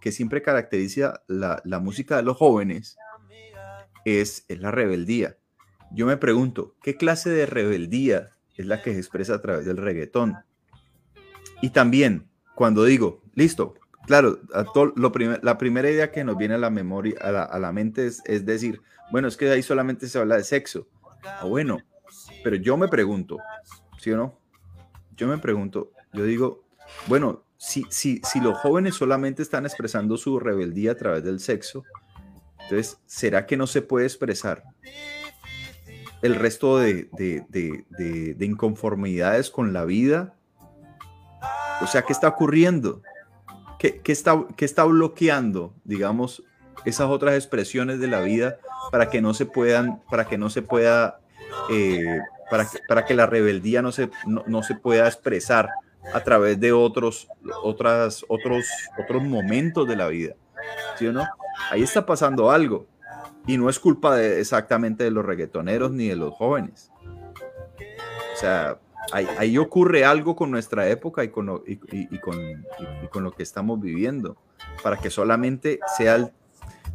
que 0.00 0.12
siempre 0.12 0.42
caracteriza 0.42 1.22
la, 1.26 1.60
música 1.80 2.16
de 2.16 2.22
los 2.22 2.36
jóvenes 2.36 2.96
es, 4.04 4.44
es 4.48 4.60
la 4.60 4.70
rebeldía. 4.70 5.36
Yo 5.92 6.06
me 6.06 6.16
pregunto, 6.16 6.74
¿qué 6.82 6.96
clase 6.96 7.30
de 7.30 7.46
rebeldía 7.46 8.36
es 8.56 8.66
la 8.66 8.82
que 8.82 8.92
se 8.92 8.98
expresa 8.98 9.34
a 9.34 9.40
través 9.40 9.64
del 9.64 9.76
reggaetón? 9.76 10.36
Y 11.62 11.70
también, 11.70 12.28
cuando 12.54 12.84
digo, 12.84 13.22
listo, 13.34 13.74
claro, 14.06 14.40
a 14.52 14.64
lo 14.94 15.12
la 15.42 15.58
primera 15.58 15.90
idea 15.90 16.10
que 16.10 16.24
nos 16.24 16.36
viene 16.36 16.54
a 16.54 16.58
la 16.58 16.70
memoria, 16.70 17.16
a 17.20 17.30
la, 17.30 17.42
a 17.44 17.58
la 17.58 17.72
mente 17.72 18.06
es, 18.06 18.22
es 18.26 18.44
decir, 18.44 18.82
bueno, 19.10 19.28
es 19.28 19.36
que 19.36 19.48
ahí 19.48 19.62
solamente 19.62 20.08
se 20.08 20.18
habla 20.18 20.36
de 20.36 20.44
sexo. 20.44 20.88
Ah, 21.24 21.44
bueno, 21.44 21.78
pero 22.46 22.54
yo 22.58 22.76
me 22.76 22.86
pregunto, 22.86 23.38
¿sí 23.98 24.12
o 24.12 24.16
no? 24.16 24.38
Yo 25.16 25.26
me 25.26 25.36
pregunto, 25.36 25.90
yo 26.12 26.22
digo, 26.22 26.62
bueno, 27.08 27.42
si, 27.56 27.84
si, 27.90 28.20
si 28.22 28.38
los 28.38 28.56
jóvenes 28.58 28.94
solamente 28.94 29.42
están 29.42 29.66
expresando 29.66 30.16
su 30.16 30.38
rebeldía 30.38 30.92
a 30.92 30.94
través 30.94 31.24
del 31.24 31.40
sexo, 31.40 31.82
entonces, 32.60 33.00
¿será 33.04 33.46
que 33.46 33.56
no 33.56 33.66
se 33.66 33.82
puede 33.82 34.06
expresar 34.06 34.62
el 36.22 36.36
resto 36.36 36.78
de, 36.78 37.08
de- 37.14 37.44
de- 37.48 37.84
de- 37.90 38.34
de 38.34 38.46
inconformidades 38.46 39.50
con 39.50 39.72
la 39.72 39.84
vida? 39.84 40.36
O 41.82 41.88
sea, 41.88 42.02
¿qué 42.02 42.12
está 42.12 42.28
ocurriendo? 42.28 43.02
¿Qué, 43.80 44.00
qué 44.02 44.12
está, 44.12 44.46
qué 44.56 44.64
está 44.64 44.84
bloqueando, 44.84 45.74
digamos, 45.82 46.44
esas 46.84 47.08
otras 47.08 47.34
expresiones 47.34 47.98
de 47.98 48.06
la 48.06 48.20
vida 48.20 48.58
para 48.92 49.10
que 49.10 49.20
no 49.20 49.34
se 49.34 49.46
puedan, 49.46 50.00
para 50.08 50.28
que 50.28 50.38
no 50.38 50.48
se 50.48 50.62
pueda, 50.62 51.18
eh, 51.72 52.20
para, 52.50 52.68
que, 52.68 52.78
para 52.86 53.04
que 53.04 53.14
la 53.14 53.26
rebeldía 53.26 53.82
no 53.82 53.92
se, 53.92 54.10
no, 54.26 54.62
se 54.62 54.74
pueda 54.74 55.06
expresar 55.06 55.70
a 56.12 56.20
través 56.20 56.60
de 56.60 56.72
otros, 56.72 57.28
otras, 57.62 58.24
otros, 58.28 58.66
otros 58.98 59.22
momentos 59.22 59.86
de 59.88 59.96
la 59.96 60.08
vida. 60.08 60.34
¿Sí 60.96 61.06
o 61.06 61.12
no? 61.12 61.26
Ahí 61.70 61.82
está 61.82 62.06
pasando 62.06 62.50
algo. 62.50 62.86
Y 63.46 63.58
no 63.58 63.68
es 63.68 63.78
culpa 63.78 64.20
exactamente 64.22 65.04
de 65.04 65.10
los 65.10 65.24
reggaetoneros 65.24 65.92
ni 65.92 66.08
de 66.08 66.16
los 66.16 66.34
jóvenes. 66.34 66.90
O 68.34 68.38
sea, 68.38 68.78
ahí, 69.12 69.56
ocurre 69.58 70.04
algo 70.04 70.36
con 70.36 70.50
nuestra 70.50 70.88
época 70.88 71.24
y 71.24 71.28
con, 71.28 71.46
lo, 71.46 71.62
y, 71.66 72.18
con, 72.18 72.36
con 73.10 73.24
lo 73.24 73.32
que 73.32 73.42
estamos 73.42 73.80
viviendo, 73.80 74.36
para 74.82 74.96
que 74.98 75.10
solamente 75.10 75.78
sea 75.96 76.30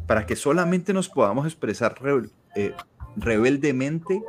para 0.06 0.26
que 0.26 0.36
solamente 0.36 0.92
nos 0.92 1.08
podamos 1.08 1.46
expresar 1.46 1.94
eh, 2.54 2.74
rebeldemente 3.16 4.22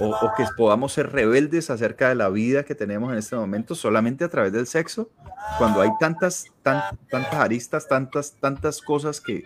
o, 0.00 0.32
que 0.36 0.44
podamos 0.56 0.92
ser 0.92 1.10
rebeldes 1.12 1.70
acerca 1.70 2.08
de 2.08 2.14
la 2.14 2.28
vida 2.28 2.64
que 2.64 2.74
tenemos 2.74 3.12
en 3.12 3.18
este 3.18 3.36
momento 3.36 3.74
solamente 3.74 4.24
a 4.24 4.28
través 4.28 4.52
del 4.52 4.66
sexo, 4.66 5.10
cuando 5.58 5.80
hay 5.80 5.90
tantas, 5.98 6.46
tantas 6.62 7.34
aristas, 7.34 7.88
tantas, 7.88 8.34
tantas 8.40 8.80
cosas 8.82 9.20
que, 9.20 9.44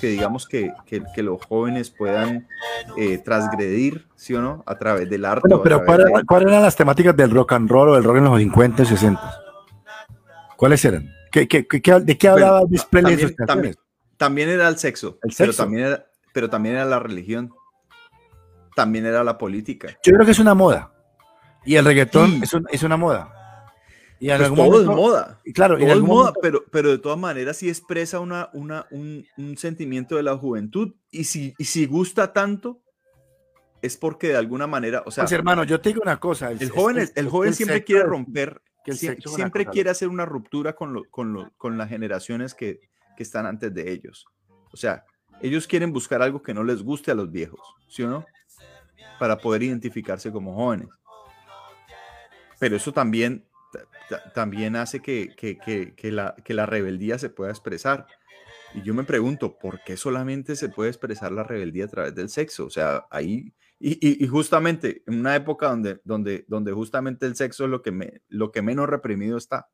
que 0.00 0.08
digamos 0.08 0.46
que, 0.46 0.72
que, 0.86 1.22
los 1.22 1.44
jóvenes 1.44 1.90
puedan 1.90 2.46
eh, 2.96 3.18
transgredir, 3.18 4.06
¿sí 4.16 4.34
o 4.34 4.42
no? 4.42 4.62
A 4.66 4.76
través 4.78 5.08
del 5.08 5.24
arte. 5.24 5.48
pero 5.62 5.84
¿cuáles 6.26 6.48
eran 6.48 6.62
las 6.62 6.76
temáticas 6.76 7.16
del 7.16 7.30
rock 7.30 7.52
and 7.52 7.70
roll 7.70 7.90
o 7.90 7.94
del 7.94 8.04
rock 8.04 8.16
en 8.16 8.24
los 8.24 8.38
50 8.38 8.82
y 8.82 8.86
60? 8.86 9.42
¿Cuáles 10.56 10.84
eran? 10.84 11.12
¿Qué, 11.30 11.46
qué, 11.46 11.66
de 12.00 12.18
qué 12.18 12.28
hablaba 12.28 12.62
bueno, 12.62 13.08
también, 13.46 13.74
también, 14.16 14.48
era 14.48 14.68
el 14.68 14.78
sexo, 14.78 15.18
el 15.22 15.32
sexo. 15.32 15.44
Pero, 15.44 15.52
también 15.54 15.86
era, 15.86 16.06
pero 16.32 16.48
también 16.48 16.76
era 16.76 16.84
la 16.86 16.98
religión 16.98 17.52
también 18.76 19.06
era 19.06 19.24
la 19.24 19.38
política. 19.38 19.88
Yo 20.04 20.12
creo 20.12 20.26
que 20.26 20.32
es 20.32 20.38
una 20.38 20.54
moda. 20.54 20.92
Y 21.64 21.76
el 21.76 21.84
reggaetón 21.84 22.42
es, 22.42 22.82
una 22.82 22.98
moda. 22.98 23.32
Y 24.20 24.28
pues 24.28 24.54
todo 24.54 24.80
es 24.82 24.86
moda. 24.86 25.40
Claro, 25.54 25.78
todo 25.78 25.88
es 25.88 26.00
moda, 26.00 26.32
pero, 26.42 26.62
pero 26.70 26.90
de 26.90 26.98
todas 26.98 27.18
maneras 27.18 27.56
sí 27.56 27.70
expresa 27.70 28.20
una, 28.20 28.50
una, 28.52 28.86
un, 28.90 29.56
sentimiento 29.56 30.16
de 30.16 30.22
la 30.22 30.36
juventud. 30.36 30.94
Y 31.10 31.24
si, 31.24 31.54
y 31.56 31.64
si 31.64 31.86
gusta 31.86 32.34
tanto, 32.34 32.82
es 33.80 33.96
porque 33.96 34.28
de 34.28 34.36
alguna 34.36 34.66
manera, 34.66 35.02
o 35.06 35.10
sea... 35.10 35.24
Pues 35.24 35.32
hermano, 35.32 35.64
yo 35.64 35.80
te 35.80 35.88
digo 35.88 36.02
una 36.02 36.20
cosa. 36.20 36.50
El, 36.50 36.68
joven, 36.68 37.08
el, 37.14 37.28
joven 37.30 37.54
siempre 37.54 37.82
quiere 37.82 38.02
romper, 38.02 38.60
siempre, 38.90 39.64
quiere 39.64 39.88
hacer 39.88 40.08
una 40.08 40.26
ruptura 40.26 40.74
con, 40.74 41.02
con, 41.10 41.50
con 41.56 41.78
las 41.78 41.88
generaciones 41.88 42.52
que, 42.52 42.80
que 43.16 43.22
están 43.22 43.46
antes 43.46 43.72
de 43.72 43.90
ellos. 43.90 44.26
O 44.70 44.76
sea, 44.76 45.06
ellos 45.40 45.66
quieren 45.66 45.94
buscar 45.94 46.20
algo 46.20 46.42
que 46.42 46.52
no 46.52 46.62
les 46.62 46.82
guste 46.82 47.10
a 47.10 47.14
los 47.14 47.30
viejos, 47.32 47.60
¿sí 47.88 48.02
o 48.02 48.10
no? 48.10 48.26
Para 49.18 49.38
poder 49.38 49.62
identificarse 49.62 50.30
como 50.32 50.54
jóvenes. 50.54 50.88
Pero 52.58 52.76
eso 52.76 52.92
también, 52.92 53.44
también 54.34 54.76
hace 54.76 55.00
que, 55.00 55.34
la, 56.02 56.34
que 56.44 56.54
la 56.54 56.66
rebeldía 56.66 57.18
se 57.18 57.28
pueda 57.28 57.50
expresar. 57.50 58.06
Y 58.74 58.82
yo 58.82 58.94
me 58.94 59.04
pregunto, 59.04 59.58
¿por 59.58 59.82
qué 59.84 59.96
solamente 59.96 60.56
se 60.56 60.68
puede 60.68 60.90
expresar 60.90 61.32
la 61.32 61.42
rebeldía 61.42 61.84
a 61.84 61.88
través 61.88 62.14
del 62.14 62.28
sexo? 62.28 62.66
O 62.66 62.70
sea, 62.70 63.06
ahí, 63.10 63.54
y, 63.78 64.26
justamente 64.26 65.02
en 65.06 65.20
una 65.20 65.36
época 65.36 65.68
donde, 65.68 66.00
donde, 66.04 66.44
donde 66.48 66.72
justamente 66.72 67.26
el 67.26 67.36
sexo 67.36 67.64
es 67.64 67.70
lo 67.70 67.82
que, 67.82 67.92
me, 67.92 68.22
lo 68.28 68.52
que 68.52 68.62
menos 68.62 68.88
reprimido 68.88 69.36
está. 69.36 69.68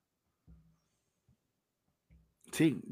Sí, 2.53 2.83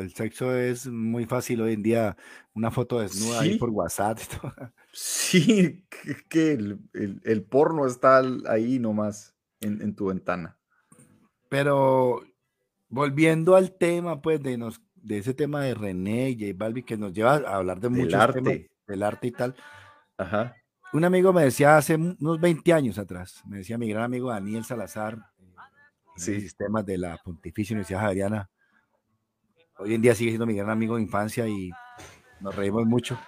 el 0.00 0.14
sexo 0.14 0.54
es 0.54 0.86
muy 0.86 1.26
fácil 1.26 1.60
hoy 1.60 1.74
en 1.74 1.82
día. 1.82 2.16
Una 2.54 2.70
foto 2.70 3.00
desnuda 3.00 3.40
ahí 3.40 3.58
por 3.58 3.70
WhatsApp. 3.70 4.18
Sí, 4.96 5.84
que, 6.28 6.52
el, 6.52 7.42
porno 7.42 7.84
está 7.84 8.22
ahí 8.48 8.78
nomás 8.78 9.34
en, 9.60 9.96
tu 9.96 10.06
ventana. 10.06 10.56
Pero 11.48 12.22
volviendo 12.88 13.56
al 13.56 13.76
tema, 13.76 14.22
pues, 14.22 14.40
de, 14.40 14.56
nos, 14.56 14.80
de 14.94 15.18
ese 15.18 15.34
tema 15.34 15.62
de 15.62 15.74
René 15.74 16.30
y 16.30 16.38
J 16.38 16.56
Balbi, 16.56 16.84
que 16.84 16.96
nos 16.96 17.12
lleva 17.12 17.34
a 17.38 17.56
hablar 17.56 17.80
de 17.80 17.88
mucho 17.88 18.20
arte. 18.20 18.70
del 18.86 19.02
arte 19.02 19.26
y 19.26 19.32
tal. 19.32 19.56
Ajá. 20.16 20.54
Un 20.92 21.02
amigo 21.02 21.32
me 21.32 21.42
decía 21.42 21.76
hace 21.76 21.96
unos 21.96 22.40
20 22.40 22.72
años 22.72 22.98
atrás, 22.98 23.42
me 23.48 23.56
decía 23.56 23.76
mi 23.76 23.88
gran 23.88 24.04
amigo 24.04 24.30
Daniel 24.30 24.64
Salazar, 24.64 25.18
eh, 25.38 25.52
sí. 26.14 26.40
sistemas 26.40 26.86
de 26.86 26.98
la 26.98 27.16
Pontificia 27.16 27.74
Universidad 27.74 28.02
Javeriana. 28.02 28.48
Hoy 29.76 29.94
en 29.94 30.02
día 30.02 30.14
sigue 30.14 30.30
siendo 30.30 30.46
mi 30.46 30.54
gran 30.54 30.70
amigo 30.70 30.96
de 30.96 31.02
infancia 31.02 31.48
y 31.48 31.70
nos 32.40 32.54
reímos 32.54 32.86
mucho. 32.86 33.18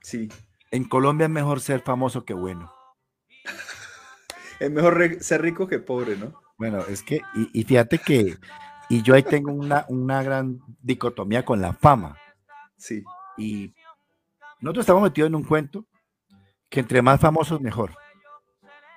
Sí. 0.00 0.28
En 0.70 0.84
Colombia 0.84 1.26
es 1.26 1.30
mejor 1.30 1.60
ser 1.60 1.80
famoso 1.80 2.24
que 2.24 2.34
bueno. 2.34 2.72
es 4.58 4.70
mejor 4.70 5.22
ser 5.22 5.42
rico 5.42 5.68
que 5.68 5.78
pobre, 5.78 6.16
¿no? 6.16 6.40
Bueno, 6.58 6.80
es 6.88 7.02
que, 7.02 7.20
y, 7.52 7.64
fíjate 7.64 7.98
que, 7.98 8.36
y 8.88 9.02
yo 9.02 9.14
ahí 9.14 9.22
tengo 9.22 9.52
una, 9.52 9.84
una 9.88 10.22
gran 10.22 10.60
dicotomía 10.80 11.44
con 11.44 11.60
la 11.60 11.72
fama. 11.72 12.16
Sí. 12.76 13.04
Y 13.36 13.74
nosotros 14.60 14.82
estamos 14.82 15.02
metidos 15.02 15.28
en 15.28 15.34
un 15.34 15.44
cuento 15.44 15.86
que 16.68 16.80
entre 16.80 17.02
más 17.02 17.20
famosos 17.20 17.60
mejor. 17.60 17.94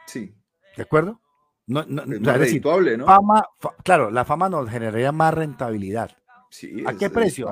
Sí. 0.08 0.36
¿De 0.78 0.84
acuerdo? 0.84 1.20
No, 1.68 1.84
no, 1.88 2.04
es 2.04 2.40
decir, 2.40 2.64
¿no? 2.98 3.06
Fama, 3.06 3.44
claro, 3.84 4.12
la 4.12 4.24
fama 4.24 4.50
nos 4.50 4.70
generaría 4.70 5.12
más 5.12 5.34
rentabilidad. 5.34 6.16
¿A 6.86 6.94
qué 6.94 7.10
precio? 7.10 7.50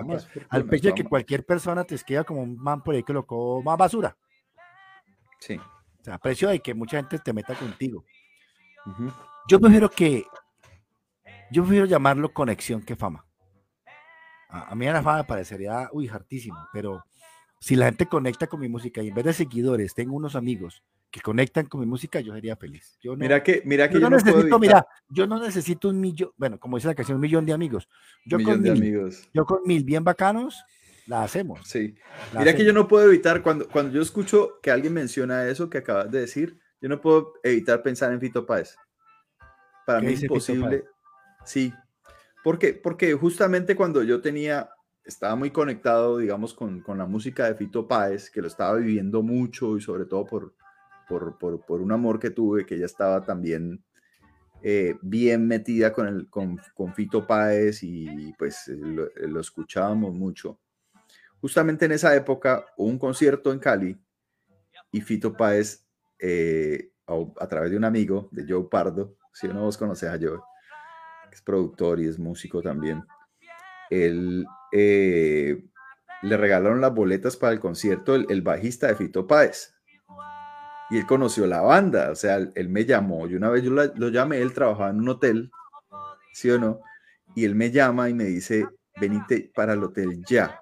al 0.49 0.65
precio 0.65 0.89
de 0.89 0.95
que 0.95 1.03
cualquier 1.03 1.45
persona 1.45 1.83
te 1.83 1.95
esquiva 1.95 2.23
como 2.23 2.41
un 2.41 2.57
man 2.57 2.81
por 2.81 2.95
ahí 2.95 3.03
que 3.03 3.13
lo 3.13 3.25
coma 3.25 3.75
basura. 3.75 4.15
Sí. 5.39 5.57
O 5.57 6.03
sea, 6.03 6.15
a 6.15 6.17
precio 6.17 6.49
de 6.49 6.59
que 6.59 6.73
mucha 6.73 6.97
gente 6.97 7.19
te 7.19 7.33
meta 7.33 7.55
contigo. 7.55 8.05
Yo 9.47 9.59
prefiero 9.59 9.89
que, 9.89 10.25
yo 11.51 11.63
prefiero 11.63 11.85
llamarlo 11.85 12.33
conexión 12.33 12.81
que 12.81 12.95
fama. 12.95 13.25
A, 14.49 14.71
a 14.71 14.75
mí 14.75 14.85
la 14.85 15.01
fama 15.01 15.17
me 15.19 15.23
parecería, 15.23 15.89
uy, 15.91 16.07
hartísimo, 16.07 16.57
pero 16.71 17.03
si 17.59 17.75
la 17.75 17.85
gente 17.85 18.05
conecta 18.07 18.47
con 18.47 18.59
mi 18.59 18.67
música 18.67 19.01
y 19.01 19.07
en 19.07 19.15
vez 19.15 19.25
de 19.25 19.33
seguidores 19.33 19.93
tengo 19.93 20.15
unos 20.15 20.35
amigos 20.35 20.83
que 21.13 21.21
conectan 21.21 21.67
con 21.67 21.79
mi 21.79 21.85
música, 21.85 22.21
yo 22.21 22.33
sería 22.33 22.55
feliz. 22.55 22.97
Yo 22.99 23.15
mira 23.15 23.43
que, 23.43 23.61
mira 23.65 23.87
que 23.87 23.99
yo, 23.99 24.09
no, 24.09 24.09
necesito, 24.09 24.57
mira, 24.57 24.87
yo 25.07 25.27
no 25.27 25.39
necesito 25.39 25.89
un 25.89 26.01
millón, 26.01 26.31
bueno, 26.37 26.59
como 26.59 26.75
dice 26.77 26.87
la 26.87 26.95
canción, 26.95 27.17
un 27.17 27.21
millón 27.21 27.45
de 27.45 27.53
amigos. 27.53 27.87
Yo 28.25 28.41
con 28.41 28.59
mil, 28.59 28.71
amigos. 28.71 29.29
Yo 29.31 29.45
con 29.45 29.59
mil 29.63 29.83
bien 29.83 30.03
bacanos, 30.03 30.63
la 31.05 31.21
hacemos. 31.21 31.67
Sí. 31.67 31.93
mira 32.35 32.55
que 32.55 32.65
yo 32.65 32.73
no 32.73 32.87
puedo 32.87 33.07
evitar, 33.07 33.43
cuando, 33.43 33.69
cuando 33.69 33.93
yo 33.93 34.01
escucho 34.01 34.59
que 34.63 34.71
alguien 34.71 34.91
menciona 34.91 35.47
eso 35.47 35.69
que 35.69 35.77
acabas 35.77 36.09
de 36.09 36.21
decir, 36.21 36.57
yo 36.81 36.89
no 36.89 36.99
puedo 36.99 37.33
evitar 37.43 37.83
pensar 37.83 38.11
en 38.11 38.19
Fito 38.19 38.47
Páez. 38.47 38.75
Para 39.85 40.01
mí 40.01 40.13
es 40.13 40.23
imposible. 40.23 40.85
Sí. 41.45 41.71
¿Por 42.43 42.57
qué? 42.57 42.73
Porque 42.73 43.13
justamente 43.13 43.75
cuando 43.75 44.01
yo 44.01 44.19
tenía, 44.19 44.67
estaba 45.05 45.35
muy 45.35 45.51
conectado, 45.51 46.17
digamos, 46.17 46.55
con, 46.55 46.81
con 46.81 46.97
la 46.97 47.05
música 47.05 47.45
de 47.45 47.53
Fito 47.53 47.87
Páez, 47.87 48.31
que 48.31 48.41
lo 48.41 48.47
estaba 48.47 48.77
viviendo 48.77 49.21
mucho 49.21 49.77
y 49.77 49.81
sobre 49.81 50.05
todo 50.05 50.25
por, 50.25 50.55
por, 51.07 51.37
por, 51.37 51.81
un 51.81 51.91
amor 51.91 52.19
que 52.19 52.29
tuve, 52.29 52.65
que 52.65 52.75
ella 52.75 52.85
estaba 52.85 53.23
también 53.23 53.83
eh, 54.65 54.95
bien 55.01 55.45
metida 55.45 55.91
con, 55.91 56.07
el, 56.07 56.29
con, 56.29 56.57
Fito 56.95 57.27
Páez 57.27 57.83
y 57.83 58.31
pues 58.37 58.69
eh, 58.69 58.79
eh, 59.17 59.27
lo, 59.27 59.41
escuchábamos 59.41 60.13
mucho. 60.13 60.57
Justamente 61.41 61.83
en 61.83 61.91
esa 61.91 62.15
época 62.15 62.65
hubo 62.77 62.87
un 62.87 62.97
concierto 62.97 63.51
en 63.51 63.59
Cali 63.59 63.99
y 64.91 65.01
Fito 65.01 65.35
Páez, 65.35 65.85
a, 67.05 67.47
través 67.47 67.71
de 67.71 67.77
un 67.77 67.83
amigo, 67.83 68.29
de 68.31 68.45
Joe 68.47 68.69
Pardo, 68.71 69.17
si 69.33 69.47
uno 69.47 69.63
vos 69.63 69.77
conoces 69.77 70.09
a 70.09 70.17
Joe, 70.17 70.39
que 71.29 71.35
es 71.35 71.41
productor 71.41 71.99
y 71.99 72.07
es 72.07 72.17
músico 72.17 72.61
también, 72.61 73.03
él 73.89 74.45
le 74.71 76.37
regalaron 76.37 76.79
las 76.79 76.93
boletas 76.93 77.35
para 77.35 77.51
el 77.51 77.59
concierto 77.59 78.15
el, 78.15 78.25
el 78.29 78.41
bajista 78.41 78.87
de 78.87 78.95
Fito 78.95 79.27
Páez 79.27 79.72
y 80.93 80.97
él 80.97 81.07
conoció 81.07 81.47
la 81.47 81.61
banda, 81.61 82.11
o 82.11 82.15
sea, 82.15 82.35
él, 82.35 82.69
me 82.69 82.85
llamó, 82.85 83.27
y 83.27 83.33
una 83.33 83.49
vez 83.49 83.63
yo 83.63 83.71
lo 83.71 84.09
llamé, 84.09 84.43
él 84.43 84.53
trabajaba 84.53 84.91
en 84.91 84.99
un 84.99 85.09
hotel, 85.09 85.49
¿sí 86.33 86.51
o 86.51 86.59
no? 86.59 86.81
Y 87.35 87.45
él 87.45 87.55
me 87.55 87.71
llama 87.71 88.09
y 88.09 88.13
me 88.13 88.25
dice, 88.25 88.67
venite 89.01 89.51
para 89.55 89.73
el 89.73 89.83
hotel 89.83 90.23
ya. 90.23 90.61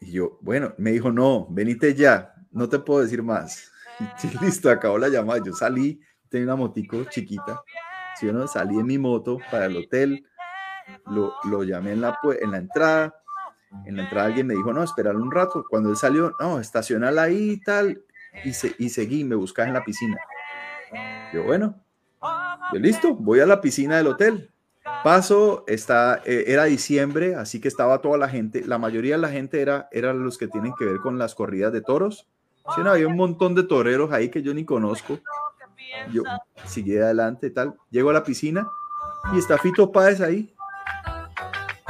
Y 0.00 0.10
yo, 0.10 0.36
bueno, 0.40 0.74
me 0.78 0.90
dijo, 0.90 1.12
no, 1.12 1.46
venite 1.48 1.94
ya, 1.94 2.34
no 2.50 2.68
te 2.68 2.80
puedo 2.80 3.02
decir 3.02 3.22
más. 3.22 3.70
Y 4.24 4.38
listo, 4.44 4.68
acabó 4.68 4.98
la 4.98 5.10
llamada, 5.10 5.40
yo 5.44 5.52
salí, 5.52 6.00
tenía 6.28 6.46
una 6.46 6.56
motico 6.56 7.04
chiquita, 7.04 7.62
¿sí 8.16 8.26
o 8.28 8.32
no? 8.32 8.48
Salí 8.48 8.80
en 8.80 8.86
mi 8.86 8.98
moto 8.98 9.38
para 9.48 9.66
el 9.66 9.76
hotel, 9.76 10.26
lo, 11.06 11.34
lo 11.44 11.62
llamé 11.62 11.92
en 11.92 12.00
la, 12.00 12.18
en 12.40 12.50
la 12.50 12.58
entrada, 12.58 13.14
en 13.84 13.96
la 13.96 14.02
entrada 14.02 14.26
alguien 14.26 14.48
me 14.48 14.54
dijo, 14.54 14.72
no, 14.72 14.82
esperar 14.82 15.14
un 15.14 15.30
rato. 15.30 15.64
Cuando 15.68 15.90
él 15.90 15.96
salió, 15.96 16.34
no, 16.40 16.58
estacionala 16.58 17.22
ahí 17.24 17.50
y 17.50 17.60
tal 17.60 18.02
y, 18.44 18.50
y 18.84 18.88
seguí, 18.88 19.24
me 19.24 19.34
buscas 19.34 19.66
en 19.66 19.74
la 19.74 19.84
piscina. 19.84 20.16
Yo, 21.32 21.44
bueno, 21.44 21.74
yo 22.72 22.78
listo, 22.78 23.14
voy 23.14 23.40
a 23.40 23.46
la 23.46 23.60
piscina 23.60 23.96
del 23.96 24.08
hotel. 24.08 24.50
Paso, 25.04 25.64
está, 25.66 26.20
eh, 26.24 26.44
era 26.48 26.64
diciembre, 26.64 27.34
así 27.34 27.60
que 27.60 27.68
estaba 27.68 28.00
toda 28.00 28.18
la 28.18 28.28
gente, 28.28 28.64
la 28.66 28.78
mayoría 28.78 29.14
de 29.14 29.20
la 29.20 29.28
gente 29.28 29.60
era, 29.60 29.88
eran 29.92 30.22
los 30.24 30.36
que 30.36 30.48
tienen 30.48 30.74
que 30.78 30.84
ver 30.84 30.98
con 30.98 31.18
las 31.18 31.34
corridas 31.34 31.72
de 31.72 31.80
toros. 31.80 32.26
Sí, 32.74 32.82
no, 32.82 32.90
había 32.90 33.06
un 33.08 33.16
montón 33.16 33.54
de 33.54 33.62
toreros 33.62 34.12
ahí 34.12 34.28
que 34.28 34.42
yo 34.42 34.54
ni 34.54 34.64
conozco. 34.64 35.18
Yo 36.12 36.22
seguí 36.66 36.96
adelante 36.96 37.48
y 37.48 37.50
tal. 37.50 37.74
Llego 37.90 38.10
a 38.10 38.12
la 38.12 38.22
piscina 38.22 38.68
y 39.34 39.38
está 39.38 39.58
Fito 39.58 39.90
Páez 39.90 40.20
ahí. 40.20 40.54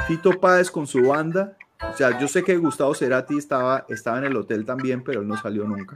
Fito 0.07 0.39
Páez 0.39 0.71
con 0.71 0.87
su 0.87 1.07
banda. 1.07 1.55
O 1.93 1.95
sea, 1.95 2.17
yo 2.19 2.27
sé 2.27 2.43
que 2.43 2.57
Gustavo 2.57 2.95
Cerati 2.95 3.37
estaba, 3.37 3.85
estaba 3.89 4.17
en 4.19 4.25
el 4.25 4.37
hotel 4.37 4.65
también, 4.65 5.03
pero 5.03 5.21
él 5.21 5.27
no 5.27 5.37
salió 5.37 5.65
nunca. 5.65 5.95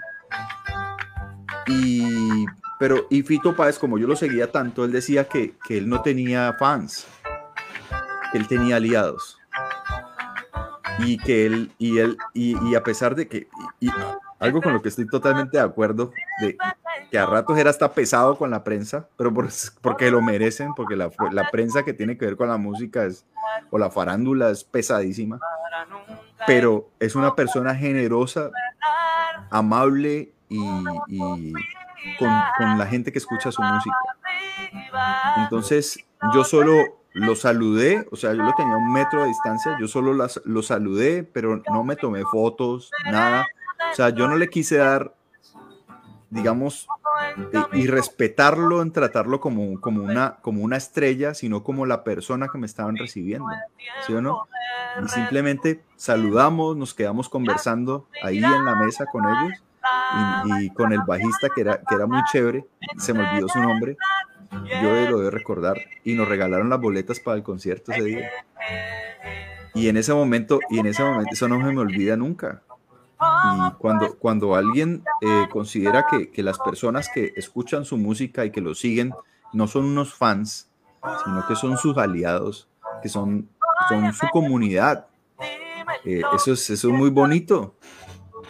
Y, 1.68 2.46
pero, 2.80 3.08
y 3.10 3.24
Fito 3.24 3.56
Páez, 3.56 3.80
como 3.80 3.98
yo 3.98 4.08
lo 4.08 4.16
seguía 4.16 4.52
tanto, 4.52 4.86
él 4.86 4.92
decía 4.92 5.26
que, 5.26 5.56
que 5.68 5.78
él 5.78 5.90
no 5.90 6.02
tenía 6.02 6.54
fans, 6.60 7.08
que 8.32 8.38
él 8.38 8.48
tenía 8.48 8.78
aliados. 8.78 9.40
Y 11.00 11.18
que 11.18 11.46
él, 11.46 11.72
y 11.78 11.98
él, 11.98 12.18
y, 12.34 12.58
y 12.70 12.76
a 12.76 12.84
pesar 12.84 13.16
de 13.16 13.28
que, 13.28 13.48
y, 13.80 13.90
algo 14.40 14.62
con 14.62 14.74
lo 14.74 14.82
que 14.82 14.90
estoy 14.90 15.08
totalmente 15.08 15.58
de 15.58 15.64
acuerdo, 15.64 16.12
de 16.40 16.58
que 17.10 17.18
a 17.18 17.26
ratos 17.26 17.58
era 17.58 17.70
hasta 17.70 17.94
pesado 17.94 18.38
con 18.38 18.52
la 18.52 18.64
prensa, 18.64 19.08
pero 19.18 19.34
por, 19.34 19.50
porque 19.82 20.12
lo 20.12 20.22
merecen, 20.22 20.74
porque 20.76 20.96
la, 20.96 21.10
la, 21.32 21.50
prensa 21.52 21.84
que 21.84 21.94
tiene 21.94 22.18
que 22.18 22.26
ver 22.26 22.36
con 22.36 22.50
la 22.50 22.58
música 22.58 23.06
es, 23.06 23.26
o 23.70 23.78
la 23.78 23.90
farándula 23.90 24.50
es 24.50 24.64
pesadísima, 24.64 25.40
pero 26.48 26.90
es 27.00 27.16
una 27.16 27.36
persona 27.36 27.76
generosa, 27.76 28.52
amable 29.50 30.35
y, 30.50 30.60
y 31.08 31.54
con, 32.20 32.30
con, 32.58 32.78
la 32.78 32.86
gente 32.86 33.12
que 33.12 33.20
escucha 33.20 33.52
su 33.52 33.62
música. 33.62 33.96
Entonces, 35.38 36.00
yo 36.34 36.44
solo 36.44 36.72
lo 37.14 37.36
saludé, 37.36 38.06
o 38.12 38.16
sea, 38.16 38.34
yo 38.34 38.44
lo 38.44 38.54
tenía 38.54 38.74
a 38.74 38.78
un 38.78 38.92
metro 38.92 39.22
de 39.22 39.28
distancia, 39.28 39.78
yo 39.80 39.88
solo 39.88 40.14
las, 40.14 40.42
lo 40.44 40.62
saludé, 40.62 41.24
pero 41.24 41.62
no 41.72 41.84
me 41.84 41.96
tomé 41.96 42.24
fotos, 42.26 42.92
nada. 43.06 43.48
O 43.92 43.96
sea, 43.96 44.10
yo 44.10 44.28
no 44.28 44.36
le 44.36 44.50
quise 44.50 44.78
dar, 44.78 45.16
digamos, 46.30 46.88
y, 47.74 47.80
y 47.84 47.88
respetarlo 47.88 48.82
en 48.82 48.92
tratarlo 48.92 49.40
como, 49.40 49.80
como, 49.80 50.04
una, 50.04 50.36
como 50.42 50.62
una 50.62 50.76
estrella, 50.76 51.34
sino 51.34 51.64
como 51.64 51.86
la 51.86 52.04
persona 52.04 52.50
que 52.50 52.58
me 52.58 52.66
estaban 52.66 52.98
recibiendo, 52.98 53.48
¿sí 54.06 54.14
o 54.14 54.22
no? 54.22 54.48
Y 55.04 55.08
simplemente 55.08 55.84
saludamos, 55.96 56.76
nos 56.76 56.94
quedamos 56.94 57.30
conversando 57.30 58.08
ahí 58.24 58.44
en 58.44 58.66
la 58.66 58.76
mesa 58.76 59.06
con 59.06 59.24
ellos 59.24 59.62
y, 60.46 60.66
y 60.66 60.70
con 60.70 60.94
el 60.94 61.02
bajista 61.06 61.50
que 61.54 61.62
era, 61.62 61.78
que 61.78 61.96
era 61.96 62.06
muy 62.06 62.22
chévere, 62.32 62.66
se 62.98 63.14
me 63.14 63.28
olvidó 63.28 63.48
su 63.48 63.60
nombre, 63.60 63.98
yo 64.82 65.10
lo 65.10 65.20
debo 65.20 65.30
recordar, 65.30 65.78
y 66.04 66.14
nos 66.14 66.28
regalaron 66.28 66.70
las 66.70 66.80
boletas 66.80 67.20
para 67.20 67.38
el 67.38 67.44
concierto 67.44 67.92
ese 67.92 68.04
día. 68.04 68.30
Y 69.74 69.90
en 69.90 69.98
ese 69.98 70.14
momento, 70.14 70.60
y 70.70 70.80
en 70.80 70.88
ese 70.88 71.04
momento, 71.04 71.34
eso 71.34 71.48
no 71.48 71.58
se 71.66 71.74
me 71.74 71.82
olvida 71.82 72.16
nunca. 72.16 72.62
Y 73.20 73.72
cuando, 73.78 74.16
cuando 74.18 74.56
alguien 74.56 75.04
eh, 75.22 75.48
considera 75.52 76.06
que, 76.10 76.30
que, 76.32 76.44
las 76.44 76.60
personas 76.60 77.10
que 77.14 77.34
escuchan 77.36 77.86
su 77.86 77.98
música 77.98 78.46
y 78.46 78.52
que 78.52 78.62
lo 78.62 78.76
siguen 78.76 79.14
no 79.54 79.68
son 79.68 79.86
unos 79.86 80.14
fans, 80.14 80.70
sino 81.24 81.46
que 81.48 81.56
son 81.56 81.78
sus 81.78 81.98
aliados, 81.98 82.68
que 83.02 83.10
son, 83.10 83.50
son 83.90 84.14
su 84.14 84.28
comunidad, 84.32 85.08
eh, 86.04 86.22
eso, 86.34 86.54
es, 86.54 86.70
eso 86.70 86.90
es 86.90 86.94
muy 86.94 87.10
bonito. 87.10 87.76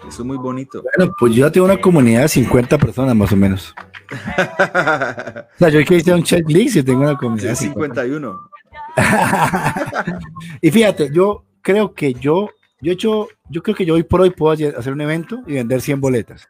Eso 0.07 0.21
es 0.21 0.25
muy 0.25 0.37
bonito. 0.37 0.83
Bueno, 0.97 1.13
pues 1.19 1.33
yo 1.33 1.51
tengo 1.51 1.65
una 1.65 1.81
comunidad 1.81 2.21
de 2.21 2.27
50 2.29 2.77
personas 2.77 3.15
más 3.15 3.31
o 3.31 3.35
menos. 3.35 3.73
o 4.11 5.57
sea, 5.57 5.69
yo 5.69 5.83
que 5.85 5.95
hice 5.95 6.13
un 6.13 6.23
checklist 6.23 6.77
y 6.77 6.83
tengo 6.83 7.01
una 7.01 7.17
comunidad 7.17 7.49
de 7.49 7.55
51. 7.55 8.49
y 10.61 10.71
fíjate, 10.71 11.09
yo 11.11 11.45
creo 11.61 11.93
que 11.93 12.13
yo 12.13 12.49
yo, 12.81 12.91
hecho, 12.91 13.27
yo 13.49 13.63
creo 13.63 13.75
que 13.75 13.85
yo 13.85 13.95
hoy 13.95 14.03
por 14.03 14.21
hoy 14.21 14.29
puedo 14.29 14.51
hacer 14.51 14.93
un 14.93 15.01
evento 15.01 15.41
y 15.47 15.53
vender 15.53 15.81
100 15.81 16.01
boletas. 16.01 16.47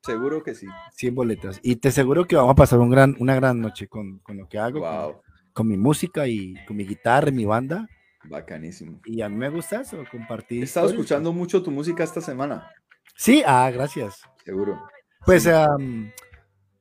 Seguro 0.00 0.42
que 0.42 0.54
sí. 0.54 0.66
100 0.94 1.14
boletas. 1.14 1.60
Y 1.62 1.76
te 1.76 1.88
aseguro 1.88 2.26
que 2.26 2.36
vamos 2.36 2.52
a 2.52 2.56
pasar 2.56 2.78
un 2.78 2.90
gran, 2.90 3.16
una 3.18 3.34
gran 3.34 3.60
noche 3.60 3.86
con, 3.86 4.18
con 4.20 4.36
lo 4.36 4.48
que 4.48 4.58
hago, 4.58 4.80
wow. 4.80 5.12
con, 5.12 5.20
con, 5.52 5.68
mi 5.68 5.76
música 5.76 6.26
y 6.26 6.54
con 6.66 6.76
mi 6.76 6.86
guitarra 6.86 7.28
y 7.28 7.32
mi 7.32 7.44
banda. 7.44 7.86
Bacanísimo. 8.24 9.00
Y 9.04 9.22
a 9.22 9.28
mí 9.28 9.36
me 9.36 9.48
gusta 9.48 9.80
eso, 9.80 10.02
compartir. 10.10 10.60
He 10.60 10.64
estado 10.64 10.88
escuchando 10.88 11.32
mucho 11.32 11.62
tu 11.62 11.70
música 11.70 12.04
esta 12.04 12.20
semana. 12.20 12.70
Sí, 13.16 13.42
ah, 13.46 13.70
gracias. 13.70 14.22
Seguro. 14.44 14.80
Pues 15.24 15.44
sí. 15.44 15.50
um, 15.50 16.10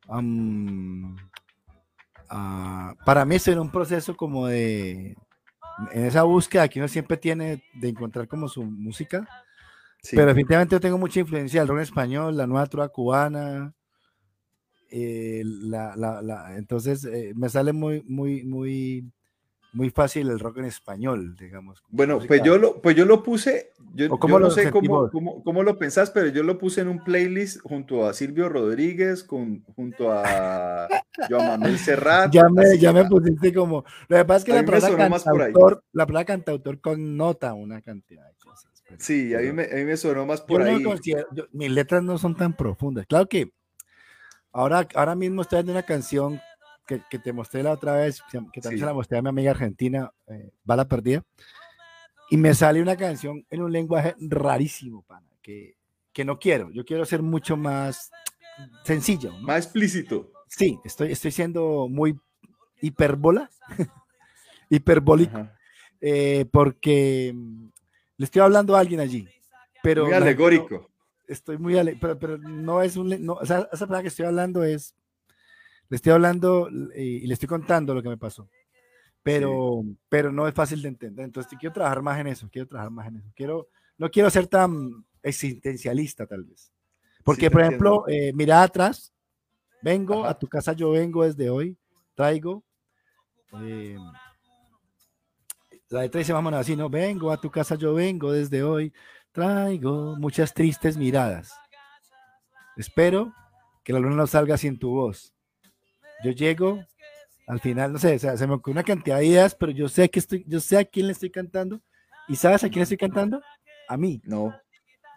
um, 0.08 1.16
uh, 2.32 2.96
para 3.06 3.26
mí 3.26 3.36
estoy 3.36 3.54
en 3.54 3.60
un 3.60 3.72
proceso 3.72 4.16
como 4.16 4.48
de 4.48 5.16
en 5.92 6.06
esa 6.06 6.24
búsqueda 6.24 6.68
que 6.68 6.80
uno 6.80 6.88
siempre 6.88 7.18
tiene 7.18 7.64
de 7.74 7.90
encontrar 7.90 8.28
como 8.28 8.48
su 8.48 8.64
música. 8.64 9.28
Sí. 10.02 10.16
Pero 10.16 10.28
definitivamente 10.28 10.76
yo 10.76 10.80
tengo 10.80 10.98
mucha 10.98 11.20
influencia 11.20 11.62
del 11.62 11.70
rock 11.70 11.82
español, 11.82 12.38
la 12.38 12.48
nueva 12.48 12.66
trova 12.68 12.90
cubana. 12.90 13.74
Eh, 14.90 15.42
la, 15.46 15.96
la, 15.96 16.22
la, 16.22 16.58
entonces 16.58 17.06
eh, 17.06 17.32
me 17.36 17.48
sale 17.48 17.72
muy, 17.72 18.04
muy, 18.08 18.44
muy, 18.44 19.10
muy 19.74 19.90
fácil 19.90 20.30
el 20.30 20.40
rock 20.40 20.58
en 20.58 20.66
español, 20.66 21.36
digamos. 21.38 21.82
Bueno, 21.90 22.20
pues 22.28 22.44
yo 22.44 22.58
lo, 22.58 22.82
pues 22.82 22.96
yo 22.96 23.06
lo 23.06 23.24
puse, 23.24 23.72
yo, 23.94 24.08
yo 24.08 24.40
no 24.40 24.52
sé 24.52 24.70
cómo, 24.70 25.10
cómo, 25.10 25.44
cómo, 25.44 25.64
lo 25.64 25.78
pensás, 25.78 26.12
pero 26.12 26.28
yo 26.28 26.44
lo 26.44 26.58
puse 26.58 26.82
en 26.82 26.90
un 26.90 27.04
playlist 27.04 27.62
junto 27.62 28.06
a 28.06 28.14
Silvio 28.14 28.50
Rodríguez, 28.50 29.24
con, 29.24 29.64
junto 29.76 30.12
a 30.12 30.88
Joan 31.30 31.48
Manuel 31.48 31.78
Serrat. 31.78 32.32
ya 32.34 32.50
me, 32.50 32.78
ya 32.78 32.92
me 32.92 33.06
pusiste 33.06 33.54
como, 33.54 33.86
lo 34.08 34.18
que 34.18 34.26
pasa 34.26 34.38
es 34.40 34.44
que 34.46 34.54
la 34.54 34.66
palabra, 34.66 35.10
cantautor, 35.10 35.84
la 35.94 36.06
palabra 36.06 36.26
cantautor 36.26 36.82
connota 36.82 37.54
una 37.54 37.82
cantidad 37.82 38.28
de 38.28 38.36
cosas. 38.44 38.84
Pero, 38.88 38.98
sí, 39.00 39.34
a 39.34 39.40
mí, 39.40 39.54
me, 39.54 39.64
a 39.64 39.76
mí 39.76 39.86
me 39.86 39.96
sonó 39.96 40.26
más 40.26 40.42
por 40.42 40.62
ahí. 40.62 40.84
No 40.84 40.96
mis 41.54 41.72
letras 41.72 42.04
no 42.04 42.18
son 42.18 42.36
tan 42.36 42.56
profundas. 42.58 43.06
Claro 43.06 43.28
que 43.30 43.54
ahora, 44.52 44.86
ahora 44.96 45.16
mismo 45.16 45.44
estoy 45.44 45.60
haciendo 45.60 45.72
una 45.72 45.84
canción 45.84 46.42
que, 46.86 47.02
que, 47.10 47.20
te 47.20 47.34
mostré 47.34 47.64
la 47.64 47.72
otra 47.72 47.94
vez, 47.94 48.22
que 48.32 48.62
también 48.62 48.80
sí. 48.80 48.80
se 48.80 48.86
la 48.86 48.94
mostré 48.94 49.18
a 49.18 49.22
mi 49.22 49.30
amiga 49.30 49.52
argentina, 49.52 50.12
eh, 50.28 50.52
Bala 50.64 50.88
Perdida, 50.88 51.24
y 52.30 52.38
me 52.38 52.54
sale 52.54 52.82
una 52.82 52.96
canción 52.96 53.46
en 53.50 53.62
un 53.62 53.72
lenguaje 53.72 54.16
rarísimo, 54.20 55.04
pana, 55.04 55.28
que, 55.42 55.76
que 56.14 56.26
no 56.26 56.40
quiero. 56.40 56.72
Yo 56.72 56.86
quiero 56.86 57.06
ser 57.06 57.22
mucho 57.22 57.58
más 57.58 58.12
sencillo. 58.84 59.32
¿no? 59.32 59.42
Más 59.42 59.66
explícito. 59.66 60.32
Sí, 60.48 60.80
estoy, 60.84 61.12
estoy 61.12 61.32
siendo 61.32 61.88
muy 61.90 62.18
hiperbola, 62.82 63.50
hiperbólico, 64.70 65.48
eh, 66.02 66.46
porque 66.52 67.34
le 68.18 68.26
estoy 68.26 68.42
hablando 68.42 68.76
a 68.76 68.80
alguien 68.80 69.00
allí. 69.00 69.28
Pero 69.82 70.06
muy 70.06 70.14
alegórico. 70.14 70.76
No, 70.76 70.90
estoy 71.28 71.58
muy 71.58 71.78
ale 71.78 71.98
pero, 72.00 72.20
pero 72.20 72.38
no 72.38 72.82
es 72.82 72.98
un. 72.98 73.26
No, 73.26 73.34
o 73.34 73.46
sea, 73.46 73.68
esa 73.72 73.88
palabra 73.88 74.04
que 74.04 74.10
estoy 74.10 74.26
hablando 74.26 74.64
es 74.64 74.96
le 75.92 75.98
estoy 75.98 76.14
hablando 76.14 76.70
y, 76.96 77.02
y, 77.02 77.28
le 77.28 77.34
estoy 77.34 77.50
contando 77.50 77.94
lo 77.94 78.02
que 78.02 78.08
me 78.08 78.18
pasó. 78.18 78.48
Pero, 79.22 79.82
sí. 79.84 79.98
pero 80.08 80.32
no 80.32 80.48
es 80.48 80.54
fácil 80.54 80.82
de 80.82 80.88
entender. 80.88 81.26
Entonces, 81.26 81.52
quiero 81.60 81.74
trabajar 81.74 82.02
más 82.02 82.18
en 82.18 82.28
eso. 82.28 82.48
Quiero 82.50 82.66
trabajar 82.66 82.92
más 82.92 83.08
en 83.10 83.18
eso. 83.18 83.30
Quiero, 83.36 83.68
no 83.98 84.10
quiero 84.10 84.30
ser 84.30 84.48
tan 84.48 85.06
existencialista, 85.22 86.26
tal 86.26 86.46
vez. 86.46 86.72
Porque, 87.26 87.48
sí, 87.48 87.50
por 87.50 87.62
ejemplo, 87.62 88.06
eh, 88.08 88.32
mira 88.34 88.64
atrás. 88.64 89.14
Vengo 89.82 90.22
Ajá. 90.22 90.30
a 90.30 90.40
tu 90.40 90.48
casa, 90.48 90.72
yo 90.72 90.92
vengo 90.92 91.26
desde 91.26 91.50
hoy. 91.50 91.78
Traigo. 92.16 92.64
Eh, 93.62 93.98
la 95.90 96.04
letra 96.04 96.20
dice, 96.20 96.32
vámonos 96.32 96.62
así, 96.62 96.78
¿no? 96.78 96.90
Vengo 96.90 97.34
a 97.34 97.42
tu 97.42 97.52
casa, 97.52 97.76
yo 97.76 97.94
vengo 97.94 98.32
desde 98.32 98.64
hoy. 98.64 98.94
Traigo 99.34 100.16
muchas 100.16 100.54
tristes 100.54 100.96
miradas. 100.96 101.52
Espero 102.78 103.34
que 103.84 103.92
la 103.92 104.00
luna 104.00 104.16
no 104.16 104.28
salga 104.28 104.56
sin 104.56 104.80
tu 104.80 104.92
voz 104.92 105.34
yo 106.24 106.32
llego, 106.32 106.86
al 107.48 107.60
final, 107.60 107.94
no 107.94 108.00
sé, 108.00 108.16
o 108.16 108.20
sea, 108.20 108.38
se 108.38 108.48
me 108.48 108.54
ocurre 108.54 108.74
una 108.74 108.84
cantidad 108.84 109.18
de 109.18 109.26
ideas, 109.26 109.56
pero 109.56 109.72
yo 109.72 109.90
sé 109.90 110.10
que 110.10 110.20
estoy, 110.20 110.46
yo 110.48 110.60
sé 110.60 110.78
a 110.78 110.86
quién 110.86 111.08
le 111.08 111.14
estoy 111.14 111.30
cantando. 111.30 111.82
¿Y 112.28 112.36
sabes 112.36 112.64
a 112.64 112.70
quién 112.70 112.80
le 112.80 112.84
estoy 112.84 112.98
cantando? 112.98 113.42
A 113.88 113.98
mí. 113.98 114.22
No. 114.24 114.56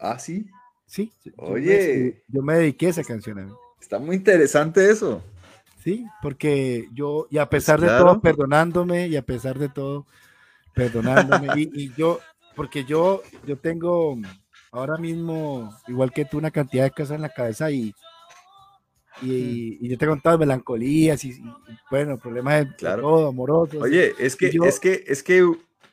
¿Ah, 0.01 0.19
sí? 0.19 0.47
Sí. 0.87 1.13
Oye. 1.37 1.63
Yo 1.63 2.05
me, 2.05 2.23
yo 2.29 2.43
me 2.43 2.55
dediqué 2.55 2.87
a 2.87 2.91
esa 2.91 3.05
canción 3.05 3.39
a 3.39 3.45
mí. 3.45 3.53
Está 3.81 3.99
muy 3.99 4.17
interesante 4.17 4.91
eso. 4.91 5.23
Sí, 5.85 6.07
porque 6.23 6.89
yo, 6.95 7.27
y 7.31 7.37
a 7.37 7.49
pesar 7.49 7.79
pues 7.79 7.91
claro. 7.91 8.05
de 8.05 8.11
todo, 8.11 8.21
perdonándome, 8.23 9.07
y 9.07 9.17
a 9.17 9.23
pesar 9.23 9.59
de 9.59 9.69
todo, 9.69 10.07
perdonándome, 10.75 11.49
y, 11.57 11.71
y, 11.75 11.95
yo, 11.95 12.21
porque 12.57 12.85
yo, 12.85 13.23
yo 13.47 13.59
tengo 13.59 14.17
ahora 14.73 14.97
mismo, 14.97 15.71
igual 15.87 16.11
que 16.11 16.25
tú, 16.25 16.39
una 16.39 16.51
cantidad 16.51 16.85
de 16.85 16.91
cosas 16.91 17.17
en 17.17 17.23
la 17.23 17.29
cabeza 17.29 17.71
y, 17.71 17.95
y, 19.23 19.79
y, 19.81 19.89
yo 19.89 19.99
te 19.99 20.05
he 20.05 20.09
contado 20.09 20.39
melancolías 20.39 21.25
y, 21.25 21.31
y 21.31 21.43
bueno, 21.91 22.19
problemas 22.19 22.67
de 22.67 22.77
claro. 22.77 23.03
todo, 23.03 23.29
amorosos. 23.29 23.83
Oye, 23.83 24.13
es 24.19 24.37
que, 24.37 24.51
yo, 24.51 24.65
es 24.65 24.81
que, 24.81 25.05
es 25.07 25.23
que, 25.23 25.49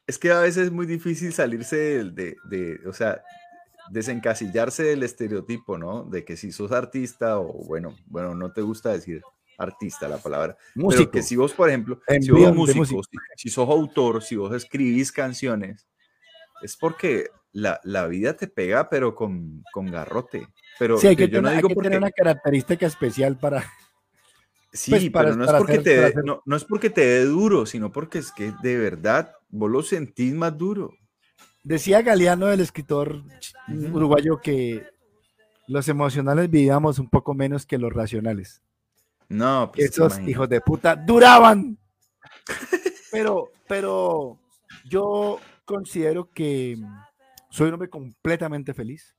es 0.07 0.17
que 0.17 0.31
a 0.31 0.39
veces 0.39 0.65
es 0.65 0.71
muy 0.71 0.86
difícil 0.86 1.31
salirse 1.34 1.75
de, 1.75 2.12
de, 2.12 2.36
de, 2.45 2.79
o 2.88 2.93
sea, 2.93 3.21
desencasillarse 3.91 4.84
del 4.84 5.03
estereotipo, 5.03 5.77
¿no? 5.77 6.03
De 6.03 6.23
que 6.25 6.38
si 6.38 6.51
sos 6.51 6.71
artista 6.71 7.39
o 7.39 7.65
bueno, 7.65 7.95
bueno, 8.07 8.34
no 8.36 8.51
te 8.51 8.62
gusta 8.62 8.91
decir 8.91 9.21
artista 9.57 10.07
la 10.07 10.17
palabra. 10.17 10.57
Músico. 10.75 11.03
Pero 11.03 11.12
que 11.12 11.23
si 11.23 11.36
vos, 11.36 11.53
por 11.53 11.69
ejemplo, 11.69 11.99
En 12.07 12.23
si 12.23 12.31
vos 12.31 12.55
músico. 12.55 12.86
si, 12.86 13.17
si 13.38 13.49
sos 13.49 13.69
autor, 13.69 14.23
si 14.23 14.36
vos 14.36 14.53
escribís 14.53 15.12
canciones, 15.12 15.88
es 16.62 16.75
porque 16.77 17.29
la, 17.53 17.79
la 17.83 18.07
vida 18.07 18.35
te 18.35 18.47
pega, 18.47 18.89
pero 18.89 19.13
con, 19.15 19.63
con 19.73 19.87
garrote. 19.87 20.47
Pero 20.79 20.97
Sí, 20.97 21.07
hay 21.07 21.15
que, 21.15 21.27
yo 21.29 21.41
no 21.41 21.47
tener, 21.47 21.51
hay 21.51 21.57
digo 21.57 21.67
que 21.69 21.75
porque... 21.75 21.89
tener 21.89 21.99
una 21.99 22.11
característica 22.11 22.85
especial 22.85 23.37
para... 23.37 23.63
Sí, 24.73 24.91
pues, 24.91 25.09
para- 25.09 25.29
pero 25.31 25.37
no 25.37 25.45
es, 25.45 25.51
porque 25.51 25.71
hacer- 25.73 25.83
te, 25.83 26.05
hacer- 26.05 26.23
no, 26.23 26.41
no 26.45 26.55
es 26.55 26.63
porque 26.63 26.89
te 26.89 27.01
dé 27.05 27.25
duro, 27.25 27.65
sino 27.65 27.91
porque 27.91 28.19
es 28.19 28.31
que 28.31 28.53
de 28.63 28.77
verdad 28.77 29.33
vos 29.49 29.69
lo 29.69 29.83
sentís 29.83 30.33
más 30.33 30.57
duro. 30.57 30.93
Decía 31.63 32.01
Galeano, 32.01 32.49
el 32.51 32.61
escritor 32.61 33.21
uruguayo, 33.67 34.39
que 34.41 34.87
los 35.67 35.87
emocionales 35.89 36.49
vivíamos 36.49 36.99
un 36.99 37.09
poco 37.09 37.33
menos 37.33 37.65
que 37.65 37.77
los 37.77 37.91
racionales. 37.93 38.61
No, 39.29 39.71
pues 39.73 39.91
esos 39.91 40.19
hijos 40.19 40.49
de 40.49 40.59
puta 40.61 40.95
duraban. 40.95 41.77
Pero, 43.11 43.51
pero 43.67 44.37
yo 44.85 45.37
considero 45.65 46.29
que 46.31 46.77
soy 47.51 47.67
un 47.67 47.73
hombre 47.75 47.89
completamente 47.89 48.73
feliz. 48.73 49.15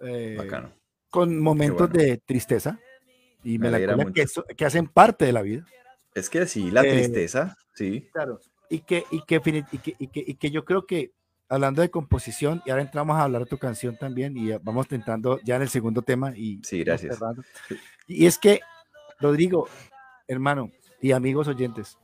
eh, 0.00 0.36
Bacano. 0.38 0.72
con 1.10 1.40
momentos 1.40 1.88
bueno. 1.90 2.04
de 2.04 2.18
tristeza 2.18 2.78
y 3.42 3.58
Me 3.58 3.68
melancolía 3.68 4.12
que, 4.12 4.22
eso- 4.22 4.44
que 4.56 4.64
hacen 4.64 4.86
parte 4.86 5.24
de 5.24 5.32
la 5.32 5.42
vida. 5.42 5.66
Es 6.14 6.30
que 6.30 6.46
sí, 6.46 6.70
la 6.70 6.82
Eh, 6.82 6.92
tristeza, 6.92 7.56
sí. 7.74 8.08
Claro. 8.12 8.38
Y 8.70 8.80
que, 8.80 9.04
y 9.10 9.22
que, 9.22 9.36
y 9.72 9.78
que, 9.78 9.96
y 9.98 10.06
que, 10.08 10.24
y 10.24 10.34
que 10.34 10.50
yo 10.52 10.64
creo 10.64 10.86
que 10.86 11.10
hablando 11.48 11.80
de 11.82 11.90
composición, 11.90 12.62
y 12.66 12.70
ahora 12.70 12.82
entramos 12.82 13.16
a 13.16 13.22
hablar 13.22 13.42
de 13.44 13.48
tu 13.48 13.58
canción 13.58 13.96
también, 13.96 14.36
y 14.36 14.52
vamos 14.58 14.86
entrando 14.92 15.40
ya 15.42 15.56
en 15.56 15.62
el 15.62 15.68
segundo 15.70 16.02
tema. 16.02 16.36
Y 16.36 16.60
Sí, 16.62 16.84
gracias. 16.84 17.18
Y 18.06 18.26
es 18.26 18.38
que, 18.38 18.60
Rodrigo, 19.18 19.66
hermano 20.28 20.70
y 21.00 21.10
amigos 21.12 21.48
oyentes, 21.48 21.98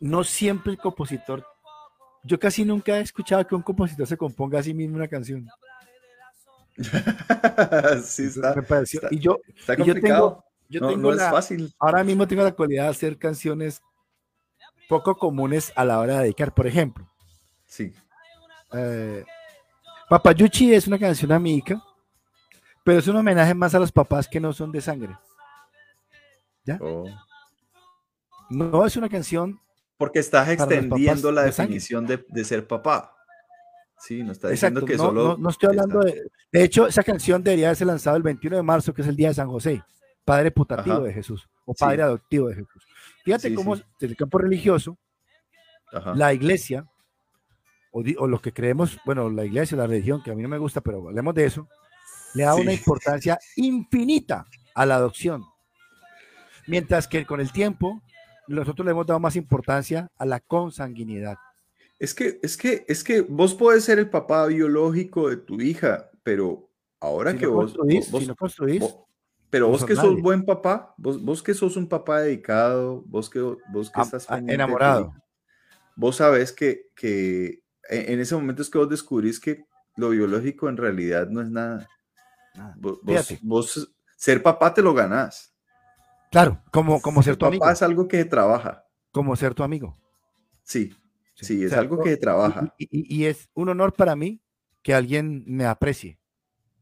no 0.00 0.24
siempre 0.24 0.72
el 0.72 0.78
compositor, 0.78 1.46
yo 2.24 2.38
casi 2.38 2.64
nunca 2.64 2.98
he 2.98 3.00
escuchado 3.00 3.46
que 3.46 3.54
un 3.54 3.62
compositor 3.62 4.06
se 4.06 4.16
componga 4.16 4.58
a 4.60 4.62
sí 4.62 4.72
mismo 4.74 4.96
una 4.96 5.08
canción. 5.08 5.48
sí, 8.04 8.24
está, 8.24 8.54
Me 8.54 8.62
pareció. 8.62 9.00
está- 9.02 9.14
y 9.14 9.18
yo, 9.18 9.38
está 9.56 9.74
y 9.74 9.76
yo 9.78 9.84
tengo, 9.84 9.92
complicado. 9.94 10.44
yo 10.68 10.80
no, 10.80 10.88
tengo 10.88 11.02
no 11.02 11.10
es 11.10 11.16
la- 11.18 11.30
fácil. 11.30 11.74
ahora 11.78 12.02
mismo 12.04 12.26
tengo 12.26 12.42
la 12.42 12.52
cualidad 12.52 12.84
de 12.84 12.90
hacer 12.90 13.18
canciones 13.18 13.82
poco 14.88 15.16
comunes 15.16 15.72
a 15.76 15.84
la 15.84 15.98
hora 15.98 16.14
de 16.16 16.22
dedicar. 16.24 16.54
Por 16.54 16.66
ejemplo, 16.66 17.08
Sí. 17.66 17.92
eh, 18.72 19.24
Papayuchi 20.08 20.74
es 20.74 20.86
una 20.86 20.98
canción 20.98 21.32
amiga, 21.32 21.82
pero 22.84 22.98
es 22.98 23.06
un 23.08 23.16
homenaje 23.16 23.54
más 23.54 23.74
a 23.74 23.78
los 23.78 23.92
papás 23.92 24.28
que 24.28 24.40
no 24.40 24.52
son 24.52 24.72
de 24.72 24.80
sangre. 24.80 25.16
Oh. 26.80 27.04
No 28.50 28.86
es 28.86 28.96
una 28.96 29.08
canción 29.08 29.58
Porque 30.02 30.18
estás 30.18 30.48
extendiendo 30.48 31.30
la 31.30 31.42
definición 31.44 32.06
de, 32.08 32.24
de 32.28 32.44
ser 32.44 32.66
papá. 32.66 33.14
Sí, 34.00 34.20
no 34.24 34.32
está 34.32 34.50
Exacto, 34.50 34.80
diciendo 34.80 34.84
que 34.84 34.96
no, 34.96 35.04
solo. 35.04 35.28
no- 35.28 35.36
no 35.36 35.48
estoy 35.50 35.68
hablando 35.68 36.00
de. 36.00 36.22
De 36.50 36.64
hecho, 36.64 36.88
esa 36.88 37.04
canción 37.04 37.40
debería 37.44 37.68
haberse 37.68 37.84
lanzado 37.84 38.16
el 38.16 38.24
21 38.24 38.56
de 38.56 38.62
marzo, 38.64 38.92
que 38.92 39.02
es 39.02 39.06
el 39.06 39.14
día 39.14 39.28
de 39.28 39.34
San 39.34 39.48
José, 39.48 39.80
padre 40.24 40.50
putativo 40.50 40.96
Ajá. 40.96 41.04
de 41.04 41.12
Jesús, 41.12 41.48
o 41.64 41.72
Sí. 41.72 41.84
padre 41.84 42.02
adoptivo 42.02 42.48
de 42.48 42.56
Jesús. 42.56 42.84
Fíjate 43.24 43.50
Sí, 43.50 43.54
cómo 43.54 43.76
sí. 43.76 43.84
desde 44.00 44.10
el 44.12 44.16
campo 44.16 44.38
religioso, 44.38 44.98
Ajá. 45.92 46.14
la 46.16 46.32
iglesia, 46.34 46.84
o, 47.92 48.02
o 48.18 48.26
los 48.26 48.40
que 48.42 48.52
creemos, 48.52 48.98
bueno, 49.04 49.30
la 49.30 49.44
iglesia, 49.44 49.76
la 49.76 49.86
religión, 49.86 50.20
que 50.20 50.32
a 50.32 50.34
mí 50.34 50.42
no 50.42 50.48
me 50.48 50.58
gusta, 50.58 50.80
pero 50.80 51.06
hablemos 51.06 51.32
de 51.34 51.44
eso, 51.44 51.68
le 52.34 52.42
da 52.42 52.54
Sí. 52.56 52.60
una 52.62 52.72
importancia 52.72 53.38
infinita 53.54 54.46
a 54.74 54.84
la 54.84 54.96
adopción. 54.96 55.44
Mientras 56.66 57.06
que 57.06 57.24
con 57.24 57.40
el 57.40 57.52
tiempo, 57.52 58.02
nosotros 58.48 58.84
le 58.84 58.92
hemos 58.92 59.06
dado 59.06 59.20
más 59.20 59.36
importancia 59.36 60.10
a 60.16 60.24
la 60.26 60.40
consanguinidad. 60.40 61.36
Es 61.98 62.14
que, 62.14 62.40
es 62.42 62.56
que, 62.56 62.84
es 62.88 63.04
que 63.04 63.20
vos 63.20 63.54
podés 63.54 63.84
ser 63.84 63.98
el 63.98 64.10
papá 64.10 64.46
biológico 64.46 65.28
de 65.28 65.36
tu 65.36 65.60
hija, 65.60 66.10
pero 66.22 66.68
ahora 67.00 67.30
Si 67.32 67.38
que 67.38 67.46
no 67.46 67.52
vos, 67.52 67.64
construís, 67.72 68.10
vos- 68.10 68.20
si 68.20 68.26
no 68.26 68.36
construís, 68.36 68.80
vos- 68.80 68.98
pero 69.50 69.68
vos 69.68 69.84
que 69.84 69.94
sos 69.94 70.10
nadie. 70.10 70.22
buen 70.22 70.44
papá, 70.44 70.94
vos, 70.96 71.22
vos 71.22 71.42
que 71.42 71.54
sos 71.54 71.76
un 71.76 71.88
papá 71.88 72.20
dedicado, 72.22 73.02
vos 73.06 73.30
que, 73.30 73.38
vos 73.40 73.90
que 73.90 74.00
estás 74.00 74.28
a- 74.30 74.38
enamorado. 74.38 75.12
vos 75.94 76.16
sabes 76.16 76.52
que, 76.52 76.88
que 76.96 77.62
en 77.88 78.14
en 78.14 78.20
ese 78.20 78.34
momento 78.34 78.62
es 78.62 78.70
que 78.70 78.78
vos 78.78 78.88
descubrís 78.88 79.38
que 79.38 79.64
lo 79.96 80.10
biológico 80.10 80.68
en 80.68 80.76
realidad 80.78 81.28
no 81.28 81.40
es 81.42 81.50
nada. 81.50 81.88
Nada. 82.54 82.74
Vos, 82.78 82.98
vos 83.42 83.94
ser 84.16 84.42
papá 84.42 84.72
te 84.74 84.82
lo 84.82 84.92
ganás. 84.94 85.51
Claro, 86.32 86.60
como, 86.72 87.00
como 87.02 87.22
ser 87.22 87.36
tu 87.36 87.44
amigo. 87.46 87.60
papá 87.60 87.72
es 87.74 87.82
algo 87.82 88.08
que 88.08 88.24
trabaja. 88.24 88.84
Como 89.12 89.36
ser 89.36 89.54
tu 89.54 89.62
amigo. 89.62 89.94
Sí, 90.64 90.92
sí, 91.34 91.62
es 91.62 91.70
sea, 91.70 91.80
algo 91.80 92.02
que 92.02 92.16
trabaja. 92.16 92.74
Y, 92.78 92.88
y- 92.90 93.16
y 93.22 93.26
es 93.26 93.50
un 93.54 93.68
honor 93.68 93.92
para 93.92 94.16
mí 94.16 94.40
que 94.82 94.94
alguien 94.94 95.44
me 95.46 95.66
aprecie. 95.66 96.18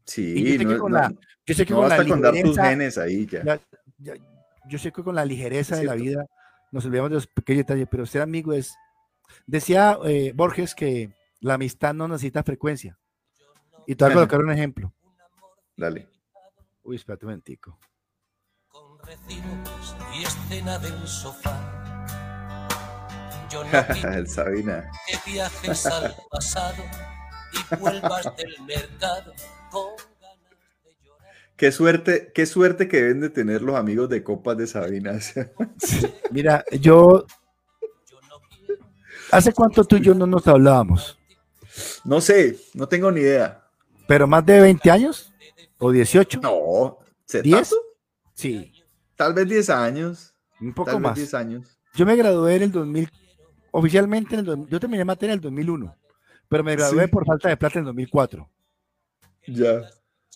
Sí, 0.04 0.34
yo 0.44 0.52
sé 0.52 0.58
que 0.58 0.64
no, 0.64 0.78
con 0.78 0.92
no- 0.92 0.98
la- 0.98 1.12
Yo 1.44 1.54
sé 1.54 1.66
que 1.66 1.72
no 1.74 1.80
con 1.80 1.88
la 1.88 1.96
con 2.06 2.20
dar 2.22 2.32
tus 2.32 2.42
ligereza, 2.42 2.68
genes 2.70 2.98
ahí 2.98 3.26
ya. 3.26 3.60
yo 4.68 4.78
sé 4.78 4.92
que 4.92 5.02
con 5.02 5.14
la 5.16 5.24
ligereza 5.24 5.76
de 5.76 5.84
la 5.84 5.94
vida 5.94 6.24
nos 6.70 6.86
olvidamos 6.86 7.10
de 7.10 7.14
los 7.16 7.26
pequeños 7.26 7.66
detalles, 7.66 7.88
pero 7.90 8.06
ser 8.06 8.22
amigo 8.22 8.52
es. 8.52 8.72
Decía 9.46 9.98
eh, 10.04 10.32
Borges 10.34 10.76
que 10.76 11.12
la 11.40 11.54
amistad 11.54 11.92
no 11.92 12.06
necesita 12.06 12.44
frecuencia. 12.44 12.96
Y 13.86 13.96
te 13.96 14.04
voy 14.04 14.12
a 14.12 14.14
colocar 14.14 14.40
un 14.40 14.52
ejemplo. 14.52 14.92
Dale. 15.76 16.08
Uy, 16.84 16.94
espérate 16.96 17.26
un 17.26 17.30
momentico. 17.32 17.76
Y 20.14 20.22
escena 20.22 20.78
del 20.78 21.06
sofá. 21.06 21.56
Yo 23.50 23.64
no 23.64 23.70
El 24.12 24.28
Sabina. 24.28 24.90
que 25.06 25.30
viajes 25.30 25.86
al 25.86 26.14
pasado 26.30 26.82
y 27.52 27.76
vuelvas 27.76 28.36
del 28.36 28.54
mercado 28.64 29.32
con 29.70 29.96
ganas 30.20 30.50
de 30.84 30.96
llorar. 31.04 31.34
Qué 31.56 31.72
suerte, 31.72 32.30
qué 32.34 32.46
suerte 32.46 32.88
que 32.88 32.98
deben 32.98 33.20
de 33.20 33.30
tener 33.30 33.62
los 33.62 33.76
amigos 33.76 34.08
de 34.08 34.22
copas 34.22 34.56
de 34.56 34.66
Sabina. 34.66 35.18
Mira, 36.30 36.64
yo. 36.80 37.24
¿Hace 39.32 39.52
cuánto 39.52 39.84
tú 39.84 39.96
y 39.96 40.00
yo 40.00 40.14
no 40.14 40.26
nos 40.26 40.46
hablábamos? 40.48 41.16
No 42.04 42.20
sé, 42.20 42.58
no 42.74 42.88
tengo 42.88 43.12
ni 43.12 43.20
idea. 43.20 43.64
¿Pero 44.08 44.26
más 44.26 44.44
de 44.44 44.60
20 44.60 44.90
años? 44.90 45.32
¿O 45.78 45.90
18? 45.92 46.40
No, 46.40 46.98
¿se 47.26 47.40
¿Diez? 47.42 47.70
tanto? 47.70 47.76
Sí, 48.34 48.72
Tal 49.20 49.34
vez 49.34 49.46
10 49.46 49.68
años. 49.68 50.34
un 50.62 50.72
poco 50.72 50.92
Tal 50.92 50.96
vez 50.96 51.02
más. 51.10 51.14
10 51.16 51.34
años. 51.34 51.78
Yo 51.94 52.06
me 52.06 52.16
gradué 52.16 52.56
en 52.56 52.62
el 52.62 52.72
2000, 52.72 53.10
oficialmente 53.70 54.34
en 54.34 54.40
el 54.40 54.46
2000, 54.46 54.68
yo 54.70 54.80
terminé 54.80 55.04
materia 55.04 55.34
en 55.34 55.38
el 55.38 55.42
2001, 55.42 55.94
pero 56.48 56.64
me 56.64 56.74
gradué 56.74 57.04
Sí. 57.04 57.10
por 57.10 57.26
falta 57.26 57.50
de 57.50 57.56
plata 57.58 57.74
en 57.78 57.80
el 57.80 57.86
2004. 57.86 58.48
Ya. 59.46 59.82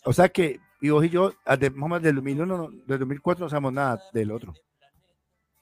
O 0.05 0.13
sea 0.13 0.29
que, 0.29 0.61
y 0.83 0.91
vos 0.91 1.03
y 1.03 1.09
yo, 1.09 1.33
ah, 1.47 1.57
más 1.75 2.03
del 2.03 2.17
2001, 2.17 2.45
no- 2.59 2.69
del 2.87 2.99
2004 2.99 3.47
no 3.47 3.49
sabemos 3.49 3.73
nada 3.73 4.03
del 4.13 4.31
otro. 4.31 4.53
O, 4.53 4.57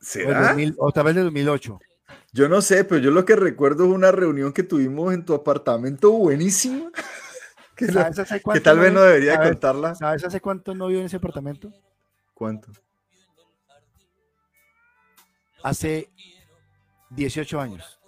¿Será? 0.01 0.49
2000, 0.49 0.75
o 0.79 0.91
tal 0.91 1.05
vez 1.05 1.15
del 1.15 1.25
2008. 1.27 1.79
Yo 2.33 2.49
no 2.49 2.61
sé, 2.61 2.83
pero 2.85 3.01
yo 3.01 3.13
lo 3.13 3.25
que 3.25 3.37
recuerdo 3.37 3.85
es 3.85 3.91
una 3.93 4.11
reunión 4.11 4.53
que 4.53 4.65
tuvimos 4.65 5.15
en 5.15 5.25
tu 5.25 5.33
apartamento 5.35 6.11
buenísima. 6.11 6.91
que, 7.77 7.87
no- 7.87 7.93
¿Sabes 7.93 8.19
hace 8.19 8.35
que 8.37 8.43
cuánto 8.43 8.63
tal 8.65 8.79
vez 8.81 8.93
no 8.93 9.03
debería 9.03 9.35
sabes- 9.37 9.51
contarla. 9.51 9.95
¿Sabes 9.95 10.25
hace 10.25 10.41
cuánto 10.41 10.75
no 10.75 10.89
vivo 10.89 11.01
en 11.01 11.07
ese 11.07 11.17
apartamento? 11.19 11.73
¿Cuánto? 12.35 12.73
Hace 15.63 16.11
18 17.11 17.61
años. 17.61 18.01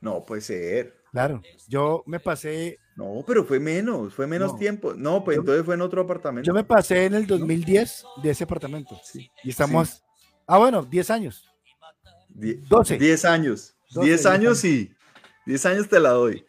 No, 0.00 0.24
puede 0.24 0.40
ser. 0.42 0.94
Claro, 1.12 1.40
yo 1.68 2.02
me 2.06 2.18
pasé, 2.20 2.78
No, 2.96 3.24
pero 3.26 3.44
fue 3.44 3.58
menos, 3.58 4.14
fue 4.14 4.26
menos 4.26 4.52
No. 4.52 4.58
tiempo. 4.58 4.94
No, 4.94 5.24
pues 5.24 5.36
Yo- 5.36 5.40
entonces 5.42 5.64
fue 5.64 5.74
en 5.74 5.80
otro 5.80 6.02
apartamento. 6.02 6.46
yo 6.46 6.54
me 6.54 6.62
pasé 6.64 7.06
en 7.06 7.14
el 7.14 7.26
2010 7.26 8.04
de 8.22 8.30
ese 8.30 8.44
apartamento. 8.44 9.00
Sí. 9.04 9.30
Y 9.42 9.50
estamos, 9.50 10.02
ah 10.46 10.58
bueno, 10.58 10.82
10 10.84 11.10
años. 11.10 11.48
Die- 12.28 12.54
12. 12.68 12.98
10 12.98 13.24
años. 13.24 13.74
12, 13.90 14.06
10 14.08 14.20
10 14.22 14.26
años 14.26 14.58
sí. 14.58 14.92
10 15.46 15.64
años 15.66 15.88
te 15.88 15.98
la 16.00 16.10
doy. 16.10 16.44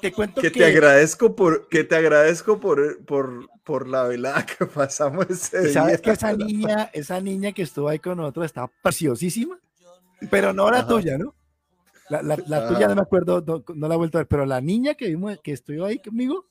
Te 0.00 0.12
cuento 0.12 0.40
Que 0.40 0.52
que, 0.52 0.58
te 0.60 0.64
agradezco 0.66 1.34
por 1.34 1.68
que 1.68 1.84
te 1.84 1.96
agradezco 1.96 2.60
por, 2.60 3.04
por, 3.04 3.48
por 3.64 3.88
la 3.88 4.04
velada 4.04 4.44
que 4.46 4.66
pasamos 4.66 5.26
ese 5.30 5.72
sabes 5.72 6.00
día. 6.00 6.02
que 6.02 6.10
esa 6.10 6.32
niña, 6.32 6.90
esa 6.92 7.20
niña 7.20 7.52
que 7.52 7.62
estuvo 7.62 7.88
ahí 7.88 7.98
con 7.98 8.16
nosotros 8.18 8.46
estaba 8.46 8.70
preciosísima, 8.82 9.58
pero 10.30 10.52
no 10.52 10.70
la 10.70 10.78
Ajá. 10.78 10.88
tuya, 10.88 11.18
¿no? 11.18 11.34
La, 12.10 12.22
la- 12.22 12.38
la 12.46 12.68
tuya 12.68 12.88
no 12.88 12.94
me 12.94 13.02
acuerdo, 13.02 13.42
no, 13.46 13.64
no 13.74 13.88
la 13.88 13.94
he 13.94 13.98
vuelto 13.98 14.18
a 14.18 14.20
ver, 14.22 14.28
pero 14.28 14.46
la 14.46 14.60
niña 14.60 14.94
que 14.94 15.08
vimos, 15.08 15.38
que 15.42 15.52
estuvo 15.52 15.84
ahí 15.84 15.98
conmigo, 15.98 16.46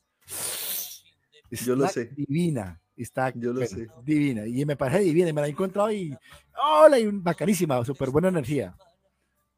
Yo 1.66 1.76
lo 1.76 1.86
está 1.86 1.94
sé. 2.02 2.12
Divina, 2.16 2.80
está 2.96 3.32
Yo 3.34 3.54
lo 3.54 3.62
bueno, 3.62 3.68
sé. 3.70 3.88
divina, 4.04 4.46
y 4.46 4.66
me 4.66 4.76
parece 4.76 5.00
divina, 5.00 5.30
y 5.30 5.34
me 5.34 5.42
la 5.42 5.48
he 5.48 5.52
encontrado 5.52 5.92
y, 5.92 6.16
hola, 6.62 7.00
y 7.00 7.08
bacanísima, 7.08 7.84
súper 7.86 8.10
buena 8.10 8.28
energía. 8.28 8.76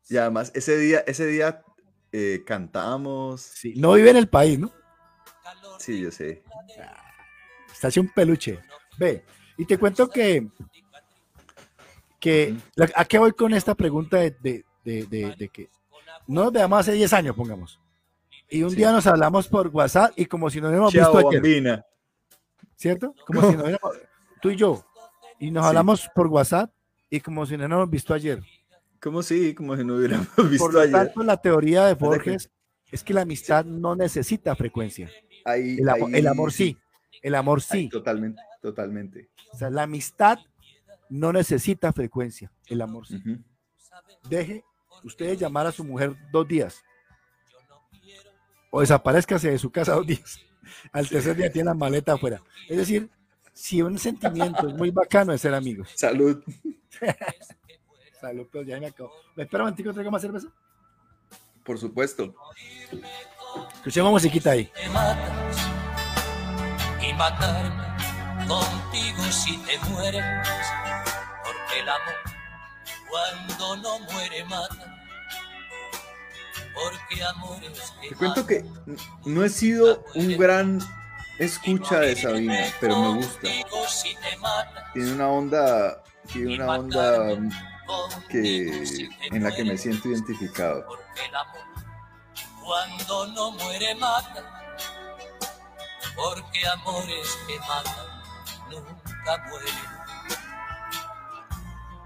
Y 0.10 0.18
además 0.18 0.52
ese 0.56 0.78
día 0.78 1.04
ese 1.06 1.26
día 1.28 1.62
eh, 2.12 2.44
cantamos. 2.46 3.42
Sí, 3.42 3.74
no 3.78 3.94
vive 3.94 4.10
en 4.12 4.18
el 4.18 4.28
país, 4.30 4.58
¿no? 4.60 4.72
Sí, 5.80 6.00
yo 6.02 6.12
sé. 6.12 6.44
Está 7.72 7.88
hecho 7.88 8.02
un 8.02 8.10
peluche. 8.10 8.60
Ve, 8.98 9.24
y 9.58 9.66
te 9.66 9.78
cuento 9.78 10.10
que, 10.10 10.48
que 12.20 12.56
la- 12.76 12.90
¿a 12.96 13.06
qué 13.06 13.18
voy 13.18 13.32
con 13.32 13.54
esta 13.54 13.76
pregunta 13.76 14.18
de, 14.18 14.32
de- 14.42 14.66
de- 14.84 15.06
de- 15.06 15.36
de 15.38 15.50
que 15.50 15.70
no 16.28 16.44
nos 16.46 16.52
veamos 16.54 16.80
hace 16.80 16.94
10 16.94 17.12
años, 17.14 17.36
pongamos? 17.36 17.80
Y 18.50 18.64
un 18.64 18.72
Sí. 18.72 18.78
día 18.78 18.92
nos 18.92 19.06
hablamos 19.08 19.48
por 19.48 19.68
WhatsApp 19.68 20.12
y 20.16 20.26
como 20.26 20.50
si 20.50 20.60
no 20.60 20.68
hubiéramos 20.68 20.92
Chao, 20.94 21.14
visto 21.14 21.30
ayer, 21.30 21.42
bambina. 21.42 21.86
¿cierto? 22.76 23.14
Como 23.26 23.42
si 23.50 23.56
no 23.56 23.64
hubiéramos, 23.64 23.98
tú 24.42 24.50
y 24.50 24.56
yo, 24.56 24.84
y 25.40 25.52
nos 25.52 25.64
Sí. 25.64 25.68
hablamos 25.70 26.10
por 26.14 26.28
WhatsApp 26.28 26.72
y 27.10 27.20
como 27.22 27.46
si 27.46 27.54
no 27.54 27.60
hubiéramos 27.60 27.90
visto 27.90 28.14
ayer. 28.14 28.42
Como 29.02 29.24
si, 29.24 29.54
como 29.54 29.76
si 29.78 29.84
no 29.84 29.96
hubiéramos 29.96 30.28
visto 30.50 30.66
Por 30.66 30.74
lo 30.74 30.80
ayer. 30.82 30.92
tanto, 30.94 31.24
la 31.24 31.38
teoría 31.38 31.86
de 31.86 31.94
Borges 31.94 32.50
es 32.92 33.04
que 33.04 33.14
la 33.14 33.22
amistad 33.22 33.66
no 33.66 33.96
necesita 33.96 34.56
frecuencia. 34.56 35.10
Ahí- 35.46 35.78
El, 35.80 35.88
amo- 35.90 36.08
ahí 36.08 36.14
el 36.16 36.28
amor 36.28 36.52
sí, 36.52 36.78
el 37.22 37.36
amor 37.36 37.60
Ahí, 37.70 37.84
sí. 37.84 37.90
totalmente, 37.90 38.42
totalmente. 38.62 39.30
O 39.54 39.58
sea, 39.58 39.70
la 39.70 39.84
amistad 39.84 40.40
no 41.10 41.32
necesita 41.34 41.94
frecuencia, 41.94 42.52
el 42.68 42.82
amor 42.82 43.08
sí. 43.08 43.22
Deje 44.30 44.64
ustedes 45.04 45.40
llamar 45.40 45.66
a 45.66 45.72
su 45.72 45.84
mujer 45.84 46.16
dos 46.32 46.48
días 46.48 46.84
o 48.72 48.82
desaparezcase 48.82 49.50
de 49.52 49.58
su 49.58 49.72
casa 49.72 49.94
dos 49.94 50.06
días. 50.06 50.40
Al 50.92 51.08
tercer 51.08 51.36
día 51.36 51.52
tiene 51.52 51.68
la 51.68 51.74
maleta 51.74 52.14
afuera. 52.14 52.42
Es 52.68 52.78
decir, 52.78 53.10
si 53.54 53.82
un 53.82 53.98
sentimiento 53.98 54.68
es 54.68 54.74
muy 54.76 54.92
bacano 54.92 55.34
es 55.34 55.42
ser 55.42 55.54
amigos. 55.56 55.90
Salud. 55.96 56.44
Salud, 58.20 58.48
pero 58.52 58.64
ya 58.66 58.80
me 58.80 58.88
acabo. 58.88 59.12
¿Me 59.36 59.44
espera 59.44 59.64
un 59.64 59.68
momentico, 59.70 59.94
traigo 59.94 60.12
más 60.12 60.22
cerveza? 60.22 60.48
Por 61.64 61.78
supuesto. 61.78 62.34
Escuchemos 63.76 64.12
musiquita 64.12 64.52
ahí. 64.52 64.66
te 64.66 64.90
matas 64.90 65.58
y 67.02 67.14
matarme 67.14 67.84
contigo 68.48 69.24
si 69.32 69.58
te 69.60 69.78
mueres, 69.90 70.24
porque 71.44 71.80
el 71.80 71.90
amor 71.90 72.30
cuando 73.10 73.78
no 73.78 74.00
muere 74.12 74.44
mata, 74.46 75.06
porque 76.74 77.24
amores 77.24 77.94
que 78.02 78.10
Te 78.10 78.16
cuento 78.16 78.46
que 78.46 78.66
no 79.26 79.44
he 79.44 79.50
sido 79.50 80.04
un 80.16 80.38
gran 80.38 80.80
escucha 81.40 82.00
de 82.00 82.16
Sabina, 82.16 82.66
pero 82.80 83.00
me 83.00 83.16
gusta. 83.18 83.48
Tiene 84.94 85.14
una 85.14 85.30
onda, 85.30 86.04
tiene 86.32 86.56
una 86.56 86.68
onda 86.68 87.38
que 88.30 89.10
en 89.32 89.44
la 89.44 89.52
que 89.52 89.64
me 89.64 89.78
siento 89.78 90.10
identificado. 90.10 90.86
porque 90.88 91.26
el 91.26 91.36
amor 91.36 91.70
cuando 92.70 93.26
no 93.28 93.52
muere 93.54 93.96
mata, 93.96 94.44
porque 96.16 96.68
amores 96.68 97.36
que 97.48 97.60
matan 97.62 98.06
nunca 98.70 99.38
mueren. 99.50 99.76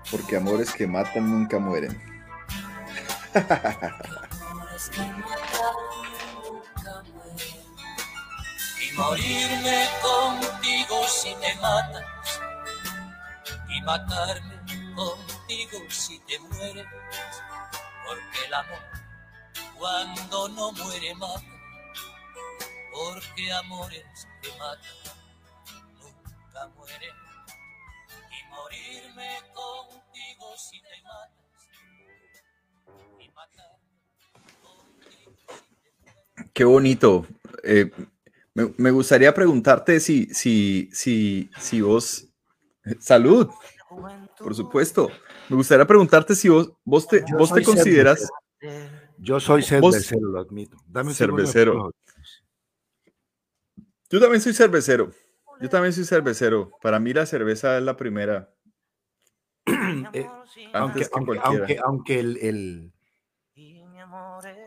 Porque 0.10 0.38
amores 0.38 0.74
que 0.74 0.88
matan 0.88 1.30
nunca 1.30 1.60
mueren. 1.60 2.02
Amores 3.34 4.90
que 4.90 5.02
matan 5.02 5.76
nunca 6.46 7.04
mueren. 7.14 7.66
Y 8.80 8.92
morirme 8.96 9.90
contigo 10.02 11.08
si 11.10 11.36
te 11.36 11.56
matas, 11.56 12.06
y 13.68 13.82
matarme 13.82 14.56
contigo 14.96 15.33
si 15.90 16.20
te 16.20 16.40
mueres, 16.40 16.86
porque 18.06 18.46
el 18.48 18.54
amor 18.54 19.04
cuando 19.84 20.48
no 20.50 20.72
muere 20.72 21.14
mata, 21.16 21.44
porque 22.94 23.52
amores 23.52 24.28
que 24.42 24.50
matan 24.58 25.18
nunca 26.00 26.68
mueren. 26.76 27.16
Y 28.32 28.50
morirme 28.50 29.30
contigo 29.54 30.54
si 30.58 30.82
te 30.82 31.02
matas, 31.04 31.70
y 33.20 33.30
matarme 33.32 33.78
contigo 34.62 35.36
si. 36.38 36.44
Qué 36.54 36.64
bonito. 36.64 37.28
Eh, 37.64 37.92
me, 38.54 38.74
me 38.78 38.92
gustaría 38.92 39.34
preguntarte 39.34 40.00
si, 40.00 40.34
si, 40.34 40.90
si, 40.94 41.50
si 41.60 41.82
vos. 41.82 42.28
Salud, 43.00 43.50
por 44.38 44.56
supuesto. 44.56 45.10
Me 45.50 45.56
gustaría 45.56 45.86
preguntarte 45.86 46.36
si 46.36 46.50
vos, 46.50 46.74
vos 46.84 47.08
te, 47.08 47.24
Yo 47.30 47.38
vos 47.38 47.54
te 47.54 47.64
consideras. 47.64 48.30
Yo 49.18 49.40
soy 49.40 49.64
cervecero, 49.64 50.28
lo 50.28 50.40
admito. 50.40 50.78
Dame 50.88 51.14
Cervecero. 51.14 51.92
Yo 54.10 54.20
también 54.20 54.42
soy 54.42 54.54
cervecero. 54.54 55.12
Yo 55.60 55.70
también 55.70 55.94
soy 55.94 56.06
cervecero. 56.06 56.72
Para 56.82 57.00
mí 57.00 57.14
la 57.14 57.26
cerveza 57.26 57.78
es 57.78 57.84
la 57.84 57.96
primera. 57.98 58.54
Eh, 60.14 60.28
aunque, 60.74 61.00
que 61.02 61.10
aunque, 61.14 61.40
aunque, 61.42 61.80
aunque 61.84 62.20
el, 62.20 62.38
el, 62.38 62.94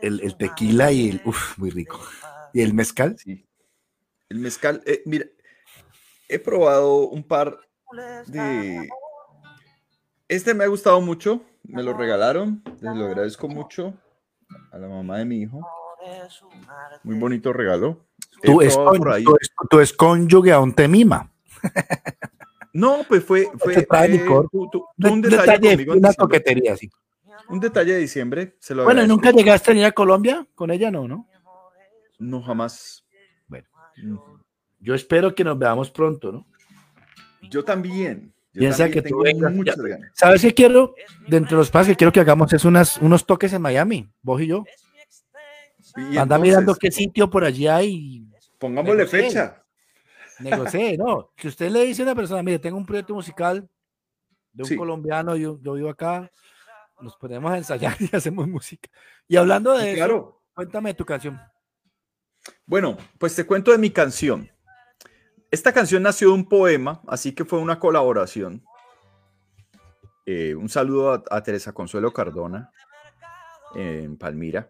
el, 0.01 0.21
el 0.21 0.37
tequila 0.37 0.91
y 0.91 1.09
el. 1.09 1.21
Uf, 1.23 1.57
muy 1.57 1.69
rico. 1.69 1.99
Y 2.53 2.61
el 2.61 2.73
mezcal. 2.73 3.15
Sí. 3.17 3.45
El 4.29 4.39
mezcal. 4.39 4.81
eh, 4.85 5.03
mira, 5.05 5.25
he 6.27 6.39
probado 6.39 7.07
un 7.09 7.23
par 7.23 7.57
de. 8.27 8.89
Este 10.27 10.53
me 10.53 10.63
ha 10.63 10.67
gustado 10.67 10.99
mucho. 11.01 11.41
Me 11.63 11.83
lo 11.83 11.93
regalaron. 11.93 12.61
Les 12.81 12.95
lo 12.95 13.05
agradezco 13.05 13.47
mucho 13.47 13.93
a 14.71 14.77
la 14.77 14.87
mamá 14.87 15.17
de 15.17 15.25
mi 15.25 15.41
hijo. 15.41 15.61
Muy 17.03 17.17
bonito 17.17 17.51
regalo. 17.53 18.05
Tu, 18.43 18.61
ahí. 19.11 19.23
tu, 19.23 19.35
es- 19.39 19.51
tu 19.69 19.79
escónyuge 19.79 20.51
aún 20.51 20.73
te 20.73 20.87
mima. 20.87 21.31
No, 22.73 22.99
pues 23.07 23.23
fue, 23.23 23.47
tu- 24.51 24.69
tu- 24.69 24.85
Un 25.03 25.11
un 25.13 25.21
detalle, 25.21 25.51
detalle 25.53 25.73
una 25.73 26.09
diciembre. 26.09 26.15
coquetería, 26.19 26.77
sí. 26.77 26.89
Un 27.49 27.59
detalle 27.59 27.93
de 27.93 27.99
diciembre. 27.99 28.55
Se 28.59 28.75
lo 28.75 28.83
Bueno, 28.83 29.01
¿y 29.01 29.03
agradezco. 29.05 29.25
nunca 29.27 29.37
llegaste 29.37 29.71
a 29.71 29.73
venir 29.73 29.85
a 29.85 29.91
Colombia? 29.91 30.47
Con 30.53 30.69
ella 30.69 30.91
no, 30.91 31.07
¿no? 31.07 31.27
No, 32.19 32.41
jamás. 32.43 33.05
Bueno. 33.47 33.67
Mm. 34.03 34.17
Yo 34.79 34.93
espero 34.93 35.33
que 35.33 35.43
nos 35.43 35.57
veamos 35.57 35.89
pronto, 35.89 36.31
¿no? 36.31 36.45
Yo 37.49 37.63
también. 37.63 38.33
Piensa 38.57 38.89
que 38.89 39.01
tú 39.01 39.19
vengas, 39.19 39.51
muchas 39.53 39.75
ya- 39.77 39.83
ganas. 39.83 40.11
¿Sabes 40.13 40.41
qué 40.41 40.53
quiero? 40.53 40.95
Dentro 41.27 41.57
de 41.57 41.61
los 41.61 41.71
pasos 41.71 41.89
que 41.89 41.95
quiero 41.95 42.11
que 42.11 42.19
hagamos 42.19 42.51
es 42.53 42.65
unas, 42.65 42.97
unos 42.97 43.25
toques 43.25 43.53
en 43.53 43.61
Miami, 43.61 44.09
vos 44.21 44.41
y 44.41 44.47
yo. 44.47 44.63
Y 46.11 46.17
Anda 46.17 46.37
mirando 46.37 46.75
qué 46.75 46.91
sitio 46.91 47.29
por 47.29 47.43
allí 47.43 47.67
hay 47.67 48.25
Pongámosle 48.59 49.05
fecha. 49.07 49.63
negocié, 50.39 50.97
¿no? 50.97 51.31
Si 51.37 51.47
usted 51.47 51.69
le 51.71 51.85
dice 51.85 52.01
a 52.01 52.05
una 52.05 52.15
persona, 52.15 52.43
mire, 52.43 52.59
tengo 52.59 52.77
un 52.77 52.85
proyecto 52.85 53.13
musical 53.13 53.67
de 54.53 54.63
un 54.63 54.69
Sí. 54.69 54.75
colombiano, 54.75 55.35
yo, 55.35 55.59
yo 55.61 55.73
vivo 55.73 55.89
acá, 55.89 56.31
nos 57.01 57.15
ponemos 57.17 57.51
a 57.51 57.57
ensayar 57.57 57.95
y 57.99 58.15
hacemos 58.15 58.47
música. 58.47 58.89
Y 59.27 59.37
hablando 59.37 59.73
de 59.73 59.83
Sí, 59.83 59.87
eso, 59.89 59.95
claro. 59.97 60.41
cuéntame 60.53 60.93
tu 60.93 61.05
canción. 61.05 61.39
Bueno, 62.65 62.97
pues 63.17 63.35
te 63.35 63.45
cuento 63.45 63.71
de 63.71 63.77
mi 63.77 63.89
canción. 63.89 64.49
Esta 65.49 65.71
canción 65.71 66.03
nació 66.03 66.29
de 66.29 66.33
un 66.33 66.49
poema, 66.49 67.01
así 67.07 67.33
que 67.33 67.45
fue 67.45 67.59
una 67.59 67.79
colaboración. 67.79 68.63
Eh, 70.25 70.55
un 70.55 70.67
saludo 70.67 71.23
a, 71.29 71.43
Teresa 71.43 71.71
Consuelo 71.71 72.11
Cardona 72.11 72.69
en 73.75 74.17
Palmira. 74.17 74.69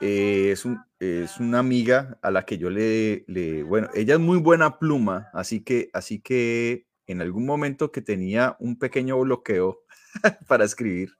Eh, 0.00 0.52
es 0.52 1.40
una 1.40 1.58
amiga 1.58 2.18
a 2.22 2.30
la 2.30 2.44
que 2.44 2.56
yo 2.58 2.70
le, 2.70 3.24
le- 3.26 3.62
bueno, 3.64 3.88
ella 3.94 4.14
es 4.14 4.20
muy 4.20 4.38
buena 4.38 4.78
pluma, 4.78 5.28
así 5.32 5.64
que, 5.64 5.90
así 5.92 6.20
que 6.20 6.86
en 7.06 7.20
algún 7.20 7.44
momento 7.44 7.90
que 7.90 8.00
tenía 8.00 8.56
un 8.60 8.78
pequeño 8.78 9.18
bloqueo 9.20 9.80
para 10.48 10.64
escribir, 10.64 11.10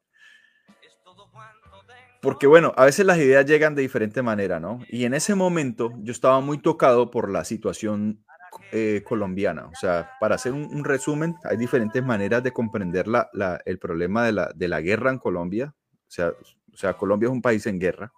porque 2.23 2.47
bueno, 2.47 2.73
a 2.77 2.85
veces 2.87 3.05
las 3.05 3.19
ideas 3.19 3.45
llegan 3.45 3.75
de 3.75 3.83
diferente 3.83 4.23
manera, 4.23 4.59
¿no? 4.61 4.81
Y 4.89 5.05
en 5.05 5.13
ese 5.13 5.35
momento 5.35 5.93
yo 6.03 6.13
estaba 6.13 6.41
muy 6.41 6.59
tocado 6.59 7.11
por 7.11 7.31
la 7.31 7.45
situación 7.45 8.25
eh, 8.73 9.03
colombiana. 9.05 9.67
O 9.67 9.75
sea, 9.75 10.11
para 10.21 10.35
hacer 10.37 10.53
un, 10.53 10.65
un 10.65 10.85
resumen, 10.85 11.35
hay 11.45 11.57
diferentes 11.57 12.05
maneras 12.05 12.43
de 12.43 12.53
comprender 12.53 13.07
la- 13.09 13.29
la- 13.33 13.61
el 13.65 13.79
problema 13.79 14.25
de 14.25 14.33
la, 14.33 14.53
de 14.55 14.69
la 14.69 14.81
guerra 14.81 15.11
en 15.11 15.19
Colombia. 15.19 15.75
O 15.93 16.11
sea, 16.11 16.29
o 16.31 16.77
sea, 16.77 16.95
Colombia 16.95 17.27
es 17.29 17.33
un 17.33 17.43
país 17.43 17.67
en 17.67 17.79
guerra. 17.79 18.13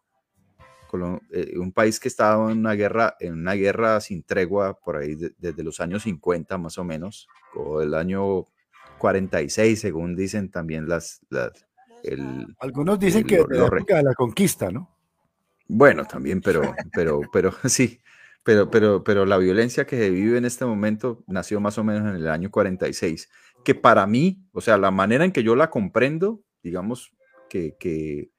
Eh, 1.31 1.59
un 1.59 1.73
país 1.73 2.01
que 2.01 2.09
estaba 2.09 2.51
en 2.51 2.59
una 2.59 2.73
guerra, 2.73 3.17
en 3.21 3.35
una 3.35 3.53
guerra 3.55 4.01
sin 4.01 4.23
tregua 4.23 4.79
por 4.79 4.97
ahí 4.97 5.15
de- 5.15 5.33
desde 5.39 5.63
los 5.63 5.81
años 5.81 6.05
50 6.05 6.57
más 6.59 6.79
o 6.79 6.85
menos, 6.85 7.29
o 7.55 7.83
el 7.83 7.95
año 7.95 8.45
46, 8.99 9.81
según 9.81 10.17
dicen 10.17 10.51
también 10.51 10.89
las, 10.89 11.21
las 11.29 11.67
el, 12.03 12.47
Algunos 12.61 12.99
dicen 12.99 13.25
que 13.25 13.45
la 13.49 13.67
época 13.67 13.97
de 13.97 14.03
la 14.05 14.15
conquista, 14.15 14.71
¿no? 14.71 14.89
Bueno, 15.69 16.05
también, 16.07 16.41
pero, 16.41 16.63
pero, 16.95 17.21
pero 17.33 17.51
sí, 17.65 18.01
pero, 18.47 18.71
pero, 18.71 19.03
pero 19.03 19.27
la 19.27 19.39
violencia 19.39 19.87
que 19.87 19.99
se 19.99 20.09
vive 20.09 20.39
en 20.39 20.45
este 20.45 20.65
momento 20.65 21.25
nació 21.27 21.59
más 21.59 21.79
o 21.79 21.85
menos 21.85 22.09
en 22.09 22.15
el 22.15 22.29
año 22.29 22.49
46, 22.49 23.29
que 23.65 23.75
para 23.75 24.07
mí, 24.07 24.41
o 24.53 24.61
sea, 24.61 24.79
la 24.79 24.93
manera 24.93 25.25
en 25.25 25.33
que 25.33 25.43
yo 25.43 25.57
la 25.57 25.69
comprendo, 25.69 26.43
digamos 26.63 27.13
que, 27.51 27.75
que 27.77 28.31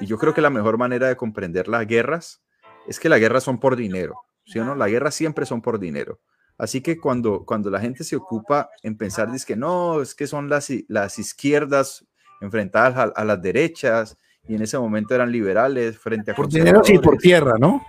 y 0.00 0.04
yo 0.04 0.18
creo 0.18 0.34
que 0.34 0.42
la 0.42 0.50
mejor 0.50 0.76
manera 0.76 1.08
de 1.08 1.16
comprender 1.16 1.68
las 1.68 1.86
guerras 1.86 2.42
es 2.86 3.00
que 3.00 3.08
las 3.08 3.18
guerras 3.18 3.42
son 3.42 3.58
por 3.58 3.74
dinero, 3.74 4.20
¿sí 4.44 4.58
o 4.58 4.66
no? 4.66 4.74
Las 4.74 4.90
guerras 4.90 5.14
siempre 5.14 5.46
son 5.46 5.62
por 5.62 5.78
dinero. 5.78 6.20
Así 6.58 6.82
que 6.82 6.98
cuando, 6.98 7.46
cuando 7.46 7.70
la 7.70 7.80
gente 7.80 8.04
se 8.04 8.16
ocupa 8.16 8.68
en 8.82 8.98
pensar, 8.98 9.32
dice 9.32 9.46
que 9.46 9.56
no, 9.56 10.02
es 10.02 10.14
que 10.14 10.26
son 10.26 10.50
las, 10.50 10.68
las 10.88 11.18
izquierdas 11.18 12.04
enfrentadas 12.42 12.96
a, 12.98 13.02
a 13.04 13.24
las 13.24 13.40
derechas 13.40 14.18
y 14.46 14.56
en 14.56 14.60
ese 14.60 14.78
momento 14.78 15.14
eran 15.14 15.32
liberales 15.32 15.96
frente 15.96 16.32
a 16.32 16.34
Por 16.34 16.50
dinero 16.50 16.82
y 16.86 16.98
por 16.98 17.16
tierra, 17.16 17.54
¿no? 17.58 17.82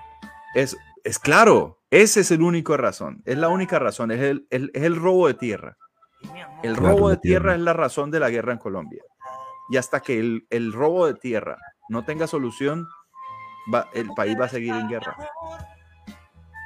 Es, 0.56 0.78
es 1.06 1.20
claro, 1.20 1.82
ese 1.90 2.20
es 2.22 2.32
el 2.32 2.42
único 2.42 2.76
razón, 2.76 3.22
es 3.26 3.38
la 3.38 3.48
única 3.48 3.80
razón, 3.80 4.12
es 4.12 4.20
el, 4.22 4.46
el, 4.50 4.72
es 4.74 4.84
el 4.84 4.96
robo 4.98 5.28
de 5.28 5.36
tierra. 5.36 5.78
El 6.64 6.76
Claro, 6.76 6.96
robo 6.98 7.10
de 7.10 7.16
de 7.16 7.22
tierra. 7.22 7.42
tierra 7.44 7.56
es 7.56 7.62
la 7.62 7.74
razón 7.74 8.12
de 8.12 8.20
la 8.20 8.30
guerra 8.30 8.52
en 8.52 8.58
Colombia. 8.60 9.04
Y 9.70 9.78
hasta 9.78 10.00
que 10.02 10.20
el, 10.20 10.46
el 10.50 10.74
robo 10.74 11.06
de 11.08 11.14
tierra 11.14 11.58
no 11.90 12.04
tenga 12.04 12.28
solución, 12.28 12.86
va- 13.74 13.88
el 13.94 14.10
país 14.16 14.36
va 14.40 14.46
a 14.46 14.50
seguir 14.50 14.74
en 14.74 14.88
guerra. 14.90 15.16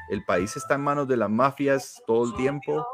El 0.10 0.24
país 0.26 0.56
está 0.58 0.76
en 0.76 0.82
manos 0.82 1.08
de 1.08 1.18
las 1.18 1.30
mafias 1.30 2.02
todo 2.08 2.26
el 2.26 2.36
tiempo 2.36 2.86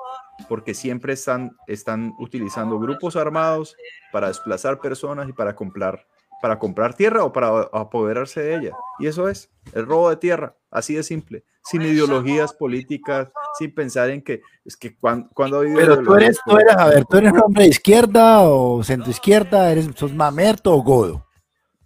porque 0.49 0.73
siempre 0.73 1.13
están, 1.13 1.55
están 1.67 2.13
utilizando 2.19 2.77
grupos 2.79 3.15
armados 3.15 3.75
para 4.11 4.27
desplazar 4.27 4.79
personas 4.79 5.29
y 5.29 5.33
para 5.33 5.55
comprar, 5.55 6.05
para 6.41 6.59
comprar 6.59 6.93
tierra 6.93 7.23
o 7.23 7.31
para 7.31 7.47
apoderarse 7.71 8.41
de 8.41 8.55
ella. 8.55 8.71
Y 8.99 9.07
eso 9.07 9.29
es 9.29 9.49
el 9.73 9.85
robo 9.85 10.09
de 10.09 10.17
tierra, 10.17 10.55
así 10.75 10.93
de 10.95 11.03
simple, 11.03 11.43
sin 11.63 11.81
ideologías 11.81 12.53
políticas, 12.53 13.29
sin 13.57 13.73
pensar 13.73 14.09
en 14.09 14.21
que 14.21 14.41
es 14.63 14.75
que 14.77 14.95
cuando, 14.97 15.29
cuando 15.33 15.57
ha 15.57 15.59
habido 15.61 15.77
Pero 15.77 16.03
tú 16.03 16.13
eres, 16.15 16.39
tú 16.45 16.57
eres, 16.57 16.75
a 16.75 16.87
ver, 16.87 17.05
tú 17.05 17.17
eres 17.17 17.31
un 17.33 17.41
hombre 17.41 17.63
de 17.63 17.69
izquierda 17.69 18.41
o 18.41 18.83
centro 18.83 19.09
izquierda, 19.09 19.71
eres, 19.71 19.87
sos 19.95 20.13
mamerto 20.13 20.73
o 20.73 20.83
godo. 20.83 21.25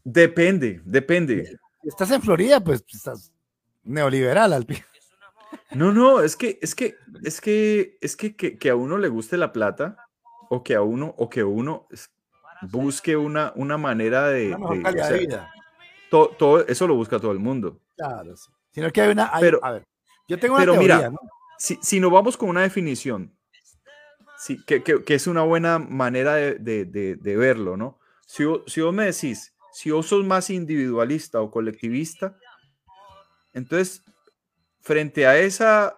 Depende, 0.03 0.81
depende. 0.85 1.57
Estás 1.83 2.11
en 2.11 2.21
Florida, 2.21 2.59
pues 2.59 2.83
estás 2.91 3.31
neoliberal 3.83 4.53
al 4.53 4.65
pie. 4.65 4.83
No, 5.71 5.91
no, 5.91 6.21
es 6.21 6.35
que, 6.35 6.57
es 6.61 6.75
que, 6.75 6.95
es 7.23 7.39
que, 7.41 7.97
es 8.01 8.15
que, 8.15 8.35
que, 8.35 8.57
que 8.57 8.69
a 8.69 8.75
uno 8.75 8.97
le 8.97 9.07
guste 9.07 9.37
la 9.37 9.51
plata 9.51 9.97
o 10.49 10.63
que 10.63 10.75
a 10.75 10.81
uno, 10.81 11.13
o 11.17 11.29
que 11.29 11.43
uno 11.43 11.87
busque 12.71 13.15
una, 13.15 13.53
una 13.55 13.77
manera 13.77 14.27
de, 14.27 14.47
Una 14.47 14.57
mejor 14.57 14.75
de- 14.75 14.79
o 14.79 14.83
calidad 14.83 15.07
sea, 15.07 15.13
de 15.13 15.19
vida. 15.19 15.51
to- 16.09 16.31
todo, 16.37 16.65
eso 16.67 16.87
lo 16.87 16.95
busca 16.95 17.19
todo 17.19 17.31
el 17.31 17.39
mundo. 17.39 17.79
Claro, 17.95 18.35
sí. 18.35 18.51
Sino 18.79 18.91
que 18.91 19.01
hay 19.01 19.09
una. 19.11 19.29
hay- 19.33 19.41
Pero- 19.41 19.59
a 19.63 19.71
ver, 19.73 19.83
yo 20.27 20.39
tengo 20.39 20.55
una 20.55 20.61
pero 20.63 20.73
teoría, 20.73 20.95
mira, 20.97 21.09
¿no? 21.11 21.19
Si, 21.57 21.77
si 21.81 21.99
nos 21.99 22.11
vamos 22.11 22.37
con 22.37 22.49
una 22.49 22.61
definición, 22.61 23.35
sí, 24.37 24.63
que, 24.65 24.81
que- 24.83 25.03
que 25.03 25.13
es 25.15 25.27
una 25.27 25.41
buena 25.43 25.79
manera 25.79 26.35
de, 26.35 26.55
de- 26.55 26.85
de- 26.85 27.15
de 27.15 27.35
verlo, 27.37 27.75
¿no? 27.77 27.99
Si, 28.25 28.43
si 28.67 28.81
vos 28.81 28.93
me 28.93 29.05
decís, 29.05 29.53
si 29.73 29.91
vos 29.91 30.07
sos 30.07 30.25
más 30.25 30.49
individualista 30.49 31.41
o 31.41 31.51
colectivista, 31.51 32.37
entonces, 33.53 34.03
frente 34.81 35.25
a 35.27 35.37
esa 35.39 35.97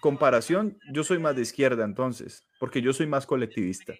comparación, 0.00 0.78
yo 0.92 1.02
soy 1.04 1.18
más 1.18 1.36
de 1.36 1.42
izquierda 1.42 1.84
entonces, 1.84 2.46
porque 2.58 2.82
yo 2.82 2.92
soy 2.92 3.06
más 3.06 3.26
colectivista. 3.26 3.94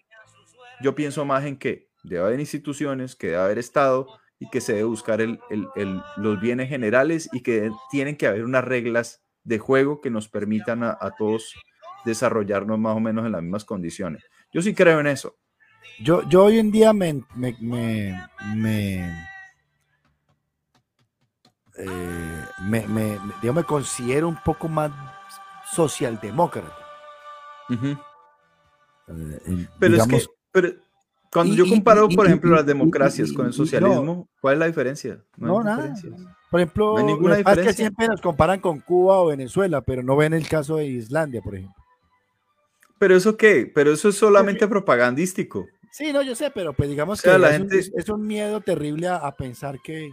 Yo 0.83 0.95
pienso 0.95 1.25
más 1.25 1.45
en 1.45 1.57
que 1.59 1.89
debe 2.05 2.23
haber 2.25 2.41
instituciones, 2.41 3.17
que 3.17 3.29
debe 3.29 3.39
haber 3.41 3.59
Estado 3.59 4.07
y 4.41 4.49
que 4.51 4.61
se 4.63 4.73
debe 4.73 4.85
buscar 4.85 5.21
el- 5.21 5.39
el- 5.51 5.69
el- 5.77 6.03
los 6.17 6.41
bienes 6.41 6.69
generales 6.69 7.29
y 7.33 7.43
que 7.43 7.71
tienen 7.91 8.17
que 8.17 8.27
haber 8.27 8.45
unas 8.45 8.65
reglas 8.65 9.23
de 9.45 9.59
juego 9.59 10.01
que 10.01 10.11
nos 10.11 10.29
permitan 10.29 10.83
a, 10.83 10.97
a 11.01 11.13
todos 11.17 11.55
desarrollarnos 12.05 12.79
más 12.79 12.97
o 12.97 13.01
menos 13.01 13.27
en 13.27 13.33
las 13.33 13.43
mismas 13.43 13.65
condiciones. 13.67 14.25
Yo 14.53 14.63
sí 14.63 14.75
creo 14.75 14.99
en 15.01 15.07
eso. 15.07 15.37
Yo, 16.03 16.27
yo 16.29 16.45
hoy 16.45 16.59
en 16.59 16.71
día 16.71 16.93
me, 16.95 17.23
me, 17.35 17.55
me, 17.61 18.19
me, 18.57 19.27
eh, 21.77 22.45
me- 22.63 23.65
considero 23.67 24.27
un 24.29 24.39
poco 24.43 24.69
más 24.69 24.91
socialdemócrata. 25.71 26.75
Eh, 29.09 29.67
Pero 29.79 29.93
digamos, 29.93 30.23
es 30.23 30.29
que, 30.29 30.35
pero 30.51 30.69
cuando 31.33 31.55
y- 31.55 31.57
yo 31.57 31.69
comparo, 31.69 32.07
y- 32.11 32.17
por 32.17 32.27
y- 32.27 32.29
ejemplo, 32.29 32.51
las 32.55 32.67
democracias 32.67 33.33
con 33.33 33.47
el 33.47 33.51
no. 33.51 33.57
socialismo, 33.57 34.29
¿cuál 34.41 34.55
es 34.55 34.59
la 34.61 34.67
diferencia? 34.67 35.23
No, 35.37 35.59
hay 35.61 35.65
nada. 35.65 35.95
por 36.51 36.61
ejemplo, 36.61 36.95
no 36.99 37.03
ninguna 37.07 37.39
es 37.39 37.45
que 37.61 37.73
siempre 37.73 38.09
nos 38.09 38.21
comparan 38.21 38.61
con 38.61 38.81
Cuba 38.81 39.19
o 39.21 39.27
Venezuela, 39.27 39.81
pero 39.83 40.03
no 40.03 40.17
ven 40.17 40.33
el 40.33 40.49
caso 40.49 40.77
de 40.77 40.87
Islandia, 40.87 41.41
por 41.43 41.55
ejemplo. 41.55 41.77
Pero 42.99 43.17
eso 43.17 43.37
qué? 43.37 43.71
Pero 43.73 43.93
eso 43.93 44.09
es 44.09 44.17
solamente 44.17 44.67
propagandístico. 44.69 45.67
Sí, 45.93 46.13
no, 46.13 46.23
yo 46.23 46.35
sé, 46.35 46.51
pero 46.51 46.73
pues 46.73 46.89
digamos 46.89 47.19
O 47.19 47.23
sea, 47.23 47.33
que 47.35 47.39
la 47.39 47.51
es, 47.51 47.57
gente- 47.59 47.75
un, 47.75 47.81
es- 47.81 47.93
es 47.97 48.09
un 48.09 48.27
miedo 48.27 48.61
terrible 48.61 49.09
a, 49.09 49.17
a 49.17 49.35
pensar 49.37 49.81
que 49.83 50.11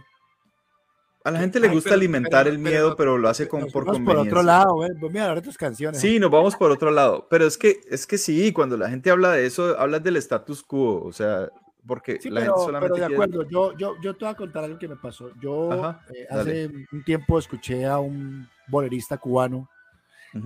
A 1.24 1.30
la 1.30 1.40
gente 1.40 1.60
le 1.60 1.68
Ay, 1.68 1.74
gusta 1.74 1.90
pero- 1.90 1.96
alimentar 1.98 2.44
pero- 2.44 2.54
el 2.54 2.62
miedo, 2.62 2.96
pero 2.96 3.18
lo 3.18 3.28
hace 3.28 3.48
con, 3.48 3.60
nos 3.60 3.72
por 3.72 3.84
por 3.84 3.94
conveniencia. 3.94 4.30
otro 4.32 4.42
lado, 4.42 4.84
¿eh? 4.84 4.90
Mira, 5.10 5.28
ahora 5.28 5.42
tus 5.42 5.56
canciones. 5.58 6.00
Sí, 6.00 6.18
nos 6.18 6.30
vamos 6.30 6.56
por 6.56 6.70
otro 6.70 6.90
lado. 6.90 7.26
Pero 7.28 7.46
es 7.46 7.58
que, 7.58 7.80
es 7.90 8.06
que 8.06 8.16
sí, 8.18 8.52
cuando 8.52 8.76
la 8.76 8.88
gente 8.88 9.10
habla 9.10 9.32
de 9.32 9.44
eso, 9.46 9.78
hablas 9.78 10.02
del 10.02 10.16
status 10.16 10.62
quo. 10.62 11.02
O 11.04 11.12
sea, 11.12 11.50
porque 11.86 12.18
Sí, 12.20 12.30
la 12.30 12.42
gente 12.42 12.54
solamente 12.60 12.94
pero 12.94 12.94
de 12.94 13.00
quiere- 13.00 13.14
acuerdo, 13.14 13.48
yo, 13.50 13.76
yo, 13.76 13.94
yo 14.00 14.14
te 14.16 14.24
voy 14.24 14.32
a 14.32 14.36
contar 14.36 14.64
algo 14.64 14.78
que 14.78 14.88
me 14.88 14.96
pasó. 14.96 15.30
Yo 15.40 15.72
Ajá, 15.72 16.02
eh, 16.14 16.26
hace 16.30 16.70
un 16.92 17.02
tiempo 17.04 17.38
escuché 17.38 17.84
a 17.84 17.98
un 17.98 18.48
bolerista 18.68 19.18
cubano, 19.18 19.68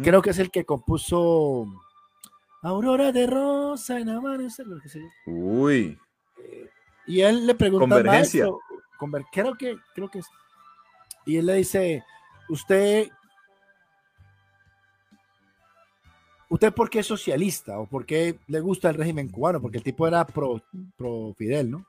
creo 0.03 0.23
que 0.23 0.31
es 0.31 0.39
el 0.39 0.51
que 0.51 0.65
compuso 0.65 1.67
Aurora 2.63 3.11
de 3.13 3.27
Rosa 3.27 3.99
en 3.99 4.09
Amanecer, 4.09 4.67
lo 4.67 4.81
que 4.81 4.89
sé. 4.89 5.01
Uy, 5.27 5.99
Y 7.07 7.21
él 7.21 7.47
le 7.47 7.55
pregunta 7.57 7.97
Convergencia. 7.97 8.45
maestro, 8.45 8.61
conver- 8.99 9.27
creo 9.33 9.55
que, 9.57 9.77
creo 9.95 10.09
que 10.09 10.21
es. 10.21 10.27
Y 11.25 11.37
él 11.37 11.47
le 11.47 11.55
dice, 11.55 12.05
usted, 12.49 13.09
¿usted 16.49 16.73
por 16.73 16.91
qué 16.91 17.01
es 17.01 17.07
socialista? 17.07 17.79
¿O 17.79 17.87
por 17.87 18.05
qué 18.05 18.39
le 18.47 18.61
gusta 18.61 18.91
el 18.91 18.97
régimen 18.97 19.29
cubano? 19.29 19.61
Porque 19.61 19.79
el 19.79 19.85
tipo 19.85 20.07
era 20.07 20.27
pro, 20.27 20.63
pro 20.97 21.35
Fidel, 21.37 21.71
¿no? 21.71 21.87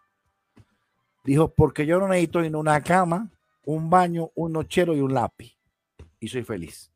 Dijo, 1.24 1.48
porque 1.48 1.86
yo 1.86 2.00
no 2.00 2.08
necesito 2.08 2.42
ni 2.42 2.50
una 2.50 2.82
cama, 2.82 3.30
un 3.66 3.90
baño, 3.90 4.32
un 4.36 4.54
nochero 4.54 4.94
y 4.96 5.00
un 5.00 5.14
lápiz. 5.14 5.58
Y 6.20 6.28
soy 6.28 6.44
feliz. 6.44 6.92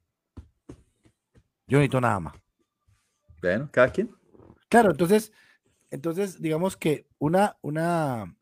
Yo 1.67 1.77
necesito 1.77 2.01
nada 2.01 2.19
más. 2.19 2.35
bueno, 3.41 3.69
cada 3.71 3.89
quien. 3.89 4.13
Claro, 4.69 4.91
entonces, 4.91 5.31
entonces 5.89 6.41
digamos 6.41 6.75
que 6.75 7.07
una, 7.19 7.57
una 7.61 8.35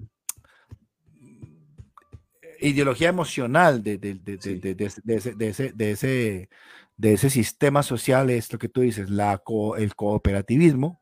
ideología 2.69 3.09
emocional 3.09 3.81
de, 3.83 3.97
de- 3.97 4.15
de- 4.15 4.41
Sí. 4.41 4.59
ese, 4.63 5.33
de, 5.35 5.47
ese, 5.49 5.71
de, 5.73 5.91
ese, 5.91 6.49
de 6.97 7.13
ese 7.13 7.29
sistema 7.29 7.83
social 7.83 8.29
es 8.29 8.51
lo 8.51 8.59
que 8.59 8.69
tú 8.69 8.81
dices, 8.81 9.09
la 9.09 9.37
co- 9.39 9.75
el 9.77 9.95
cooperativismo 9.95 11.01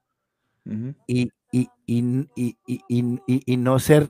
Ujú. 0.65 0.95
y, 1.07 1.29
y, 1.51 1.69
y, 1.85 2.27
y, 2.35 2.57
y- 3.45 3.57
no 3.57 3.79
ser... 3.79 4.09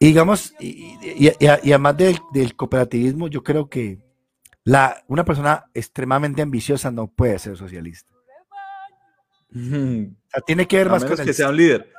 Y 0.00 0.06
digamos, 0.06 0.54
y, 0.60 0.96
y- 1.02 1.28
y- 1.28 1.32
y 1.40 1.46
además 1.72 1.96
del, 1.96 2.18
del 2.32 2.54
cooperativismo, 2.54 3.26
yo 3.26 3.42
creo 3.42 3.68
que 3.68 3.98
la, 4.62 5.02
una 5.08 5.24
persona 5.24 5.64
extremadamente 5.74 6.40
ambiciosa 6.40 6.90
no 6.92 7.08
puede 7.08 7.38
ser 7.40 7.56
socialista. 7.56 8.14
Ujú. 9.50 10.12
O 10.14 10.30
sea, 10.30 10.40
tiene 10.46 10.68
que 10.68 10.76
ver 10.76 10.86
A 10.88 10.90
más 10.90 11.02
menos 11.02 11.18
con 11.18 11.26
que 11.26 11.32
sea 11.32 11.48
un 11.48 11.56
líder. 11.56 11.92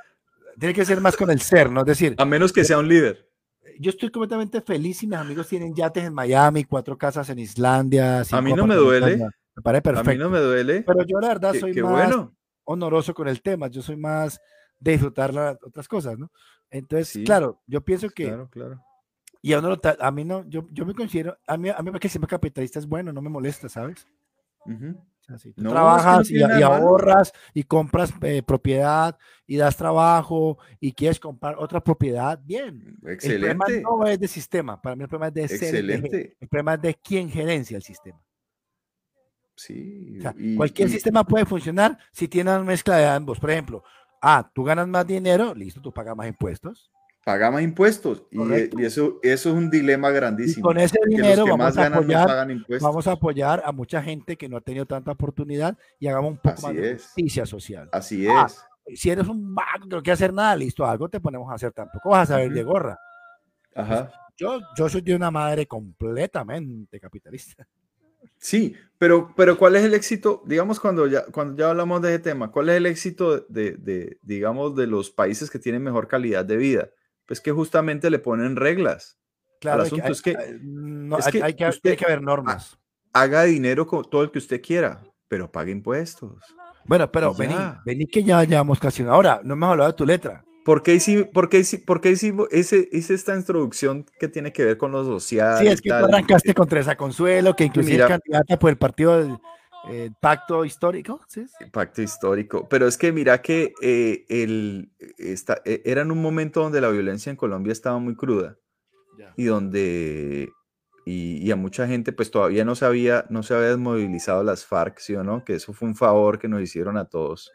Tiene 0.60 0.74
que 0.74 0.86
ser 0.86 1.02
más 1.02 1.16
con 1.18 1.32
el 1.32 1.42
ser, 1.42 1.72
¿no? 1.72 1.82
Es 1.82 1.88
decir, 1.88 2.16
A 2.18 2.26
menos 2.26 2.52
que 2.54 2.64
sea 2.64 2.78
un 2.80 2.88
líder. 2.88 3.28
yo 3.80 3.90
estoy 3.92 4.10
completamente 4.12 4.62
feliz 4.62 5.02
y 5.04 5.08
mis 5.08 5.18
amigos 5.18 5.48
tienen 5.48 5.74
yates 5.74 6.04
en 6.04 6.14
Miami, 6.14 6.64
cuatro 6.66 6.98
casas 6.98 7.30
en 7.30 7.40
Islandia. 7.40 8.24
cinco 8.24 8.42
mí 8.42 8.54
no 8.54 8.68
me 8.68 8.76
duele. 8.76 9.18
Me 9.56 9.62
parece 9.64 9.80
A 9.80 9.84
perfecto. 9.84 10.12
mí 10.12 10.18
no 10.18 10.30
me 10.30 10.40
duele. 10.40 10.84
Pero 10.84 11.04
yo 11.06 11.20
la 11.20 11.30
verdad 11.30 11.54
soy 11.54 11.74
más 11.82 11.92
bueno. 11.92 12.36
honoroso 12.66 13.14
con 13.14 13.28
el 13.28 13.42
tema, 13.42 13.68
yo 13.68 13.82
soy 13.82 13.96
más 13.98 14.40
de 14.80 14.92
disfrutar 14.94 15.34
las 15.34 15.58
otras 15.64 15.88
cosas, 15.88 16.18
¿no? 16.18 16.32
Entonces, 16.70 17.10
Sí, 17.10 17.24
claro, 17.24 17.62
yo 17.68 17.82
pienso 17.82 18.10
que, 18.10 18.28
Claro, 18.28 18.48
claro. 18.50 18.82
y 19.42 19.52
a, 19.54 19.60
uno 19.60 19.70
lo 19.72 19.80
a 20.00 20.12
mí 20.12 20.24
no, 20.24 20.48
yo, 20.48 20.68
yo 20.72 20.86
me 20.86 20.94
considero, 20.94 21.38
a 21.48 21.58
mí, 21.58 21.70
a 21.70 21.82
mí 21.82 21.92
que 22.00 22.08
sistema 22.08 22.28
capitalista 22.28 22.80
es 22.80 22.86
bueno, 22.86 23.12
no 23.12 23.22
me 23.22 23.30
molesta, 23.30 23.68
¿sabes? 23.68 24.08
O 24.66 24.70
sea, 25.30 25.38
si 25.38 25.54
tú 25.54 25.62
No, 25.64 25.70
es 25.70 25.74
que 25.74 25.76
no 25.80 25.82
trabajas 25.82 26.32
y, 26.32 26.42
ahorras 26.62 27.34
y 27.54 27.64
compras 27.64 28.14
eh, 28.22 28.44
propiedad 28.44 29.18
y 29.48 29.58
das 29.58 29.78
trabajo 29.78 30.58
y 30.80 30.92
quieres 30.94 31.20
comprar 31.20 31.56
otra 31.58 31.82
propiedad, 31.84 32.40
bien. 32.44 32.98
El 33.04 33.18
problema 33.18 33.66
Excelente. 33.66 33.82
no 33.82 34.06
es 34.06 34.20
de 34.20 34.28
sistema, 34.28 34.82
para 34.82 34.96
mí 34.96 35.04
el 35.04 35.10
problema 35.10 35.28
es 35.30 35.34
de 35.34 35.48
ser, 35.48 35.64
Excelente. 35.76 36.38
el 36.40 36.48
problema 36.48 36.74
es 36.76 36.82
de 36.82 36.96
quién 36.96 37.30
gerencia 37.30 37.78
el 37.78 37.84
sistema. 37.84 38.22
Sí. 39.56 40.18
O 40.20 40.22
sea, 40.22 40.34
y- 40.38 40.56
cualquier 40.56 40.88
y- 40.88 40.92
sistema 40.92 41.24
puede 41.24 41.46
funcionar 41.46 41.98
si 42.12 42.28
tiene 42.28 42.50
una 42.52 42.64
mezcla 42.64 42.96
de 42.98 43.06
ambos. 43.08 43.40
Por 43.40 43.52
ejemplo, 43.52 43.84
ah, 44.22 44.50
tú 44.54 44.64
ganas 44.64 44.88
más 44.88 45.06
dinero, 45.06 45.54
listo, 45.54 45.82
tú 45.82 45.92
pagas 45.94 46.16
más 46.16 46.28
impuestos. 46.28 46.92
Paga 47.24 47.52
más 47.52 47.62
impuestos. 47.62 48.24
Y, 48.32 48.38
Correcto. 48.38 48.80
y 48.80 48.86
eso, 48.86 49.20
eso 49.24 49.50
es 49.50 49.56
un 49.56 49.70
dilema 49.70 50.10
Y 50.10 50.14
grandísimo. 50.14 50.64
con 50.66 50.78
ese 50.78 50.98
que 51.04 51.10
dinero 51.10 51.46
que 51.46 51.52
vamos 51.52 51.78
a 51.78 51.90
no 51.90 51.96
apoyar, 51.98 52.28
pagan 52.28 52.52
impuestos. 52.52 52.88
vamos 52.88 53.08
a 53.08 53.12
apoyar 53.12 53.62
a 53.66 53.72
mucha 53.72 54.02
gente 54.02 54.38
que 54.38 54.50
no 54.50 54.58
ha 54.58 54.62
tenido 54.62 54.86
tanta 54.86 55.12
oportunidad 55.12 55.78
y 56.00 56.08
hagamos 56.08 56.32
un 56.32 56.38
poco 56.38 56.50
Así 56.56 56.66
más 56.66 56.76
de 56.76 56.94
justicia 56.94 57.46
social. 57.46 57.90
Así 57.92 58.28
Ah, 58.28 58.48
es. 58.48 59.00
Si 59.00 59.10
eres 59.12 59.28
un 59.28 59.54
vago 59.54 59.84
que 59.88 59.96
no 59.96 60.02
quiere 60.02 60.14
hacer 60.14 60.34
nada, 60.34 60.56
listo, 60.56 60.84
algo 60.86 61.08
te 61.10 61.20
ponemos 61.20 61.52
a 61.52 61.56
hacer. 61.56 61.72
Tampoco 61.72 62.10
vas 62.10 62.30
a 62.30 62.34
saber 62.34 62.52
de 62.52 62.64
gorra. 62.64 62.98
Ajá. 63.76 64.12
Yo, 64.36 64.60
yo 64.76 64.90
soy 64.90 65.02
de 65.02 65.14
una 65.16 65.30
madre 65.30 65.68
completamente 65.68 67.00
capitalista. 67.00 67.68
Sí, 68.38 68.74
pero, 68.98 69.34
pero 69.36 69.58
¿cuál 69.58 69.76
es 69.76 69.84
el 69.84 69.94
éxito? 69.94 70.42
Digamos, 70.46 70.80
cuando 70.80 71.08
ya, 71.08 71.26
cuando 71.26 71.56
ya 71.58 71.70
hablamos 71.70 72.02
de 72.02 72.10
ese 72.16 72.20
tema, 72.20 72.52
¿cuál 72.52 72.70
es 72.70 72.78
el 72.78 72.86
éxito 72.86 73.42
de, 73.50 73.74
de, 73.74 74.18
digamos, 74.22 74.76
de 74.76 74.88
los 74.88 75.12
países 75.12 75.50
que 75.50 75.60
tienen 75.60 75.84
mejor 75.84 76.08
calidad 76.08 76.44
de 76.46 76.58
vida? 76.58 76.90
Pues 77.30 77.40
que 77.40 77.52
justamente 77.54 78.10
le 78.10 78.20
ponen 78.20 78.58
reglas. 78.58 79.18
Claro, 79.62 79.82
el 79.84 79.86
asunto 79.88 80.06
hay, 80.08 80.12
es 80.12 80.22
que, 80.22 80.32
hay- 80.36 80.60
no, 80.64 81.18
es 81.18 81.28
que 81.28 81.42
hay 81.44 81.54
que, 81.54 81.66
usted- 81.68 81.82
tiene 81.82 81.98
que 81.98 82.06
haber 82.06 82.22
normas. 82.24 82.78
haga 83.14 83.44
dinero 83.44 83.86
con 83.88 84.04
todo 84.10 84.24
el 84.24 84.32
que 84.32 84.40
usted 84.40 84.62
quiera, 84.62 85.02
pero 85.28 85.52
pague 85.52 85.72
impuestos. 85.72 86.44
Bueno, 86.86 87.12
pero 87.12 87.34
vení, 87.36 87.54
vení 87.86 88.08
que 88.08 88.24
ya 88.24 88.44
llevamos 88.44 88.80
casi 88.80 89.04
una 89.04 89.16
hora. 89.16 89.42
No 89.44 89.54
hemos 89.54 89.70
hablado 89.70 89.92
de 89.92 89.96
tu 89.96 90.06
letra. 90.06 90.44
¿Por 90.66 90.82
qué, 90.84 90.96
hice, 90.96 91.26
por 91.26 91.50
qué, 91.50 91.60
hice- 91.60 91.80
por 91.80 92.02
qué 92.02 92.10
hice, 92.12 92.90
hice 92.92 93.14
esta 93.14 93.36
introducción 93.36 94.06
que 94.20 94.28
tiene 94.28 94.52
que 94.52 94.66
ver 94.66 94.78
con 94.78 94.92
lo 94.92 95.04
social? 95.06 95.60
Sí, 95.60 95.68
es 95.68 95.82
que 95.82 95.90
tú 95.90 95.96
arrancaste 95.96 96.54
con 96.56 96.68
Teresa 96.68 96.96
Consuelo, 96.96 97.56
que 97.56 97.64
inclusive 97.64 97.94
Mira. 97.94 98.06
es 98.06 98.10
candidata 98.12 98.58
por 98.60 98.70
el 98.72 98.78
partido 98.78 99.20
del 99.20 99.38
eh, 99.88 100.12
Pacto 100.20 100.66
Histórico. 100.66 101.22
¿sí? 101.28 101.46
Pacto 101.72 102.02
histórico. 102.02 102.68
Pero 102.70 102.88
es 102.88 102.98
que 102.98 103.12
mira 103.12 103.42
que 103.42 103.74
eh, 103.82 104.26
el, 104.30 104.92
esta- 105.18 105.62
e- 105.66 105.82
era 105.86 106.02
en 106.02 106.12
un 106.12 106.22
momento 106.22 106.62
donde 106.62 106.82
la 106.82 106.90
violencia 106.90 107.30
en 107.30 107.36
Colombia 107.38 107.72
estaba 107.72 107.98
muy 108.00 108.16
cruda 108.16 108.58
y 109.38 109.46
donde 109.46 110.50
y, 111.06 111.38
y 111.38 111.52
a 111.52 111.56
mucha 111.56 111.88
gente 111.88 112.12
pues 112.12 112.30
todavía 112.30 112.64
no 112.66 112.76
se 112.76 112.86
había, 112.86 113.26
no 113.30 113.42
se 113.42 113.54
había 113.56 113.70
desmovilizado 113.70 114.44
las 114.44 114.66
FARC, 114.66 115.00
¿sí 115.00 115.16
o 115.16 115.24
no? 115.24 115.44
Que 115.44 115.56
eso 115.56 115.74
fue 115.74 115.88
un 115.88 115.96
favor 115.96 116.38
que 116.40 116.48
nos 116.48 116.62
hicieron 116.62 116.98
a 116.98 117.06
todos 117.06 117.52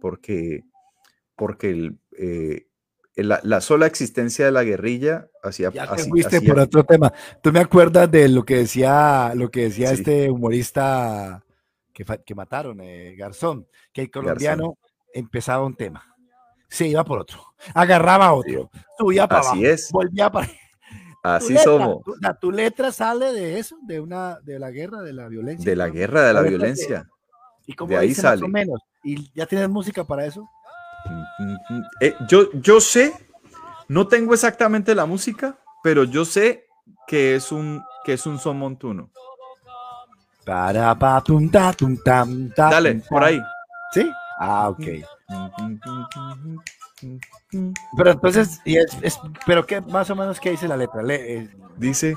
porque, 0.00 0.64
porque 1.36 1.70
el, 1.70 1.98
eh, 2.18 2.66
la, 3.16 3.40
la 3.42 3.60
sola 3.60 3.86
existencia 3.86 4.44
de 4.46 4.52
la 4.52 4.62
guerrilla 4.64 5.28
hacía... 5.42 5.70
Ya 5.70 5.94
te 5.94 6.04
fuiste 6.04 6.36
hacía- 6.38 6.48
por 6.54 6.60
otro 6.62 6.84
tema. 6.84 7.12
¿Tú 7.42 7.52
me 7.52 7.60
acuerdas 7.60 8.10
de 8.10 8.28
lo 8.28 8.44
que 8.44 8.56
decía, 8.56 9.32
lo 9.34 9.50
que 9.50 9.64
decía 9.64 9.88
Sí. 9.88 9.94
este 9.96 10.30
humorista 10.30 11.44
que, 11.92 12.04
que 12.24 12.34
mataron, 12.34 12.80
eh, 12.80 13.14
Garzón? 13.16 13.66
Que 13.92 14.02
el 14.02 14.10
colombiano 14.10 14.78
empezaba 15.12 15.64
un 15.64 15.74
tema, 15.76 16.02
se 16.68 16.86
iba 16.86 17.04
por 17.04 17.18
otro, 17.20 17.38
agarraba 17.74 18.32
otro, 18.32 18.70
subía 18.98 19.26
para 19.28 19.40
Así 19.40 19.48
abajo, 19.58 19.66
es. 19.66 19.90
volvía 19.92 20.30
para 20.30 20.46
tu 20.48 20.52
Así 21.22 21.48
letra, 21.52 21.64
somos, 21.64 22.02
tu, 22.02 22.14
tu 22.40 22.50
letra 22.50 22.90
sale 22.92 23.32
de 23.34 23.58
eso, 23.58 23.76
de 23.82 24.00
una, 24.00 24.40
de 24.40 24.58
la 24.58 24.70
guerra, 24.70 25.02
de 25.02 25.12
la 25.12 25.28
violencia. 25.28 25.70
de 25.70 25.76
la 25.76 25.88
¿no? 25.88 25.92
guerra, 25.92 26.22
de 26.26 26.32
la 26.32 26.42
La 26.42 26.48
violencia. 26.48 27.08
Y 27.66 27.74
como 27.74 27.90
de 27.90 27.98
ahí 27.98 28.08
dice 28.08 28.22
más 28.22 28.36
o 28.36 28.38
sale. 28.40 28.48
menos, 28.52 28.80
y 29.04 29.30
ya 29.34 29.44
tienes 29.46 29.68
música 29.68 30.02
para 30.02 30.24
eso. 30.24 30.48
Eh, 32.00 32.14
yo, 32.28 32.50
yo 32.54 32.80
sé, 32.80 33.14
no 33.88 34.08
tengo 34.08 34.34
exactamente 34.34 34.94
la 34.94 35.06
música, 35.06 35.58
pero 35.82 36.04
yo 36.04 36.24
sé 36.24 36.66
que 37.06 37.34
es 37.36 37.52
un, 37.52 37.82
que 38.04 38.14
es 38.14 38.26
un 38.26 38.38
son 38.38 38.58
montuno. 38.58 39.10
Para 40.44 40.94
pa 40.98 41.20
tum 41.22 41.48
ta 41.50 41.72
tum 41.72 41.96
tam 42.04 42.50
ta, 42.56 42.70
Dale, 42.70 43.02
por 43.08 43.22
ahí. 43.22 43.40
¿Sí? 43.92 44.10
Ah, 44.38 44.68
ok. 44.70 44.86
Pero 47.96 48.10
entonces, 48.10 48.60
y 48.64 48.76
es, 48.76 48.96
es- 49.02 49.20
pero 49.46 49.66
qué 49.66 49.80
más 49.80 50.08
o 50.10 50.16
menos 50.16 50.40
qué 50.40 50.50
dice 50.50 50.68
la 50.68 50.76
letra, 50.76 51.02
Le- 51.02 51.36
eh, 51.38 51.50
Dice, 51.76 52.16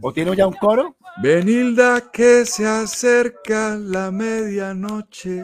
o 0.00 0.12
tiene 0.12 0.34
ya 0.36 0.46
un 0.46 0.54
coro, 0.54 0.96
Benilda 1.22 2.10
que 2.12 2.44
se 2.44 2.66
acerca 2.66 3.76
la 3.76 4.10
medianoche. 4.10 5.42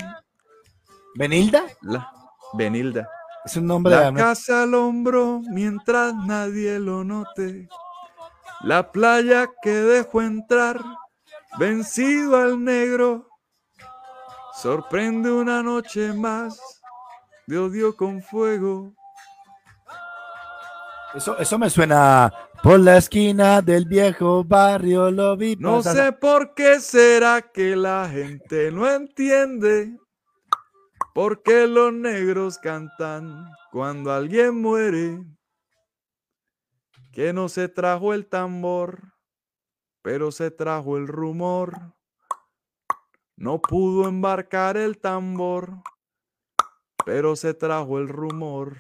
Benilda, 1.15 1.65
La, 1.83 2.11
Benilda. 2.55 3.09
es 3.45 3.57
un 3.57 3.67
nombre 3.67 3.95
de 3.95 4.05
La 4.05 4.13
casa 4.13 4.63
al 4.63 4.75
hombro 4.75 5.41
mientras 5.51 6.15
nadie 6.15 6.79
lo 6.79 7.05
note. 7.05 7.69
La 8.61 8.91
playa 8.91 9.49
que 9.63 9.71
dejó 9.71 10.23
entrar, 10.23 10.81
vencido 11.59 12.37
al 12.37 12.63
negro. 12.63 13.29
Sorprende 14.55 15.31
una 15.31 15.63
noche 15.63 16.13
más 16.13 16.61
de 17.47 17.59
odio 17.59 17.97
con 17.97 18.21
fuego. 18.23 18.95
Eso, 21.15 21.39
eso 21.39 21.59
me 21.59 21.71
suena 21.71 22.33
por 22.63 22.81
la 22.81 22.97
esquina 22.97 23.63
del 23.63 23.85
viejo 23.85 24.43
barrio 24.45 25.11
lo 25.11 25.37
vi 25.37 25.57
No 25.57 25.83
sé 25.83 26.13
por 26.13 26.55
qué 26.55 26.81
será 26.81 27.41
que 27.41 27.77
la 27.77 28.09
gente 28.13 28.73
no 28.73 28.91
entiende. 28.91 29.97
Por 31.19 31.43
qué 31.43 31.67
los 31.67 31.93
negros 31.93 32.59
cantan 32.59 33.51
cuando 33.73 34.13
alguien 34.13 34.63
muere. 34.63 35.21
Que 37.11 37.33
no 37.33 37.49
se 37.49 37.69
trajo 37.69 38.15
el 38.15 38.29
tambor, 38.29 39.15
pero 40.01 40.31
se 40.31 40.53
trajo 40.53 40.97
el 40.97 41.09
rumor. 41.09 41.75
No 43.35 43.61
pudo 43.61 44.09
embarcar 44.09 44.77
el 44.77 45.01
tambor, 45.01 45.83
pero 47.05 47.35
se 47.35 47.53
trajo 47.53 47.99
el 47.99 48.09
rumor. 48.09 48.77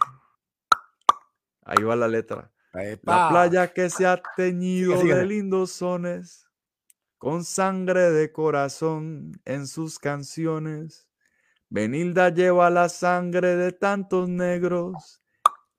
Ahí 1.65 1.83
va 1.83 1.97
la 1.97 2.07
letra. 2.07 2.53
La 3.03 3.31
playa 3.31 3.73
que 3.73 3.91
se 3.91 4.07
ha 4.07 4.23
teñido 4.37 4.97
de 5.03 5.27
lindos 5.27 5.73
sones, 5.73 6.49
con 7.17 7.43
sangre 7.43 8.13
de 8.13 8.31
corazón 8.31 9.33
en 9.45 9.67
sus 9.67 9.99
canciones. 9.99 11.08
Benilda 11.71 12.31
lleva 12.31 12.71
la 12.71 12.89
sangre 12.89 13.57
de 13.57 13.73
tantos 13.73 14.29
negros 14.29 15.23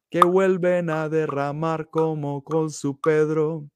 que 0.10 0.22
vuelven 0.22 0.90
a 0.90 1.10
derramar 1.10 1.90
como 1.90 2.44
con 2.44 2.70
su 2.70 3.00
Pedro. 3.00 3.70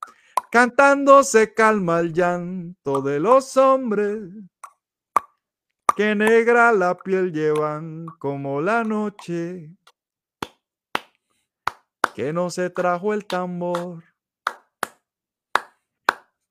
Cantando 0.51 1.23
se 1.23 1.53
calma 1.53 1.99
el 1.99 2.13
llanto 2.13 3.01
de 3.01 3.19
los 3.19 3.57
hombres 3.57 4.21
que 5.95 6.15
negra 6.15 6.71
la 6.71 6.95
piel 6.97 7.31
llevan 7.31 8.05
como 8.19 8.61
la 8.61 8.83
noche 8.83 9.71
que 12.13 12.31
no 12.31 12.49
se 12.49 12.69
trajo 12.69 13.13
el 13.13 13.25
tambor, 13.25 14.03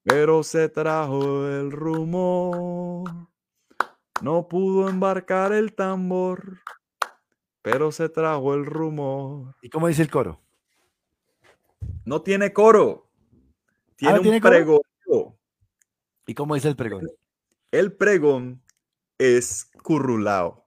pero 0.03 0.43
se 0.43 0.69
trajo 0.69 1.47
el 1.47 1.71
rumor. 1.71 3.32
No 4.23 4.49
pudo 4.49 4.89
embarcar 4.89 5.53
el 5.53 5.75
tambor, 5.75 6.61
pero 7.61 7.91
se 7.91 8.09
trajo 8.09 8.55
el 8.55 8.65
rumor. 8.65 9.57
¿Y 9.63 9.69
cómo 9.69 9.89
dice 9.89 10.03
el 10.03 10.11
coro? 10.11 10.41
No 12.05 12.23
tiene 12.23 12.53
coro, 12.53 13.09
tiene 13.97 14.15
¿no 14.15 14.21
un 14.21 14.23
tiene 14.23 14.41
coro? 14.41 14.55
pregón. 14.55 14.81
¿Y 16.27 16.35
cómo 16.35 16.55
dice 16.55 16.69
el 16.69 16.77
pregón? 16.77 17.09
El 17.73 17.93
pregón 17.97 18.63
es 19.19 19.71
currulao. 19.83 20.67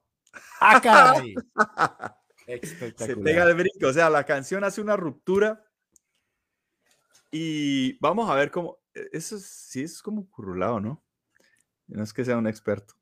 ¡Ah, 0.60 0.82
caray! 0.82 1.36
Se 2.98 3.16
pega 3.18 3.44
el 3.50 3.56
brinco. 3.56 3.88
O 3.88 3.94
sea, 3.94 4.10
la 4.10 4.24
canción 4.26 4.64
hace 4.64 4.82
una 4.82 4.96
ruptura. 4.96 5.66
Y 7.32 7.98
vamos 8.00 8.30
a 8.30 8.36
ver 8.36 8.52
cómo. 8.52 8.78
e- 8.94 9.10
Eso 9.14 9.36
es- 9.38 9.46
sí 9.46 9.82
es 9.84 10.02
como 10.02 10.30
currulado, 10.30 10.80
¿no? 10.80 11.02
No 11.88 12.04
es 12.04 12.14
que 12.14 12.24
sea 12.26 12.38
un 12.38 12.48
experto. 12.48 12.96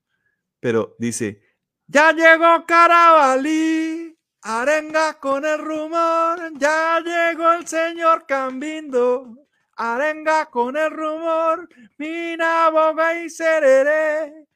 Pero 0.63 0.95
dice: 0.97 1.41
Ya 1.87 2.13
llegó 2.13 2.65
Carabalí, 2.65 4.17
arenga 4.41 5.19
con 5.19 5.43
el 5.43 5.59
rumor. 5.59 6.39
Ya 6.57 7.01
llegó 7.01 7.51
el 7.51 7.67
señor 7.67 8.25
Cambindo, 8.25 9.45
arenga 9.75 10.45
con 10.45 10.77
el 10.77 10.89
rumor. 10.89 11.67
Mina, 11.97 12.69
boga 12.69 13.19
y 13.19 13.29
sereré, 13.29 14.47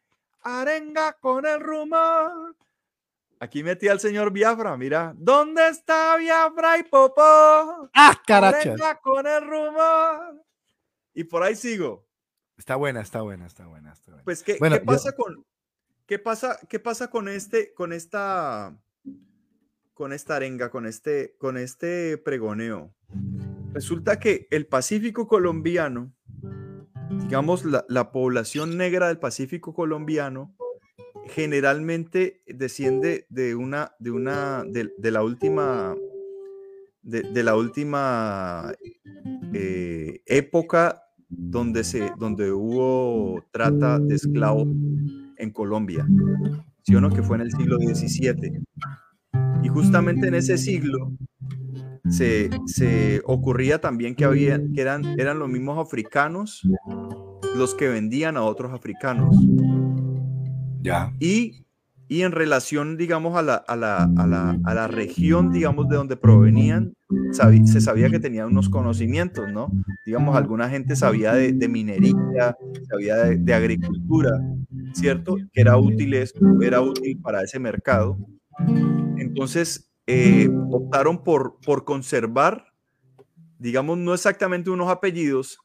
arenga 0.43 1.11
con 1.19 1.45
el 1.45 1.59
rumor. 1.59 2.55
Aquí 3.41 3.63
metí 3.63 3.89
al 3.89 3.99
señor 3.99 4.31
Biafra, 4.31 4.77
mira. 4.77 5.13
¿Dónde 5.17 5.67
está 5.67 6.15
Biafra 6.15 6.77
y 6.79 6.83
Popó? 6.83 7.89
¡Ah, 7.93 8.19
caracha! 8.25 8.59
Arenga 8.71 8.95
con 9.01 9.27
el 9.27 9.45
rumor. 9.45 10.41
Y 11.13 11.25
por 11.25 11.43
ahí 11.43 11.55
sigo. 11.57 12.07
Está 12.57 12.77
buena, 12.77 13.01
está 13.01 13.21
buena, 13.21 13.45
está 13.45 13.67
buena. 13.67 13.91
Está 13.91 14.11
buena. 14.11 14.23
Pues, 14.23 14.41
¿qué, 14.41 14.55
Bueno, 14.57 14.77
qué 14.77 14.79
yo- 14.79 14.85
pasa 14.85 15.11
con 15.11 15.45
qué 16.07 16.17
pasa, 16.17 16.57
qué 16.67 16.79
pasa 16.79 17.09
con 17.09 17.27
este, 17.27 17.73
con 17.73 17.93
esta, 17.93 18.75
con 19.93 20.13
esta 20.13 20.37
arenga, 20.37 20.71
con 20.71 20.85
este, 20.85 21.35
con 21.37 21.57
este 21.57 22.17
pregoneo? 22.17 22.93
Resulta 23.73 24.19
que 24.19 24.47
el 24.49 24.65
Pacífico 24.65 25.27
colombiano, 25.27 26.13
digamos, 27.11 27.65
la, 27.65 27.85
la 27.89 28.11
población 28.11 28.77
negra 28.77 29.09
del 29.09 29.19
Pacífico 29.19 29.73
colombiano, 29.73 30.55
generalmente 31.29 32.41
desciende 32.47 33.27
de 33.29 33.53
una, 33.55 33.91
de 33.99 34.11
una, 34.11 34.63
de, 34.65 35.11
la 35.11 35.23
última, 35.23 35.95
de, 37.01 37.23
de 37.23 37.43
la 37.43 37.57
última 37.57 38.73
eh, 39.53 40.21
época 40.25 41.03
donde 41.27 41.83
se, 41.83 42.13
donde 42.17 42.53
hubo 42.53 43.43
trata 43.51 43.99
de 43.99 44.15
esclavos 44.15 44.67
en 45.37 45.51
Colombia, 45.51 46.07
¿sí 46.83 46.95
o 46.95 47.01
no? 47.01 47.09
Que 47.09 47.23
fue 47.23 47.37
en 47.37 47.41
el 47.43 47.51
siglo 47.51 47.77
XVII. 47.77 48.63
Y 49.63 49.67
justamente 49.69 50.27
en 50.27 50.35
ese 50.35 50.57
siglo 50.57 51.11
se, 52.09 52.49
se 52.65 53.21
ocurría 53.25 53.79
también 53.81 54.15
que, 54.15 54.25
había, 54.25 54.59
que 54.73 54.81
eran, 54.81 55.03
eran 55.19 55.39
los 55.39 55.49
mismos 55.49 55.77
africanos 55.79 56.63
los 57.57 57.73
que 57.75 57.87
vendían 57.87 58.37
a 58.37 58.43
otros 58.43 58.71
africanos. 58.71 59.35
Ya. 60.81 61.11
Y, 61.19 61.65
y 62.07 62.21
en 62.21 62.31
relación, 62.31 62.97
digamos, 62.97 63.35
a 63.35 63.41
la, 63.41 63.55
a 63.55 63.75
la, 63.75 64.03
a 64.03 64.27
la, 64.27 64.57
a 64.63 64.73
la 64.73 64.87
región, 64.87 65.51
digamos, 65.51 65.89
de 65.89 65.97
donde 65.97 66.15
provenían, 66.15 66.93
se 67.31 67.81
sabía 67.81 68.09
que 68.09 68.19
tenían 68.19 68.47
unos 68.47 68.69
conocimientos, 68.69 69.45
¿no? 69.51 69.71
Digamos, 70.05 70.35
alguna 70.37 70.69
gente 70.69 70.95
sabía 70.95 71.33
de, 71.33 71.53
de 71.53 71.67
minería, 71.67 72.55
sabía 72.89 73.15
de, 73.17 73.37
de 73.37 73.53
agricultura, 73.53 74.31
¿cierto? 74.93 75.37
Que 75.53 75.61
era 75.61 75.77
útil, 75.77 76.13
eso, 76.13 76.39
era 76.61 76.81
útil 76.81 77.19
para 77.21 77.43
ese 77.43 77.59
mercado. 77.59 78.17
Entonces, 79.17 79.91
eh, 80.05 80.49
optaron 80.71 81.23
por, 81.23 81.59
por 81.59 81.83
conservar, 81.83 82.73
digamos, 83.59 83.97
no 83.97 84.13
exactamente 84.13 84.69
unos 84.69 84.89
apellidos, 84.89 85.59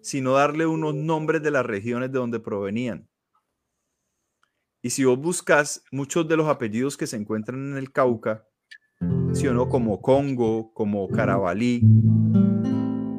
sino 0.00 0.32
darle 0.32 0.66
unos 0.66 0.94
nombres 0.94 1.42
de 1.42 1.50
las 1.50 1.64
regiones 1.64 2.12
de 2.12 2.18
donde 2.18 2.40
provenían. 2.40 3.08
Y 4.82 4.90
si 4.90 5.04
vos 5.04 5.18
buscas 5.18 5.82
muchos 5.90 6.28
de 6.28 6.36
los 6.36 6.48
apellidos 6.48 6.96
que 6.96 7.06
se 7.06 7.16
encuentran 7.16 7.72
en 7.72 7.76
el 7.76 7.92
Cauca, 7.92 8.46
¿sí 9.32 9.46
o 9.46 9.54
no? 9.54 9.68
Como 9.68 10.00
Congo, 10.00 10.72
como 10.72 11.08
Carabalí, 11.08 11.82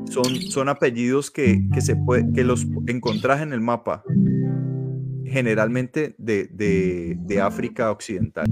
son, 0.10 0.36
son 0.42 0.70
apellidos 0.70 1.30
que, 1.32 1.68
que 1.74 1.82
se 1.82 1.96
puede, 1.96 2.32
que 2.34 2.44
los 2.44 2.66
encontrás 2.88 3.42
en 3.42 3.54
el 3.54 3.62
mapa, 3.62 4.04
generalmente 5.30 6.16
de, 6.18 6.48
de- 6.48 7.18
de 7.20 7.42
África 7.42 7.92
Occidental. 7.92 8.46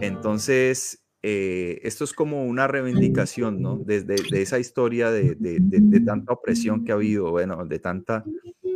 Entonces, 0.00 1.02
eh, 1.22 1.80
esto 1.84 2.04
es 2.04 2.12
como 2.12 2.44
una 2.44 2.66
reivindicación, 2.66 3.62
¿no? 3.62 3.76
Desde 3.78 4.16
de 4.16 4.42
esa 4.42 4.58
historia 4.58 5.10
de, 5.10 5.36
de- 5.36 5.58
de- 5.60 6.00
tanta 6.00 6.32
opresión 6.32 6.84
que 6.84 6.92
ha 6.92 6.96
habido, 6.96 7.30
bueno, 7.30 7.64
de 7.64 7.78
tanta, 7.78 8.24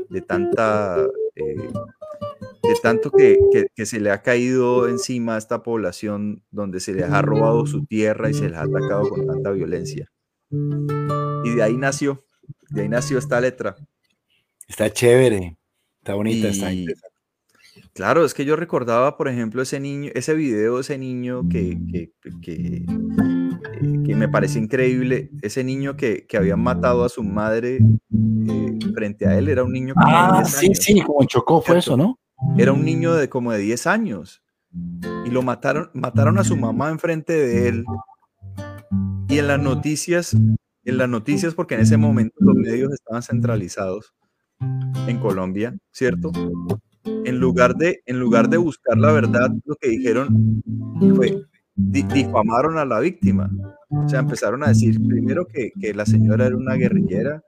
de 0.08 0.20
tanta, 0.22 1.04
eh, 1.34 1.56
de 2.62 2.74
tanto 2.82 3.10
que- 3.10 3.38
que 3.74 3.86
se 3.86 3.98
le 4.00 4.10
ha 4.12 4.22
caído 4.22 4.88
encima 4.88 5.34
a 5.34 5.38
esta 5.38 5.62
población, 5.64 6.44
donde 6.50 6.78
se 6.80 6.94
les 6.94 7.04
ha 7.10 7.22
robado 7.22 7.66
su 7.66 7.84
tierra 7.86 8.30
y 8.30 8.34
se 8.34 8.48
les 8.48 8.56
ha 8.58 8.62
atacado 8.62 9.08
con 9.08 9.26
tanta 9.26 9.50
violencia. 9.50 10.10
Y 10.50 11.50
de 11.56 11.62
ahí 11.62 11.76
nació, 11.76 12.24
de 12.70 12.82
ahí 12.82 12.88
nació 12.88 13.18
esta 13.18 13.40
letra. 13.40 13.74
Está 14.68 14.90
chévere. 14.92 15.55
Está 16.06 16.14
bonita, 16.14 16.46
está 16.46 16.72
interesante. 16.72 17.18
Claro, 17.92 18.24
es 18.24 18.32
que 18.32 18.44
yo 18.44 18.54
recordaba, 18.54 19.16
por 19.16 19.26
ejemplo, 19.26 19.60
ese 19.60 19.80
niño, 19.80 20.12
ese 20.14 20.34
video 20.34 20.76
de 20.76 20.80
ese 20.82 20.98
niño 20.98 21.48
que, 21.48 21.76
que, 21.90 22.12
que, 22.40 22.76
eh, 22.76 24.02
que 24.04 24.14
me 24.14 24.28
parece 24.28 24.60
increíble, 24.60 25.32
ese 25.42 25.64
niño 25.64 25.96
que, 25.96 26.24
que 26.28 26.36
habían 26.36 26.60
matado 26.60 27.04
a 27.04 27.08
su 27.08 27.24
madre 27.24 27.78
eh, 27.78 28.78
frente 28.94 29.26
a 29.26 29.36
él, 29.36 29.48
era 29.48 29.64
un 29.64 29.72
niño 29.72 29.94
como 29.94 30.06
de 30.06 30.12
Ah, 30.14 30.42
10 30.44 30.48
sí, 30.48 30.66
años. 30.66 30.78
sí, 30.78 31.00
como 31.00 31.24
Chocó 31.24 31.60
fue 31.60 31.80
¿cierto? 31.80 31.80
eso, 31.80 31.96
¿no? 31.96 32.20
Era 32.56 32.72
un 32.72 32.84
niño 32.84 33.12
de 33.12 33.28
como 33.28 33.50
de 33.50 33.58
10 33.58 33.88
años 33.88 34.44
y 35.24 35.30
lo 35.30 35.42
mataron, 35.42 35.90
mataron 35.92 36.38
a 36.38 36.44
su 36.44 36.56
mamá 36.56 36.90
enfrente 36.90 37.32
de 37.32 37.68
él. 37.68 37.84
Y 39.28 39.38
en 39.38 39.48
las 39.48 39.58
noticias, 39.60 40.34
en 40.34 40.98
las 40.98 41.08
noticias, 41.08 41.54
porque 41.54 41.74
en 41.74 41.80
ese 41.80 41.96
momento 41.96 42.36
los 42.38 42.54
medios 42.54 42.92
estaban 42.92 43.24
centralizados 43.24 44.14
en 44.60 45.18
Colombia, 45.18 45.76
¿cierto? 45.92 46.32
En 47.04 47.38
lugar 47.38 47.74
de, 47.76 48.00
en 48.06 48.18
lugar 48.18 48.48
de 48.48 48.56
buscar 48.56 48.96
la 48.98 49.12
verdad, 49.12 49.50
lo 49.64 49.76
que 49.76 49.88
dijeron 49.90 50.62
fue, 51.14 51.42
di- 51.74 52.02
difamaron 52.02 52.78
a 52.78 52.84
la 52.84 53.00
víctima. 53.00 53.50
O 53.90 54.08
sea, 54.08 54.20
empezaron 54.20 54.64
a 54.64 54.68
decir 54.68 55.00
primero 55.06 55.46
que, 55.46 55.70
que 55.80 55.94
la 55.94 56.04
señora 56.06 56.46
era 56.46 56.56
una 56.56 56.74
guerrillera, 56.74 57.42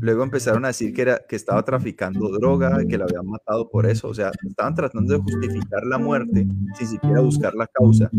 luego 0.00 0.22
empezaron 0.22 0.64
a 0.64 0.68
decir 0.68 0.92
que, 0.94 1.02
era, 1.02 1.20
que 1.28 1.36
estaba 1.36 1.62
traficando 1.64 2.28
droga, 2.30 2.84
que 2.86 2.96
la 2.98 3.04
habían 3.04 3.26
matado 3.26 3.68
por 3.70 3.86
eso. 3.86 4.08
O 4.08 4.14
sea, 4.14 4.30
estaban 4.46 4.74
tratando 4.74 5.12
de 5.14 5.20
justificar 5.20 5.84
la 5.84 5.98
muerte 5.98 6.46
sin 6.78 6.86
siquiera 6.86 7.20
buscar 7.20 7.54
la 7.54 7.66
causa. 7.66 8.10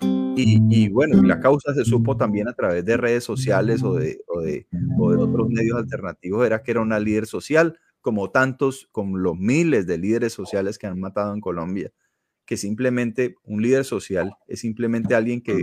Y, 0.00 0.60
y 0.68 0.88
bueno, 0.88 1.22
la 1.22 1.38
causa 1.40 1.72
se 1.74 1.84
supo 1.84 2.16
también 2.16 2.48
a 2.48 2.54
través 2.54 2.84
de 2.84 2.96
redes 2.96 3.22
sociales 3.22 3.82
o 3.84 3.94
de, 3.94 4.20
o, 4.26 4.40
de, 4.40 4.66
o 4.98 5.12
de 5.12 5.16
otros 5.16 5.48
medios 5.48 5.78
alternativos, 5.78 6.44
era 6.44 6.62
que 6.62 6.72
era 6.72 6.80
una 6.80 6.98
líder 6.98 7.26
social, 7.26 7.78
como 8.00 8.30
tantos, 8.30 8.88
como 8.92 9.16
los 9.16 9.36
miles 9.38 9.86
de 9.86 9.96
líderes 9.96 10.32
sociales 10.32 10.76
que 10.76 10.86
han 10.86 10.98
matado 10.98 11.32
en 11.34 11.40
Colombia, 11.40 11.92
que 12.44 12.56
simplemente 12.56 13.36
un 13.44 13.62
líder 13.62 13.84
social 13.84 14.32
es 14.48 14.60
simplemente 14.60 15.14
alguien 15.14 15.40
que, 15.40 15.54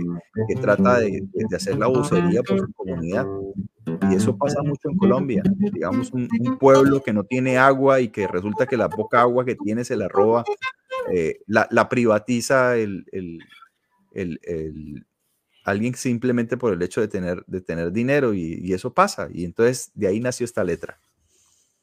que 0.48 0.54
trata 0.60 0.98
de, 0.98 1.22
de 1.32 1.56
hacer 1.56 1.78
la 1.78 1.86
vocería 1.86 2.42
por 2.42 2.58
su 2.58 2.72
comunidad. 2.72 3.26
Y 4.10 4.14
eso 4.14 4.36
pasa 4.36 4.62
mucho 4.62 4.88
en 4.90 4.96
Colombia. 4.96 5.42
Digamos, 5.56 6.12
un, 6.12 6.28
un 6.40 6.58
pueblo 6.58 7.02
que 7.02 7.12
no 7.12 7.24
tiene 7.24 7.58
agua 7.58 8.00
y 8.00 8.08
que 8.08 8.26
resulta 8.26 8.66
que 8.66 8.76
la 8.76 8.88
poca 8.88 9.20
agua 9.20 9.44
que 9.44 9.54
tiene 9.54 9.84
se 9.84 9.96
la 9.96 10.08
roba, 10.08 10.42
eh, 11.12 11.40
la, 11.46 11.68
la 11.70 11.88
privatiza 11.88 12.76
el, 12.76 13.04
el, 13.12 13.38
el, 14.14 14.40
el- 14.42 15.06
alguien 15.64 15.94
simplemente 15.94 16.56
por 16.56 16.72
el 16.72 16.82
hecho 16.82 17.00
de 17.00 17.06
tener, 17.08 17.44
de 17.46 17.60
tener 17.60 17.92
dinero 17.92 18.34
y, 18.34 18.58
y 18.62 18.72
eso 18.72 18.92
pasa. 18.92 19.28
Y 19.32 19.44
entonces 19.44 19.92
de 19.94 20.08
ahí 20.08 20.18
nació 20.18 20.44
esta 20.44 20.64
letra. 20.64 20.98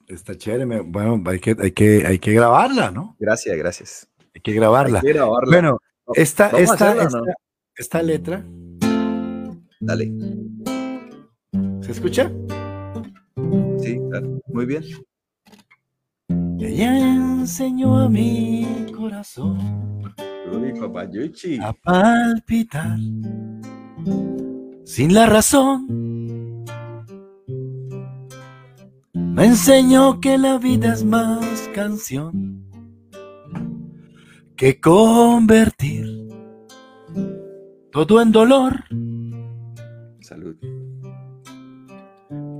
Está 0.08 0.36
chévere. 0.38 0.82
Bueno, 0.82 1.24
hay 1.28 1.40
que, 1.40 1.56
hay 1.58 1.72
que, 1.72 2.06
hay 2.06 2.20
que 2.20 2.34
grabarla, 2.34 2.92
¿no? 2.92 3.16
Gracias, 3.20 3.56
gracias. 3.58 4.08
Hay 4.36 4.42
que 4.42 4.54
grabarla. 4.54 5.00
Hay 5.00 5.06
que 5.06 5.14
grabarla. 5.14 5.52
Bueno, 5.56 5.80
esta, 6.14 6.50
esta, 6.60 7.08
esta 7.76 8.04
letra, 8.04 8.44
Dale. 9.80 10.12
¿se 11.82 11.92
escucha? 11.92 12.30
Sí, 13.80 13.98
claro. 14.10 14.42
Muy 14.48 14.66
bien. 14.66 14.84
Ella 16.60 16.98
enseñó 16.98 17.98
a 18.00 18.10
mi 18.10 18.92
corazón 18.96 20.14
A 21.62 21.74
palpitar 21.74 22.98
sin 24.90 25.14
la 25.14 25.28
razón. 25.28 26.66
Me 29.14 29.46
enseñó 29.46 30.20
que 30.20 30.38
la 30.38 30.58
vida 30.58 30.94
es 30.94 31.04
más 31.04 31.70
canción 31.76 32.66
que 34.56 34.80
convertir 34.82 36.28
todo 37.92 38.22
en 38.22 38.32
dolor, 38.32 38.84
Salud. 40.22 40.56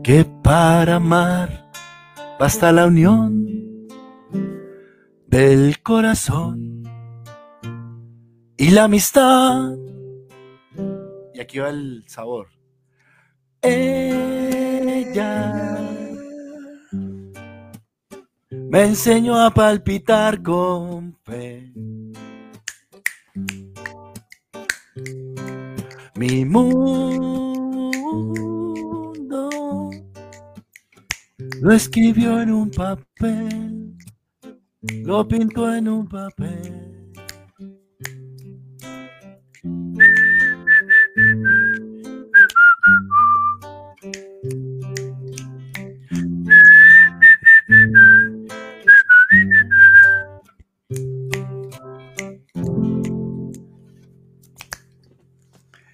que 0.04 0.26
para 0.44 0.96
amar 0.96 1.70
basta 2.40 2.72
la 2.72 2.86
unión 2.86 3.46
del 5.28 5.82
corazón 5.82 6.79
y 8.60 8.70
la 8.72 8.84
amistad. 8.84 9.74
Y 11.34 11.40
aquí 11.40 11.60
va 11.60 11.70
el 11.70 12.04
sabor. 12.08 12.50
Ella 13.62 14.76
me 18.52 18.84
enseñó 18.84 19.42
a 19.42 19.50
palpitar 19.52 20.44
con 20.44 21.18
fe. 21.24 21.72
Mi 26.16 26.44
mundo 26.44 27.90
lo 31.62 31.72
escribió 31.72 32.42
en 32.42 32.52
un 32.52 32.70
papel, 32.72 33.96
lo 34.82 35.26
pintó 35.26 35.74
en 35.74 35.88
un 35.88 36.10
papel. 36.10 36.79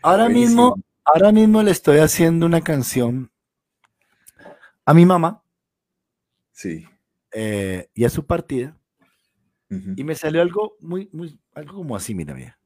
Ahora 0.06 0.30
mismo, 0.30 0.76
ahora 1.04 1.32
mismo 1.32 1.64
le 1.64 1.72
estoy 1.72 1.98
haciendo 1.98 2.46
una 2.46 2.62
canción 2.62 3.32
a 4.86 4.94
mi 4.94 5.04
mamá 5.04 5.42
Sí. 6.52 6.86
eh, 7.32 7.90
y 7.96 8.06
a 8.06 8.10
su 8.10 8.24
partida 8.26 8.78
y 9.98 10.04
me 10.04 10.14
salió 10.14 10.44
algo 10.44 10.78
muy, 10.80 11.10
muy, 11.12 11.40
algo 11.56 11.78
como 11.78 11.96
así, 11.96 12.14
mira, 12.14 12.36
mira. 12.36 12.58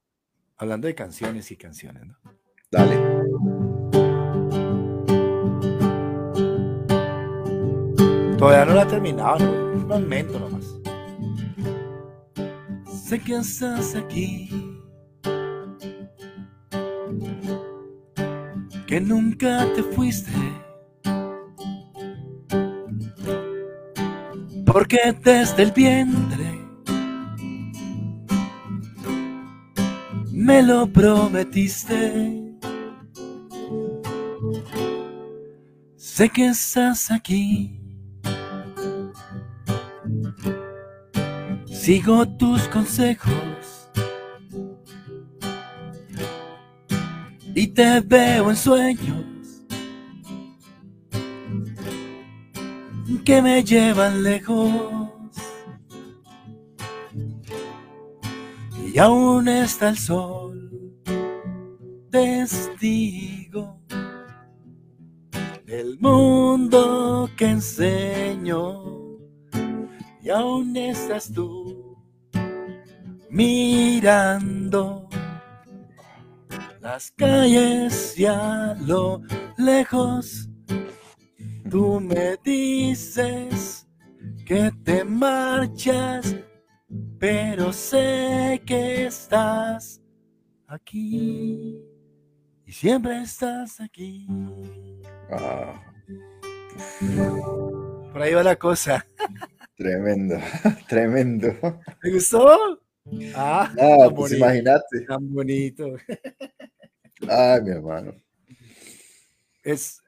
Hablando 0.58 0.86
de 0.86 0.94
canciones 0.94 1.50
y 1.50 1.56
canciones, 1.56 2.06
¿no? 2.06 2.18
Dale. 2.70 3.20
Todavía 8.38 8.64
no 8.64 8.74
la 8.74 8.82
he 8.82 8.86
terminado, 8.86 9.38
¿no? 9.38 9.52
un 9.72 9.86
momento 9.86 10.38
nomás. 10.38 10.64
Sé 13.04 13.18
que 13.20 13.36
estás 13.36 13.94
aquí, 13.96 14.48
que 18.90 19.00
nunca 19.00 19.72
te 19.76 19.84
fuiste, 19.84 20.32
porque 24.66 25.16
desde 25.22 25.62
el 25.62 25.70
vientre 25.70 26.58
me 30.32 30.60
lo 30.60 30.88
prometiste. 30.88 32.58
Sé 35.94 36.28
que 36.28 36.48
estás 36.48 37.12
aquí. 37.12 37.80
Sigo 41.66 42.26
tus 42.26 42.66
consejos 42.66 43.49
y 47.60 47.66
te 47.66 48.00
veo 48.00 48.48
en 48.48 48.56
sueños 48.56 49.26
que 53.22 53.42
me 53.42 53.62
llevan 53.62 54.22
lejos. 54.22 54.70
Y 58.90 58.98
aún 58.98 59.46
está 59.46 59.90
el 59.90 59.98
sol 59.98 60.70
testigo 62.10 63.78
del 65.66 65.98
mundo 66.00 67.28
que 67.36 67.44
enseño. 67.44 68.84
Y 70.22 70.30
aún 70.30 70.74
estás 70.78 71.30
tú 71.30 71.94
mirando 73.28 75.09
las 76.80 77.10
calles 77.12 78.18
y 78.18 78.26
a 78.26 78.74
lo 78.80 79.22
lejos 79.58 80.46
Tú 81.70 82.00
me 82.00 82.36
dices 82.42 83.86
que 84.44 84.72
te 84.82 85.04
marchas, 85.04 86.34
pero 87.16 87.72
sé 87.72 88.60
que 88.66 89.06
estás 89.06 90.02
aquí 90.66 91.80
y 92.66 92.72
siempre 92.72 93.22
estás 93.22 93.80
aquí. 93.80 94.26
Ah, 95.30 95.80
Por 98.12 98.20
ahí 98.20 98.34
va 98.34 98.42
la 98.42 98.56
cosa. 98.56 99.06
tremendo, 99.76 100.36
tremendo. 100.88 101.54
¿Te 102.02 102.10
gustó? 102.12 102.80
Ah, 103.34 103.70
Ah, 103.78 103.96
pues 104.14 104.14
bonito, 104.14 104.36
imagínate. 104.36 105.00
tan 105.06 105.32
bonito. 105.32 105.84
Ay, 107.28 107.60
mi 107.62 107.70
hermano. 107.70 108.14
Es, 109.62 110.00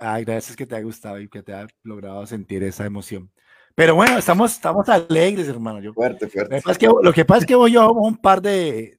ay, 0.00 0.24
gracias 0.24 0.56
que 0.56 0.66
te 0.66 0.74
haya 0.74 0.84
gustado 0.84 1.20
y 1.20 1.28
que 1.28 1.42
te 1.42 1.52
haya 1.52 1.68
logrado 1.82 2.26
sentir 2.26 2.62
esa 2.64 2.84
emoción. 2.86 3.30
Pero 3.74 3.94
bueno, 3.94 4.16
estamos, 4.18 4.52
estamos 4.52 4.88
alegres, 4.88 5.48
hermano. 5.48 5.80
Yo, 5.80 5.92
Fuerte, 5.92 6.24
Lo 6.26 6.30
fuerte. 6.30 6.56
es 6.70 6.78
que, 6.78 6.86
lo 6.86 7.12
que, 7.12 7.24
pasa 7.24 7.40
es 7.40 7.46
que 7.46 7.54
voy 7.54 7.72
yo 7.72 7.82
a 7.82 7.92
un 7.92 8.16
par 8.16 8.40
de, 8.40 8.98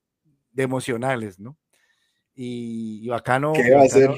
de 0.51 0.63
emocionales, 0.63 1.39
¿no? 1.39 1.57
Y, 2.35 2.99
y 3.03 3.07
bacano. 3.09 3.53
¿Qué 3.53 3.73
va 3.73 3.81
a 3.81 3.85
hacer? 3.85 4.11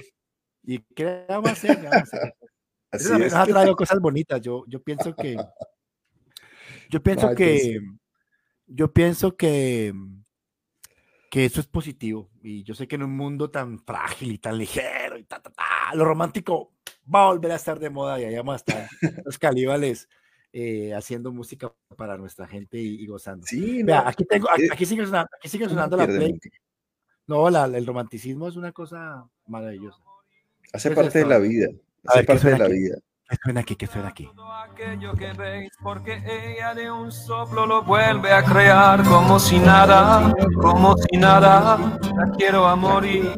¿Y 0.64 0.80
qué 0.94 1.26
vamos 1.30 1.50
a 1.50 1.54
hacer? 1.54 1.78
¿Qué 1.80 1.88
vamos 1.88 2.14
a 2.14 2.18
hacer? 2.18 2.34
Así 2.92 3.06
Eso 3.06 3.14
es. 3.16 3.20
nos 3.22 3.34
ha 3.34 3.46
traído 3.46 3.76
cosas 3.76 4.00
bonitas. 4.00 4.42
Yo, 4.42 4.64
yo 4.68 4.82
pienso 4.82 5.16
que. 5.16 5.38
Yo 6.90 7.02
pienso 7.02 7.34
que. 7.36 7.80
Yo 8.70 8.94
pienso 8.94 9.36
que. 9.36 9.94
Que 11.32 11.46
eso 11.46 11.60
es 11.60 11.68
positivo. 11.68 12.30
Y 12.42 12.64
yo 12.64 12.74
sé 12.74 12.88
que 12.88 12.96
en 12.96 13.04
un 13.04 13.16
mundo 13.16 13.52
tan 13.52 13.78
frágil 13.80 14.32
y 14.32 14.38
tan 14.40 14.58
ligero 14.58 15.16
y 15.18 15.24
ta, 15.26 15.40
ta, 15.40 15.52
ta, 15.52 15.94
lo 15.94 16.04
romántico 16.04 16.74
va 17.14 17.24
a 17.24 17.28
volver 17.28 17.52
a 17.52 17.56
estar 17.56 17.78
de 17.80 17.90
moda 17.92 18.20
y 18.20 18.26
allá 18.26 18.40
vamos 18.40 18.54
a 18.54 18.56
estar 18.58 18.88
los 19.26 19.38
calíbales 19.38 20.10
eh, 20.54 20.92
haciendo 20.96 21.32
música 21.32 21.72
para 21.96 22.18
nuestra 22.18 22.48
gente 22.48 22.80
y, 22.80 22.96
y 23.04 23.06
gozando. 23.06 23.46
Sí, 23.46 23.84
Vea, 23.84 24.02
no, 24.02 24.10
aquí 24.10 24.26
tengo, 24.26 24.50
aquí, 24.50 24.64
aquí 24.72 24.86
sigue 24.88 25.06
sonando, 25.06 25.30
aquí 25.38 25.50
sigue 25.50 25.66
no 25.66 25.70
sonando 25.70 25.98
la 25.98 26.08
play. 26.08 26.40
No, 27.28 27.48
la- 27.52 27.66
el 27.66 27.86
romanticismo 27.86 28.48
es 28.48 28.56
una 28.56 28.72
cosa 28.72 29.24
maravillosa. 29.46 30.02
Hace 30.74 30.90
¿Qué 30.90 30.94
es 30.94 31.00
parte 31.00 31.20
de 31.20 31.26
la 31.26 31.38
vida. 31.38 31.68
Hace 32.06 32.18
ver, 32.18 32.26
¿qué 32.26 32.34
parte 32.34 32.50
de 32.50 32.58
la 32.58 32.66
aquí? 32.66 32.74
vida. 32.74 32.98
¿Qué 33.30 33.38
suena 33.44 33.62
aquí? 33.62 33.76
¿Qué 33.76 33.86
suena 33.86 34.08
aquí? 34.08 34.28
Todo 34.36 34.52
aquello 34.52 35.14
que 35.14 35.34
veis, 35.34 35.72
porque 35.84 36.16
ella 36.26 36.74
de 36.74 36.90
un 36.90 37.12
soplo 37.12 37.68
lo 37.68 37.84
vuelve 37.84 38.32
a 38.32 38.44
crear 38.44 39.04
como 39.04 39.38
si 39.40 39.60
nada, 39.60 40.34
como 40.60 40.98
si 40.98 41.16
nada, 41.16 41.78
la 42.16 42.32
quiero 42.36 42.66
a 42.66 42.76
morir. 42.76 43.32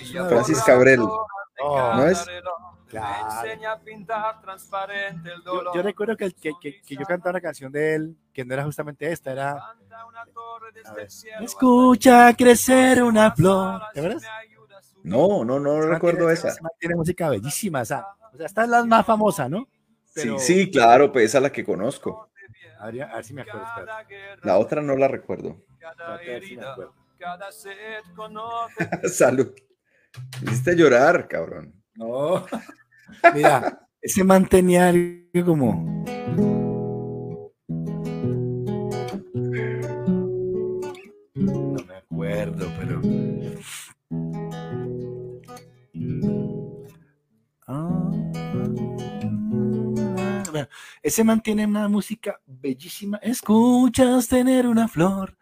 Ella 0.00 0.24
Francis 0.24 0.62
Cabrel. 0.62 1.00
Oh, 1.62 1.92
¿no 1.96 2.06
es? 2.06 2.24
Claro. 2.88 3.44
Yo, 5.74 5.82
recuerdo 5.82 6.16
que, 6.16 6.32
que, 6.32 6.52
que, 6.60 6.80
que 6.80 6.96
yo 6.96 7.04
cantaba 7.04 7.30
una 7.30 7.40
canción 7.40 7.70
de 7.70 7.94
él, 7.94 8.16
que 8.32 8.44
no 8.44 8.54
era 8.54 8.64
justamente 8.64 9.12
esta, 9.12 9.30
era 9.32 9.52
Levanta 9.52 10.06
una 10.06 10.24
torre 10.26 10.72
desde 10.72 10.88
A 10.88 10.92
ver. 10.94 11.04
el 11.04 11.10
cielo 11.10 11.44
Escucha 11.44 12.34
crecer 12.34 13.02
una 13.02 13.30
flor. 13.30 13.82
¿Te 13.92 14.00
acuerdas? 14.00 14.22
No, 15.02 15.44
no, 15.44 15.58
no 15.60 15.82
Se 15.82 15.88
recuerdo 15.88 16.30
esa. 16.30 16.50
se 16.50 16.62
mantiene 16.62 16.94
música 16.94 17.28
bellísima, 17.28 17.82
esa. 17.82 18.06
O 18.32 18.36
sea, 18.36 18.46
esta 18.46 18.62
es 18.64 18.68
la 18.68 18.84
más 18.84 19.04
famosa, 19.06 19.48
¿no? 19.48 19.66
Pero- 20.14 20.38
Sí, 20.38 20.54
sí, 20.64 20.70
claro, 20.70 21.12
pues 21.12 21.26
esa 21.26 21.38
es 21.38 21.42
la 21.42 21.52
que 21.52 21.64
conozco. 21.64 22.28
A 22.78 22.86
ver, 22.90 23.02
a 23.02 23.14
ver 23.16 23.24
si 23.24 23.34
me 23.34 23.42
acuerdo. 23.42 23.66
La 24.42 24.58
otra 24.58 24.80
no 24.82 24.96
la 24.96 25.08
recuerdo. 25.08 25.62
a 26.06 26.16
ver 26.16 26.42
si 26.44 26.56
me 26.56 26.64
acuerdo. 26.64 26.94
Salud. 29.12 29.52
Me 30.42 30.50
hiciste 30.52 30.74
llorar, 30.74 31.28
cabrón. 31.28 31.74
No. 31.94 32.46
Mira, 33.34 33.86
ese 34.00 34.24
mantenía 34.24 34.88
algo 34.88 35.44
como. 35.44 36.04
Ese 51.02 51.24
mantiene 51.24 51.66
una 51.66 51.88
música 51.88 52.40
bellísima. 52.46 53.18
Escuchas 53.18 54.28
tener 54.28 54.66
una 54.66 54.88
flor. 54.88 55.36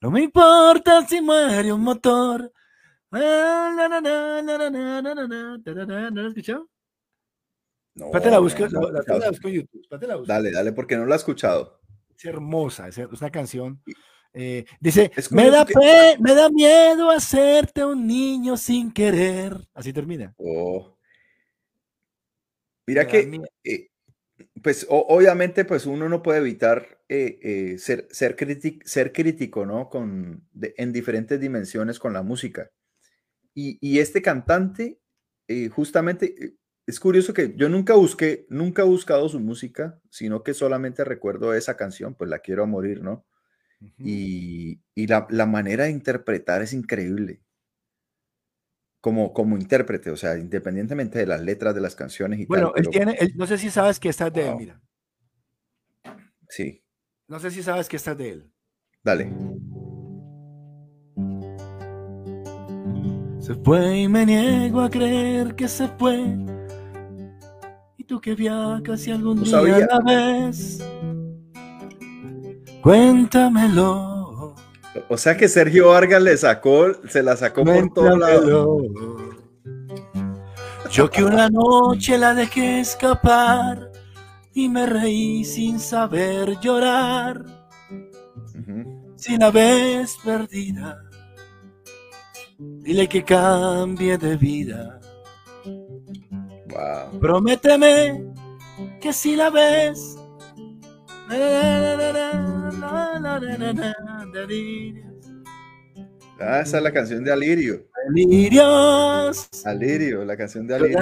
No 0.00 0.10
me 0.10 0.22
importa 0.22 1.06
si 1.06 1.20
muere 1.20 1.72
un 1.72 1.82
motor. 1.82 2.52
¿No 3.10 3.20
lo 6.12 6.28
escuchado? 6.28 6.68
No, 7.94 8.10
la 8.12 8.38
busco, 8.38 8.68
no, 8.68 8.90
la, 8.90 9.30
busco 9.30 9.48
en 9.48 9.54
YouTube. 9.54 10.26
Dale, 10.26 10.52
dale, 10.52 10.72
porque 10.72 10.96
no 10.96 11.04
la 11.04 11.14
he 11.14 11.18
escuchado. 11.18 11.80
Es 12.16 12.24
hermosa, 12.24 12.88
es 12.88 12.98
una 12.98 13.30
canción. 13.30 13.82
Eh, 14.32 14.64
dice, 14.78 15.10
me 15.30 15.50
da, 15.50 15.66
me 16.20 16.34
da 16.34 16.48
miedo 16.48 17.10
hacerte 17.10 17.84
un 17.84 18.06
niño 18.06 18.56
sin 18.56 18.92
querer. 18.92 19.56
Así 19.74 19.92
termina. 19.92 20.32
Oh. 20.36 20.96
Mira 22.86 23.06
que 23.06 23.40
eh, 23.64 23.90
pues 24.62 24.86
o- 24.88 25.06
obviamente, 25.08 25.64
pues 25.64 25.86
uno 25.86 26.08
no 26.08 26.22
puede 26.22 26.38
evitar 26.40 27.00
eh, 27.08 27.38
eh, 27.42 27.78
ser, 27.78 28.08
ser, 28.10 28.36
criti- 28.36 28.82
ser 28.84 29.12
crítico, 29.12 29.66
¿no? 29.66 29.88
Con, 29.88 30.46
de- 30.52 30.74
en 30.78 30.92
diferentes 30.92 31.40
dimensiones 31.40 31.98
con 31.98 32.12
la 32.12 32.22
música. 32.22 32.70
Y, 33.54 33.78
y 33.80 33.98
este 34.00 34.22
cantante, 34.22 35.00
eh, 35.48 35.68
justamente, 35.68 36.56
es 36.86 37.00
curioso 37.00 37.34
que 37.34 37.54
yo 37.56 37.68
nunca 37.68 37.94
busqué, 37.94 38.46
nunca 38.50 38.82
he 38.82 38.86
buscado 38.86 39.28
su 39.28 39.40
música, 39.40 40.00
sino 40.10 40.42
que 40.42 40.54
solamente 40.54 41.04
recuerdo 41.04 41.54
esa 41.54 41.76
canción, 41.76 42.14
pues 42.14 42.30
la 42.30 42.40
quiero 42.40 42.62
a 42.64 42.66
morir, 42.66 43.02
¿no? 43.02 43.26
Y, 44.02 44.82
y 44.94 45.06
la, 45.08 45.26
la 45.30 45.46
manera 45.46 45.84
de 45.84 45.90
interpretar 45.92 46.62
es 46.62 46.72
increíble. 46.74 47.42
Como, 49.08 49.32
como 49.32 49.56
intérprete, 49.56 50.10
o 50.10 50.16
sea, 50.18 50.36
independientemente 50.36 51.18
de 51.18 51.24
las 51.26 51.40
letras 51.40 51.74
de 51.74 51.80
las 51.80 51.96
canciones 51.96 52.40
y 52.40 52.44
Bueno, 52.44 52.72
tal. 52.74 52.84
él 52.84 52.90
tiene, 52.90 53.16
él- 53.18 53.32
no 53.36 53.46
sé 53.46 53.56
si 53.56 53.70
sabes 53.70 53.98
que 53.98 54.10
esta 54.10 54.26
es 54.26 54.34
de 54.34 54.48
él, 54.50 54.54
mira. 54.58 54.82
Sí, 56.50 56.84
No 57.26 57.40
sé 57.40 57.50
si 57.50 57.62
sabes 57.62 57.88
que 57.88 57.96
esta 57.96 58.10
es 58.12 58.18
de 58.18 58.30
él. 58.32 58.52
dale. 59.02 59.32
Se 63.40 63.54
fue 63.64 63.96
y 64.00 64.08
me 64.08 64.26
niego 64.26 64.82
a 64.82 64.90
creer 64.90 65.54
que 65.54 65.68
se 65.68 65.88
fue. 65.88 66.22
Y 67.96 68.04
tú 68.04 68.20
que 68.20 68.34
viajas 68.34 69.06
y 69.06 69.10
algún 69.10 69.36
No 69.38 69.42
día 69.44 69.50
sabía. 69.52 69.86
la 69.86 70.00
ves. 70.04 70.84
Cuéntamelo. 72.82 74.17
O 75.08 75.16
sea 75.16 75.36
que 75.36 75.48
Sergio 75.48 75.88
Vargas 75.88 76.22
le 76.22 76.36
sacó, 76.36 76.92
se 77.08 77.22
la 77.22 77.36
sacó 77.36 77.64
por 77.64 77.92
todos 77.92 78.18
lados. 78.18 78.82
Yo 80.90 81.10
que 81.10 81.22
una 81.22 81.48
noche 81.50 82.16
la 82.16 82.34
dejé 82.34 82.80
escapar 82.80 83.90
y 84.54 84.68
me 84.68 84.86
reí 84.86 85.44
sin 85.44 85.78
saber 85.78 86.58
llorar. 86.60 87.44
Si 89.16 89.36
la 89.36 89.50
ves 89.50 90.16
perdida, 90.24 91.02
dile 92.58 93.08
que 93.08 93.24
cambie 93.24 94.16
de 94.16 94.36
vida. 94.36 95.00
Wow. 96.68 97.20
Prométeme 97.20 98.24
que 99.00 99.12
si 99.12 99.36
la 99.36 99.50
ves. 99.50 100.17
Ah, 106.40 106.60
esa 106.60 106.76
es 106.78 106.82
la 106.82 106.92
canción 106.92 107.24
de 107.24 107.32
Alirio. 107.32 107.88
Delirios. 108.14 109.48
Alirio, 109.64 110.24
la 110.24 110.36
canción 110.36 110.66
de 110.66 110.74
Alirio. 110.76 110.98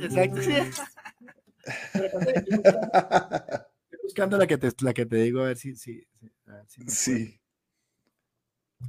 Exacto, 0.00 0.42
sí. 0.42 0.52
Estoy 1.94 2.22
buscando 4.02 4.38
la 4.38 4.46
que 4.46 4.58
te, 4.58 4.70
la 4.82 4.94
que 4.94 5.06
te 5.06 5.16
digo, 5.16 5.40
a 5.40 5.46
ver 5.46 5.56
si. 5.56 5.74
si, 5.76 6.06
a 6.46 6.52
ver 6.52 6.64
si 6.68 6.82
Sí. 6.88 7.40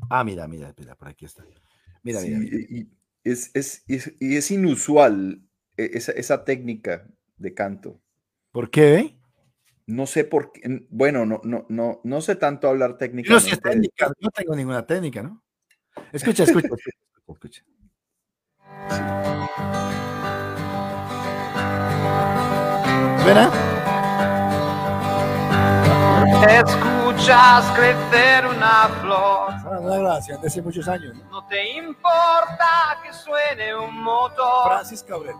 Ah, 0.10 0.24
mira, 0.24 0.48
mira, 0.48 0.74
mira, 0.78 0.96
por 0.96 1.08
aquí 1.08 1.26
está. 1.26 1.44
Mira, 2.04 2.20
sí, 2.20 2.30
mira, 2.30 2.40
mira. 2.40 2.58
y, 2.70 2.90
es, 3.24 3.52
es- 3.56 3.84
y 3.88 4.36
es 4.38 4.52
inusual 4.52 5.42
e- 5.78 5.92
esa, 5.94 6.12
esa 6.12 6.46
técnica 6.46 7.08
de 7.38 7.54
canto. 7.54 8.00
¿Por 8.52 8.70
qué? 8.70 9.19
No 9.90 10.06
sé 10.06 10.24
por 10.24 10.52
qué, 10.52 10.86
bueno, 10.92 11.26
no, 11.26 11.42
no, 11.44 11.66
no, 11.68 12.00
no 12.04 12.22
sé 12.22 12.36
tanto 12.36 12.68
hablar 12.70 12.90
Yo 12.90 12.94
no 12.94 12.98
técnicamente. 13.00 13.50
sé 13.50 13.56
de- 13.56 13.62
técnica, 13.62 14.12
no 14.20 14.30
tengo 14.30 14.56
ninguna 14.56 14.86
técnica, 14.86 15.24
¿no? 15.24 15.42
Escucha, 16.14 16.44
escucha, 16.44 16.68
escucha, 16.68 16.92
escucha. 17.28 17.64
Escuchas 26.48 27.66
crecer 27.76 28.46
una 28.46 28.88
flor. 29.02 29.54
Es 29.56 29.64
una 29.66 29.80
grabación 29.98 30.42
de 30.42 30.48
hace 30.48 30.62
muchos 30.62 30.88
años, 30.88 31.16
¿no? 31.16 31.24
No 31.30 31.48
te 31.48 31.74
importa 31.78 33.00
que 33.04 33.12
suene 33.14 33.76
un 33.76 34.02
motor. 34.02 34.68
Francis 34.68 35.04
Cabrera. 35.04 35.38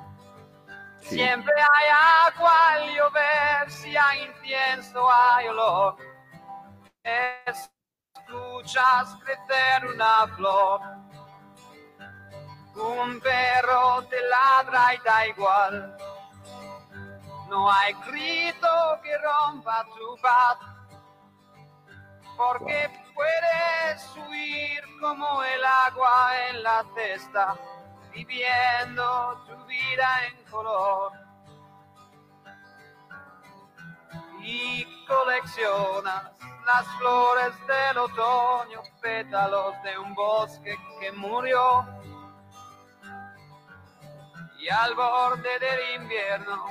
Siempre 1.02 1.54
hay 1.54 1.90
agua 2.28 2.74
al 2.74 2.90
llover, 2.96 3.72
si 3.72 3.96
hay 3.96 4.24
incienso 4.24 5.10
hay 5.12 5.48
olor. 5.48 5.96
Escuchas 7.46 9.16
crecer 9.24 9.88
una 9.88 10.28
flor. 10.36 10.82
Un 12.76 13.20
perro 13.20 14.04
te 14.10 14.22
ladra 14.30 14.94
y 14.94 14.98
da 15.00 15.28
igual. 15.28 15.98
No 17.50 17.72
hay 17.72 17.94
grito 18.06 19.00
que 19.02 19.18
rompa 19.18 19.86
tu 19.86 20.18
paz. 20.22 20.58
Porque 22.38 22.90
puedes 23.14 24.16
huir 24.16 24.82
como 25.02 25.44
el 25.44 25.66
agua 25.66 26.32
en 26.50 26.64
la 26.64 26.86
cesta 26.96 27.58
viviendo 28.12 29.44
tu 29.48 29.66
vida 29.66 30.28
en 30.28 30.44
color. 30.46 31.12
Y 34.42 34.86
coleccionas 35.06 36.32
las 36.66 36.86
flores 36.98 37.54
del 37.68 37.98
otoño, 37.98 38.82
pétalos 39.02 39.74
de 39.84 39.98
un 39.98 40.14
bosque 40.14 40.78
que 41.00 41.12
murió. 41.12 41.86
Y 44.60 44.70
al 44.70 44.94
borde 44.94 45.60
del 45.60 46.02
invierno, 46.02 46.66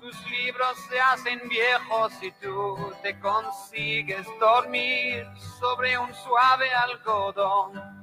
tus 0.00 0.30
libros 0.30 0.76
se 0.88 1.00
hacen 1.00 1.48
viejos 1.48 2.12
y 2.22 2.30
tú 2.32 2.92
te 3.02 3.18
consigues 3.20 4.26
dormir 4.38 5.26
sobre 5.58 5.98
un 5.98 6.12
suave 6.14 6.70
algodón 6.72 7.98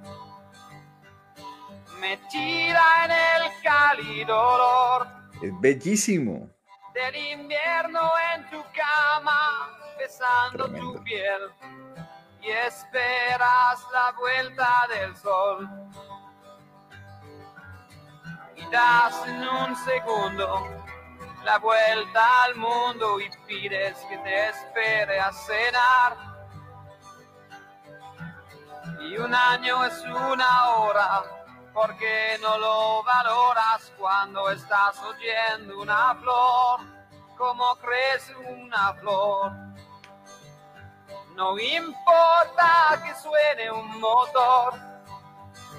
metida 2.00 2.84
en 3.06 3.12
el 3.12 3.62
cálido 3.64 4.38
olor 4.39 5.08
Es 5.41 5.52
bellísimo. 5.62 6.50
del 6.93 7.16
invierno 7.16 8.12
en 8.34 8.50
tu 8.50 8.64
cama, 8.74 9.70
besando 9.98 10.64
Tremendo. 10.66 10.93
tu 10.93 11.04
piel 11.04 11.41
y 12.41 12.50
esperas 12.52 13.86
la 13.91 14.12
vuelta 14.18 14.88
del 14.89 15.16
sol. 15.16 15.68
Y 18.56 18.66
das 18.72 19.28
en 19.28 19.48
un 19.48 19.76
segundo 19.76 20.68
la 21.43 21.58
vuelta 21.60 22.43
al 22.46 22.56
mundo 22.56 23.20
y 23.20 23.30
pides 23.46 23.98
que 24.10 24.18
te 24.20 24.50
espere 24.50 25.20
a 25.20 25.32
cenar. 25.34 26.18
Y 29.02 29.18
un 29.18 29.34
año 29.36 29.84
es 29.86 30.02
una 30.06 30.70
hora, 30.70 31.24
porque 31.76 32.38
no 32.41 32.57
lo 32.57 33.03
valoras 33.03 33.91
cuando 33.99 34.49
estás 34.49 34.97
oyendo 35.03 35.82
una 35.82 36.15
flor, 36.15 36.80
como 37.38 37.76
crece 37.76 38.34
una 38.38 38.93
flor. 38.95 39.51
No 41.36 41.59
importa 41.59 43.03
que 43.03 43.13
suene 43.21 43.69
un 43.71 43.99
motor, 43.99 44.73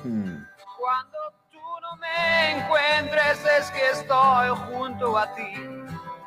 Hmm. 0.04 0.44
cuando 0.78 1.18
tú 1.50 1.58
no 1.80 1.96
me 1.96 2.50
encuentres 2.52 3.44
es 3.58 3.70
que 3.70 3.90
estoy 3.90 4.50
junto 4.68 5.16
a 5.18 5.34
ti, 5.34 5.54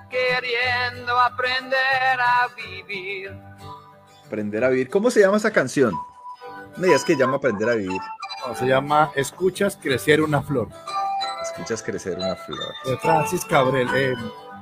queriendo 0.10 1.18
aprender 1.18 2.20
a 2.20 2.48
vivir. 2.58 3.40
Aprender 4.26 4.64
a 4.64 4.70
vivir. 4.70 4.90
¿Cómo 4.90 5.12
se 5.12 5.22
llama 5.22 5.38
esa 5.38 5.52
canción? 5.52 5.94
No 6.76 6.86
digas 6.86 7.06
que 7.06 7.16
llama 7.16 7.38
Aprender 7.38 7.70
a 7.70 7.76
vivir. 7.76 8.02
Se 8.56 8.66
llama 8.68 9.12
Escuchas 9.16 9.78
crecer 9.78 10.22
una 10.22 10.42
flor. 10.42 10.70
Escuchas 11.44 11.82
crecer 11.84 12.18
una 12.18 12.36
flor. 12.36 12.60
De 12.86 12.98
Francis 12.98 13.46
Cabrel. 13.46 13.88
Eh, 13.96 14.14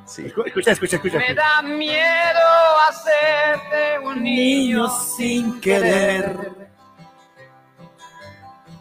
Sí. 0.06 0.24
escu- 0.24 0.46
escucha, 0.48 0.72
escucha, 0.72 0.96
escucha. 0.96 1.18
Me 1.18 1.34
da 1.34 1.62
miedo 1.62 2.40
hacerte 2.88 4.00
un 4.06 4.24
niño 4.24 4.88
sin 4.90 5.60
querer. 5.60 6.70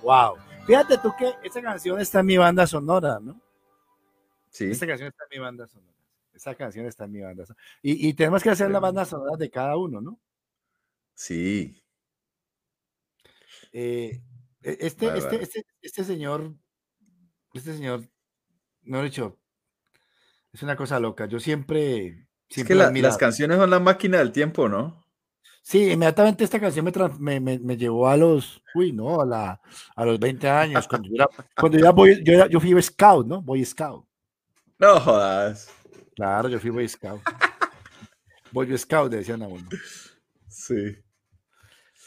Wow. 0.02 0.36
Fíjate 0.66 0.98
tú 0.98 1.12
que 1.18 1.34
esta 1.42 1.60
canción 1.62 2.00
está 2.00 2.20
en 2.20 2.26
mi 2.26 2.36
banda 2.36 2.64
sonora, 2.66 3.18
¿no? 3.20 3.40
Sí. 4.50 4.70
Esta 4.70 4.86
canción 4.86 5.08
está 5.08 5.24
en 5.24 5.38
mi 5.38 5.44
banda 5.44 5.66
sonora. 5.66 5.92
Esta 6.32 6.54
canción 6.54 6.86
está 6.86 7.04
en 7.06 7.12
mi 7.12 7.20
banda 7.22 7.44
sonora. 7.44 7.64
Y, 7.82 8.08
y 8.08 8.14
tenemos 8.14 8.42
que 8.42 8.50
hacer 8.50 8.70
la 8.70 8.78
banda 8.78 9.04
sonora 9.04 9.36
de 9.36 9.50
cada 9.50 9.76
uno, 9.76 10.00
¿no? 10.00 10.20
Sí. 11.14 11.82
Eh, 13.72 14.20
este, 14.80 15.06
Bárbaro. 15.06 15.26
este, 15.30 15.42
este, 15.42 15.66
este 15.82 16.04
señor, 16.04 16.54
este 17.54 17.72
señor, 17.74 18.02
no 18.82 19.00
he 19.00 19.04
dicho, 19.04 19.38
es 20.52 20.62
una 20.62 20.76
cosa 20.76 20.98
loca. 21.00 21.26
Yo 21.26 21.38
siempre, 21.40 22.06
Es 22.06 22.26
siempre 22.48 22.74
que 22.74 22.78
la- 22.78 22.86
admirado. 22.86 23.12
las 23.12 23.18
canciones 23.18 23.58
son 23.58 23.70
la 23.70 23.80
máquina 23.80 24.18
del 24.18 24.32
tiempo, 24.32 24.68
¿no? 24.68 25.04
Sí, 25.62 25.90
inmediatamente 25.90 26.44
esta 26.44 26.60
canción 26.60 26.84
me, 26.84 26.92
me, 27.18 27.40
me- 27.40 27.58
me 27.58 27.76
llevó 27.76 28.08
a 28.08 28.16
los, 28.16 28.62
uy, 28.74 28.92
no, 28.92 29.20
a, 29.20 29.26
la, 29.26 29.60
a 29.96 30.04
los 30.04 30.18
20 30.20 30.48
años, 30.48 30.86
cuando 30.86 31.08
yo 31.08 31.14
era, 31.16 31.28
cuando 31.56 31.76
yo 31.78 31.84
era 31.84 31.92
boy- 31.92 32.22
yo, 32.24 32.32
era- 32.34 32.46
yo 32.48 32.60
fui 32.60 32.80
scout, 32.82 33.26
¿no? 33.26 33.42
Boy 33.42 33.64
scout. 33.64 34.06
No 34.78 35.00
jodas. 35.00 35.68
Claro, 36.14 36.48
yo 36.48 36.60
fui 36.60 36.70
boy 36.70 36.88
scout. 36.88 37.20
boy 38.52 38.78
scout, 38.78 39.10
decían 39.10 39.42
a 39.42 39.48
uno. 39.48 39.68
Sí. 40.48 40.96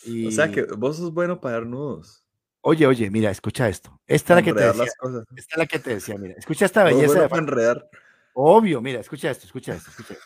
Y, 0.05 0.27
O 0.27 0.31
sea 0.31 0.49
que 0.49 0.63
vos 0.63 0.95
sos 0.97 1.13
bueno 1.13 1.41
para 1.41 1.55
dar 1.55 1.65
nudos. 1.65 2.25
Oye, 2.61 2.85
oye, 2.87 3.09
mira, 3.09 3.31
escucha 3.31 3.69
esto. 3.69 3.99
Esta 4.05 4.33
es 4.33 4.37
la 4.37 4.43
que 4.43 4.53
te 4.53 4.65
decía. 4.65 4.83
Esta 4.83 5.53
es 5.53 5.57
la 5.57 5.65
que 5.65 5.79
te 5.79 5.89
decía, 5.95 6.15
mira. 6.17 6.35
Escucha 6.37 6.65
esta 6.65 6.83
belleza 6.83 7.07
bueno 7.07 7.21
de 7.23 7.29
para 7.29 7.41
enredar. 7.41 7.89
Obvio, 8.33 8.81
mira, 8.81 8.99
escucha 8.99 9.31
esto, 9.31 9.45
escucha 9.45 9.73
esto, 9.75 9.89
escucha 9.91 10.13
esto. 10.13 10.25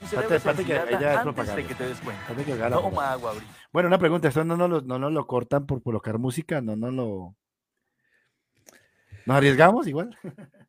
Tu 0.00 0.06
cerebro 0.06 0.36
espérate 0.36 0.62
se 0.62 0.66
que 0.68 0.74
achilata 0.76 0.98
ella 0.98 1.12
es 1.12 1.18
antes 1.18 1.34
propaganda. 1.34 1.56
de 1.62 1.68
que 1.68 1.74
te 1.74 1.86
des 1.88 1.98
cuenta. 2.00 2.22
Espérate 2.22 2.44
que 2.44 2.52
haga 2.52 2.68
la 2.70 2.76
propaganda. 2.76 2.90
Toma 3.00 3.12
agua, 3.12 3.32
Bri. 3.34 3.46
Bueno, 3.72 3.86
una 3.88 3.98
pregunta, 3.98 4.28
esto 4.28 4.44
no 4.44 4.56
nos 4.56 4.70
lo, 4.70 4.80
no 4.82 4.98
nos 4.98 5.12
lo 5.12 5.26
cortan 5.26 5.66
por 5.66 5.82
colocar 5.82 6.18
música, 6.18 6.60
no 6.60 6.76
nos 6.76 6.92
lo... 6.92 7.34
¿Nos 9.26 9.36
arriesgamos 9.36 9.86
igual? 9.86 10.16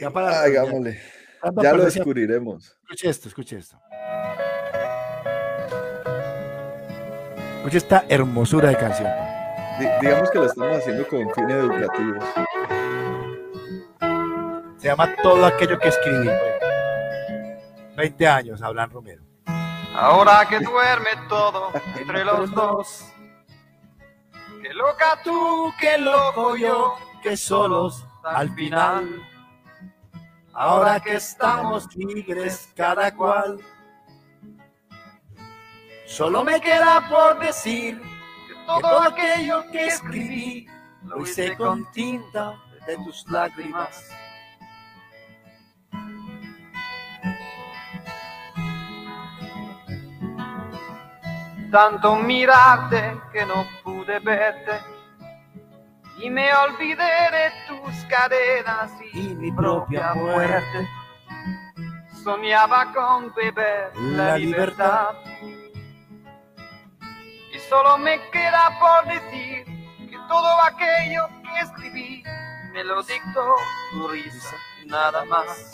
Ya 0.00 0.10
para- 0.10 0.42
Hagámosle. 0.42 1.00
Tanta 1.40 1.62
Ya 1.62 1.72
lo 1.72 1.84
descubriremos. 1.84 2.76
Escuche 2.82 3.08
esto, 3.08 3.28
escuche 3.28 3.56
esto. 3.58 3.78
Escuche 7.58 7.78
esta 7.78 8.04
hermosura 8.08 8.68
de 8.70 8.76
canción. 8.76 9.08
Di- 9.78 9.88
digamos 10.00 10.30
que 10.30 10.38
lo 10.38 10.46
estamos 10.46 10.76
haciendo 10.78 11.06
con 11.06 11.30
fines 11.34 11.56
educativos. 11.56 12.24
Se 14.78 14.88
llama 14.88 15.14
Todo 15.22 15.44
aquello 15.46 15.78
que 15.78 15.88
escribí. 15.88 16.30
20 17.96 18.28
años, 18.28 18.62
Hablan 18.62 18.90
Romero. 18.90 19.22
Ahora 19.94 20.46
que 20.48 20.60
duerme 20.60 21.10
todo 21.28 21.72
entre 21.98 22.24
los 22.24 22.50
dos. 22.52 23.04
Que 24.62 24.72
loca 24.74 25.18
tú, 25.24 25.72
que 25.80 25.98
loco 25.98 26.56
yo, 26.56 26.94
que 27.22 27.36
solos 27.36 28.04
al 28.24 28.54
final. 28.54 29.08
Ahora 30.52 31.00
que 31.00 31.14
estamos 31.14 31.88
libres 31.96 32.72
cada 32.76 33.14
cual. 33.14 33.58
Solo 36.06 36.42
me 36.44 36.60
queda 36.60 37.06
por 37.08 37.38
decir 37.40 38.00
todo 38.68 39.00
aquello 39.00 39.64
que 39.72 39.86
escribí 39.86 40.66
lo 41.02 41.22
hice 41.22 41.56
con 41.56 41.90
tinta 41.90 42.54
de 42.86 42.96
tus 42.96 43.26
lágrimas. 43.30 44.10
Tanto 51.72 52.16
mirarte 52.16 53.20
que 53.32 53.44
no 53.46 53.66
pude 53.82 54.18
verte 54.20 54.72
y 56.18 56.28
me 56.30 56.52
olvidé 56.54 57.04
de 57.30 57.52
tus 57.68 57.94
cadenas 58.04 58.90
y, 59.14 59.34
mi 59.34 59.50
propia 59.52 60.14
muerte. 60.14 60.88
Soñaba 62.22 62.92
con 62.92 63.32
beber 63.34 63.96
la, 63.96 64.36
libertad 64.36 65.14
solo 67.68 67.98
me 67.98 68.20
queda 68.30 68.78
por 68.78 69.12
decir 69.12 69.64
que 70.10 70.16
todo 70.28 70.62
aquello 70.62 71.28
que 71.42 71.60
escribí 71.60 72.22
me 72.72 72.84
lo 72.84 73.02
dictó 73.02 73.54
tu 73.92 74.08
risa, 74.08 74.56
nada 74.86 75.24
más. 75.24 75.72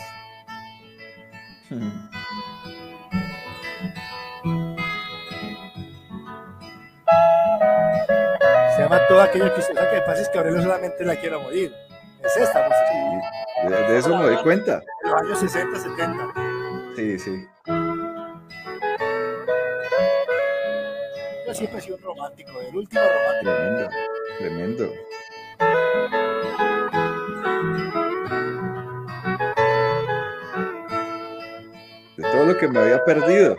Se 8.76 8.82
llama 8.82 9.00
todo 9.08 9.22
aquello 9.22 9.54
que 9.54 9.62
sabe 9.62 9.90
que 9.90 10.00
pasa 10.02 10.22
es 10.22 10.28
que 10.28 10.38
Aurelio 10.38 10.62
solamente 10.62 11.04
la 11.04 11.16
quiero 11.16 11.40
morir. 11.40 11.72
Es 12.24 12.36
esta 12.36 12.60
música. 12.60 12.86
Sí, 13.62 13.68
de, 13.68 13.92
de 13.92 13.98
eso 13.98 14.16
me 14.16 14.24
doy 14.24 14.36
cuenta. 14.42 14.80
De 14.80 15.10
los 15.10 15.22
años 15.22 15.38
60, 15.38 15.78
70. 15.78 16.32
Sí, 16.96 17.18
sí. 17.18 17.48
Yo 21.46 21.52
siempre 21.54 21.78
he 21.78 21.82
sido 21.82 21.96
un 21.96 22.02
romántico, 22.02 22.52
el 22.60 22.74
último 22.74 23.02
romántico. 23.02 23.90
Tremendo. 24.38 24.84
Tremendo. 24.88 24.92
De 32.16 32.22
todo 32.22 32.46
lo 32.46 32.56
que 32.56 32.68
me 32.68 32.78
había 32.78 33.04
perdido. 33.04 33.56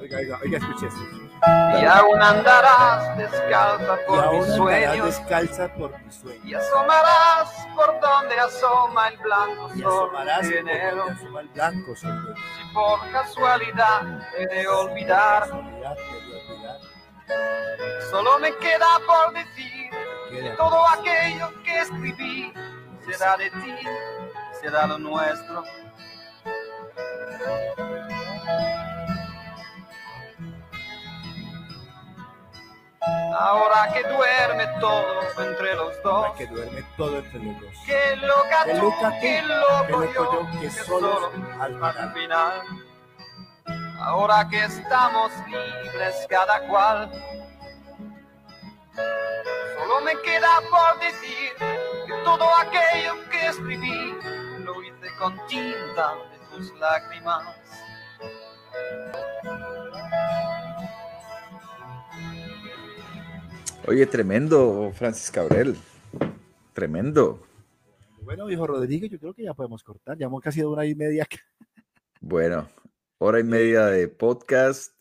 Oiga, 0.00 0.18
oiga, 0.18 0.38
oiga, 0.42 0.58
escuche 0.58 0.86
esto. 0.86 1.33
Y 1.46 1.84
aún 1.84 2.22
andarás 2.22 3.16
descalza 3.18 3.98
Y 4.02 4.06
por 4.06 4.24
aún 4.24 4.38
mis 4.40 4.56
sueños. 4.56 5.06
descalza 5.06 5.68
por 5.74 5.98
mis 6.02 6.14
sueños. 6.14 6.44
Y 6.44 6.54
asomarás 6.54 7.66
por 7.74 8.00
donde 8.00 8.38
asoma 8.38 9.08
el 9.08 9.18
blanco 9.18 9.70
Y 9.74 9.80
sol 9.80 9.92
asomarás 9.92 10.48
de 10.48 10.56
por 10.56 10.96
donde 10.96 11.12
asoma 11.12 11.40
el 11.40 11.48
blanco 11.48 11.96
sol 11.96 12.34
Si 12.56 12.74
por 12.74 13.10
casualidad 13.10 14.02
he 14.38 14.46
de 14.46 14.68
olvidar, 14.68 15.48
solo 18.10 18.38
me 18.38 18.54
queda 18.56 18.86
por 19.06 19.34
decir 19.34 19.90
que 20.30 20.50
todo 20.56 20.88
aquello 20.88 21.50
que 21.62 21.80
escribí 21.80 22.54
será 23.06 23.36
de 23.36 23.50
ti, 23.50 23.74
será 24.60 24.86
lo 24.86 24.98
nuestro. 24.98 25.64
Ahora 33.36 33.92
que 33.92 34.02
duerme 34.04 34.66
todo 34.80 35.20
entre 35.38 35.74
los 35.74 36.02
dos, 36.02 36.26
Para 36.26 36.34
que 36.38 36.46
duerme 36.46 36.84
todo 36.96 37.18
entre 37.18 37.38
los 37.42 37.60
dos. 37.60 37.72
que 37.84 38.16
loca 38.16 38.64
tú, 38.64 38.82
loca 38.82 39.10
tú, 39.10 39.14
que 39.14 39.20
que 39.20 39.42
loco 39.42 39.86
loco 39.88 40.12
yo, 40.14 40.52
yo, 40.52 40.60
que 40.60 40.70
solo 40.70 41.32
al 41.60 41.82
al 41.84 42.12
final. 42.14 42.62
Ahora 44.00 44.46
que 44.48 44.64
estamos 44.64 45.32
libres 45.48 46.26
cada 46.28 46.60
cual, 46.68 47.10
solo 48.94 50.00
me 50.02 50.20
queda 50.22 50.60
por 50.70 51.00
decir 51.00 51.52
que 52.06 52.12
todo 52.24 52.46
aquello 52.56 53.14
que 53.30 53.46
escribí 53.46 54.18
lo 54.60 54.82
hice 54.82 55.16
con 55.18 55.34
tinta 55.46 56.14
de 56.30 56.38
tus 56.56 56.72
lágrimas. 56.78 57.42
Oye, 63.86 64.06
tremendo, 64.06 64.90
Francis 64.94 65.30
Cabrel. 65.30 65.76
Tremendo. 66.72 67.46
Bueno, 68.22 68.48
hijo 68.50 68.66
Rodrigo, 68.66 69.06
yo 69.06 69.18
creo 69.18 69.34
que 69.34 69.44
ya 69.44 69.54
podemos 69.54 69.82
cortar. 69.82 70.16
Llevamos 70.16 70.42
casi 70.42 70.60
una 70.62 70.70
hora 70.70 70.86
y 70.86 70.94
media. 70.94 71.26
Bueno, 72.20 72.68
hora 73.18 73.40
y 73.40 73.44
media 73.44 73.86
de 73.86 74.08
podcast. 74.08 74.92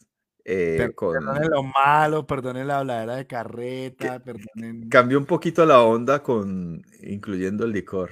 eh, 0.45 0.91
con... 0.93 1.13
Perdonen 1.13 1.49
lo 1.49 1.63
malo, 1.63 2.27
perdonen 2.27 2.67
la 2.67 2.79
habladera 2.79 3.15
de 3.15 3.25
carreta, 3.27 4.19
perdonen. 4.19 4.89
Cambió 4.89 5.17
un 5.17 5.25
poquito 5.25 5.65
la 5.65 5.81
onda 5.81 6.21
con 6.21 6.81
incluyendo 7.01 7.63
el 7.63 7.71
licor. 7.71 8.11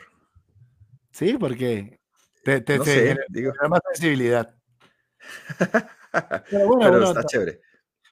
Sí, 1.12 1.36
porque 1.38 2.00
te, 2.46 2.62
te, 2.62 2.78
No 2.78 2.84
te 2.86 2.90
sé, 2.92 3.00
genera 3.02 3.26
digo. 3.28 3.52
más 3.70 3.82
sensibilidad. 3.94 4.56
Pero 6.50 6.68
bueno, 6.68 6.80
Pero 6.80 6.92
bueno, 6.92 7.08
está 7.10 7.24
chévere. 7.26 7.60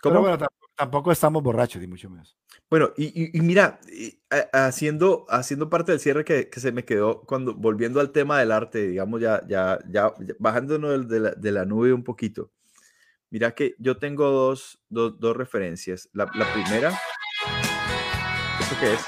pero 0.03 0.15
¿Cómo? 0.15 0.21
bueno, 0.21 0.47
tampoco, 0.79 1.11
estamos 1.11 1.43
borrachos, 1.43 1.81
ni 1.81 1.87
mucho 1.87 2.09
menos. 2.09 2.37
Bueno, 2.69 2.91
y, 2.95 3.37
y- 3.37 3.41
mira, 3.41 3.79
y, 3.91 4.17
a- 4.31 4.65
haciendo, 4.67 5.25
haciendo 5.27 5.69
parte 5.69 5.91
del 5.91 5.99
cierre 5.99 6.23
que, 6.23 6.49
que 6.49 6.59
se 6.61 6.71
me 6.71 6.85
quedó 6.85 7.21
cuando 7.23 7.53
volviendo 7.53 7.99
al 7.99 8.11
tema 8.11 8.39
del 8.39 8.51
arte, 8.53 8.87
digamos, 8.87 9.19
ya, 9.19 9.41
ya, 9.47 9.77
ya, 9.89 10.13
bajándonos 10.39 11.07
de 11.09 11.19
la, 11.19 11.31
de 11.31 11.51
la 11.51 11.65
nube 11.65 11.91
un 11.91 12.03
poquito. 12.05 12.49
Mira 13.29 13.51
que 13.51 13.75
yo 13.77 13.97
tengo 13.97 14.29
dos, 14.31 14.79
dos, 14.87 15.19
dos 15.19 15.35
referencias. 15.35 16.07
La, 16.13 16.31
la 16.33 16.51
primera, 16.53 16.89
¿esto 18.61 18.75
qué 18.79 18.93
es? 18.93 19.01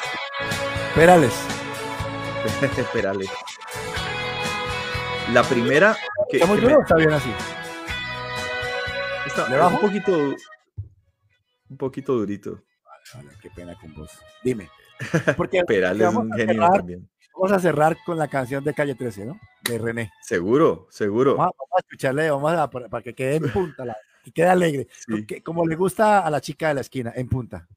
Perales. 0.93 1.33
Perales. 2.93 3.29
La 5.31 5.43
primera 5.43 5.95
que, 6.29 6.37
¿Está 6.37 6.47
muy 6.47 6.59
que 6.59 6.65
me- 6.65 6.71
duro 6.73 6.79
o 6.79 6.83
está 6.83 6.95
bien 6.97 7.11
así? 7.13 7.31
está- 9.25 9.47
¿Le 9.47 9.55
bajo? 9.57 9.75
un 9.75 9.81
poquito, 9.81 10.35
un 11.71 11.77
poquito 11.77 12.13
durito. 12.13 12.61
Vale, 13.15 13.29
qué 13.41 13.49
pena 13.49 13.75
con 13.79 13.93
vos. 13.95 14.11
Dime. 14.43 14.69
Porque 15.35 15.57
es 15.67 16.15
un 16.15 16.31
genio 16.33 16.53
cerrar- 16.53 16.77
también. 16.77 17.09
vamos 17.33 17.51
a 17.53 17.59
cerrar 17.59 17.97
con 18.05 18.17
la 18.17 18.27
canción 18.27 18.63
de 18.63 18.73
Calle 18.73 18.93
13, 18.93 19.25
¿no? 19.25 19.39
De 19.67 19.77
René. 19.77 20.11
Seguro, 20.21 20.87
seguro. 20.91 21.35
Vamos 21.35 21.53
a, 21.53 21.57
vamos 21.57 21.73
a 21.77 21.79
escucharle, 21.79 22.29
vamos 22.29 22.53
a 22.53 22.69
para, 22.69 22.89
para 22.89 23.03
que 23.03 23.15
quede 23.15 23.35
en 23.37 23.51
punta, 23.51 23.85
la- 23.85 23.97
que 24.23 24.31
quede 24.31 24.47
alegre. 24.47 24.87
Sí. 25.07 25.25
Que- 25.25 25.41
como 25.41 25.65
le 25.65 25.75
gusta 25.75 26.19
a 26.19 26.29
la 26.29 26.41
chica 26.41 26.67
de 26.67 26.73
la 26.75 26.81
esquina, 26.81 27.11
en 27.15 27.27
punta. 27.27 27.67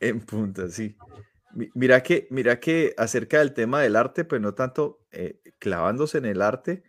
En 0.00 0.20
punta, 0.20 0.68
sí. 0.68 0.96
Mi- 1.54 1.70
Mira 1.74 2.02
que, 2.02 2.26
mira 2.30 2.60
que 2.60 2.94
acerca 2.98 3.38
del 3.38 3.54
tema 3.54 3.80
del 3.80 3.96
arte, 3.96 4.24
pues 4.24 4.40
no 4.42 4.52
tanto 4.54 5.00
eh, 5.12 5.40
clavándose 5.58 6.18
en 6.18 6.26
el 6.26 6.42
arte, 6.42 6.82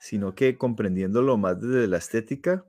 sino 0.00 0.34
que 0.34 0.56
comprendiéndolo 0.58 1.36
más 1.36 1.60
desde 1.60 1.86
la 1.86 1.98
estética. 1.98 2.64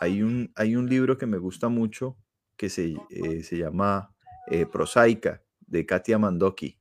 Hay 0.00 0.22
un, 0.22 0.52
hay 0.54 0.76
un 0.76 0.88
libro 0.88 1.18
que 1.18 1.26
me 1.26 1.38
gusta 1.38 1.68
mucho 1.68 2.16
que 2.56 2.68
se, 2.70 2.94
eh, 3.10 3.42
se 3.42 3.58
llama 3.58 4.14
eh, 4.50 4.66
Prosaica, 4.66 5.42
de 5.60 5.86
Katia 5.86 6.18
Mandoki. 6.18 6.78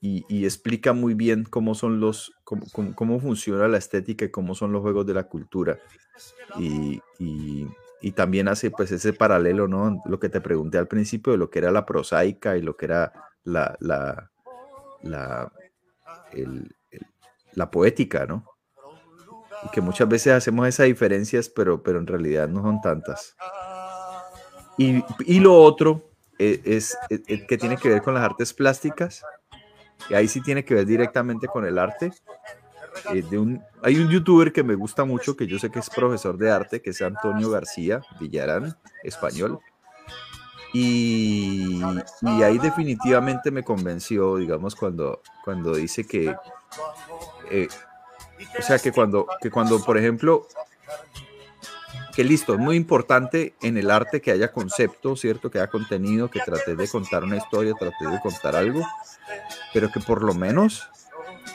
Y, 0.00 0.24
y 0.28 0.44
explica 0.44 0.92
muy 0.92 1.14
bien 1.14 1.44
cómo 1.44 1.74
son 1.74 1.98
los, 2.00 2.32
cómo, 2.44 2.70
cómo- 2.70 2.94
cómo 2.94 3.20
funciona 3.20 3.66
la 3.68 3.78
estética 3.78 4.24
y 4.24 4.30
cómo 4.30 4.54
son 4.54 4.72
los 4.72 4.82
juegos 4.82 5.06
de 5.06 5.14
la 5.14 5.24
cultura. 5.28 5.78
Y, 6.58 7.00
y- 7.18 7.66
también 8.14 8.48
hace 8.48 8.70
pues 8.70 8.90
ese 8.92 9.12
paralelo, 9.12 9.68
¿no? 9.68 10.00
Lo 10.04 10.18
que 10.18 10.28
te 10.28 10.40
pregunté 10.40 10.78
al 10.78 10.88
principio 10.88 11.32
de 11.32 11.38
lo 11.38 11.50
que 11.50 11.58
era 11.60 11.70
la 11.72 11.84
prosaica 11.86 12.56
y 12.56 12.62
lo 12.62 12.76
que 12.76 12.86
era 12.86 13.12
la, 13.44 13.76
la, 13.80 14.30
la, 15.02 15.52
la 17.52 17.70
poética, 17.70 18.26
¿no? 18.26 18.44
Y 19.64 19.68
que 19.70 19.80
muchas 19.80 20.08
veces 20.08 20.32
hacemos 20.32 20.68
esas 20.68 20.86
diferencias, 20.86 21.48
pero, 21.48 21.82
pero 21.82 21.98
en 21.98 22.06
realidad 22.06 22.48
no 22.48 22.62
son 22.62 22.80
tantas. 22.80 23.34
Y, 24.78 25.04
y 25.26 25.40
lo 25.40 25.54
otro 25.60 26.02
e- 26.38 26.60
es, 26.64 26.96
es- 27.10 27.20
es 27.26 27.42
que 27.46 27.58
tiene 27.58 27.76
que 27.76 27.88
ver 27.90 28.00
con 28.02 28.14
las 28.14 28.22
artes 28.24 28.54
plásticas, 28.54 29.22
y 30.08 30.14
ahí 30.14 30.28
sí 30.28 30.40
tiene 30.40 30.64
que 30.64 30.74
ver 30.74 30.86
directamente 30.86 31.48
con 31.48 31.66
el 31.66 31.78
arte. 31.78 32.12
Eh, 33.12 33.22
de 33.22 33.38
un, 33.38 33.62
hay 33.82 33.96
un 33.96 34.08
youtuber 34.08 34.52
que 34.52 34.62
me 34.62 34.74
gusta 34.74 35.04
mucho, 35.04 35.36
que 35.36 35.46
yo 35.46 35.58
sé 35.58 35.70
que 35.70 35.78
es 35.80 35.90
profesor 35.90 36.38
de 36.38 36.50
arte, 36.50 36.80
que 36.80 36.90
es 36.90 37.02
Antonio 37.02 37.50
García 37.50 38.00
Villarán, 38.20 38.76
español. 39.02 39.58
Y, 40.72 41.80
y 42.22 42.42
ahí 42.42 42.58
definitivamente 42.58 43.50
me 43.50 43.62
convenció, 43.64 44.36
digamos, 44.36 44.76
cuando, 44.76 45.22
cuando 45.44 45.74
dice 45.74 46.06
que, 46.06 46.34
eh, 47.50 47.68
o 48.58 48.62
sea, 48.62 48.78
que 48.78 48.92
cuando, 48.92 49.26
que 49.40 49.50
cuando, 49.50 49.82
por 49.82 49.96
ejemplo, 49.96 50.46
que 52.18 52.24
listo, 52.24 52.54
es 52.54 52.58
muy 52.58 52.74
importante 52.74 53.54
en 53.62 53.78
el 53.78 53.92
arte 53.92 54.20
que 54.20 54.32
haya 54.32 54.50
concepto, 54.50 55.14
¿cierto? 55.14 55.52
Que 55.52 55.58
haya 55.58 55.68
contenido, 55.68 56.28
que 56.28 56.40
trate 56.40 56.74
de 56.74 56.88
contar 56.88 57.22
una 57.22 57.36
historia, 57.36 57.74
trate 57.78 58.08
de 58.08 58.18
contar 58.20 58.56
algo, 58.56 58.84
pero 59.72 59.88
que 59.88 60.00
por 60.00 60.24
lo 60.24 60.34
menos 60.34 60.90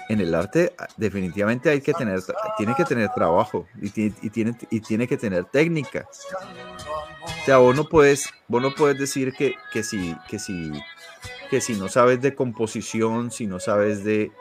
en 0.08 0.22
el 0.22 0.34
arte 0.34 0.74
ah, 0.78 0.88
definitivamente 0.96 1.70
hay 1.70 1.82
que 1.82 1.92
tener, 1.92 2.22
tiene 2.58 2.76
que 2.76 2.86
tener 2.86 3.10
trabajo 3.10 3.68
y 3.82 3.90
tiene, 3.90 4.16
y 4.22 4.30
tiene, 4.30 4.58
y 4.70 4.80
tiene 4.80 5.06
que 5.06 5.18
tener 5.18 5.44
técnica. 5.44 6.08
O 7.26 7.46
sea, 7.46 7.58
vos 7.58 7.76
no 7.76 7.84
puedes, 7.84 8.30
vos 8.48 8.62
no 8.62 8.74
puedes 8.74 8.98
decir 8.98 9.34
que, 9.34 9.56
que, 9.74 9.84
si, 9.84 10.16
que, 10.30 10.40
si, 10.40 10.72
que 11.50 11.60
si 11.60 11.74
no 11.74 11.90
sabes 11.90 12.22
de 12.22 12.36
composición, 12.36 13.32
si 13.32 13.48
no 13.48 13.60
sabes 13.60 14.06
de, 14.06 14.32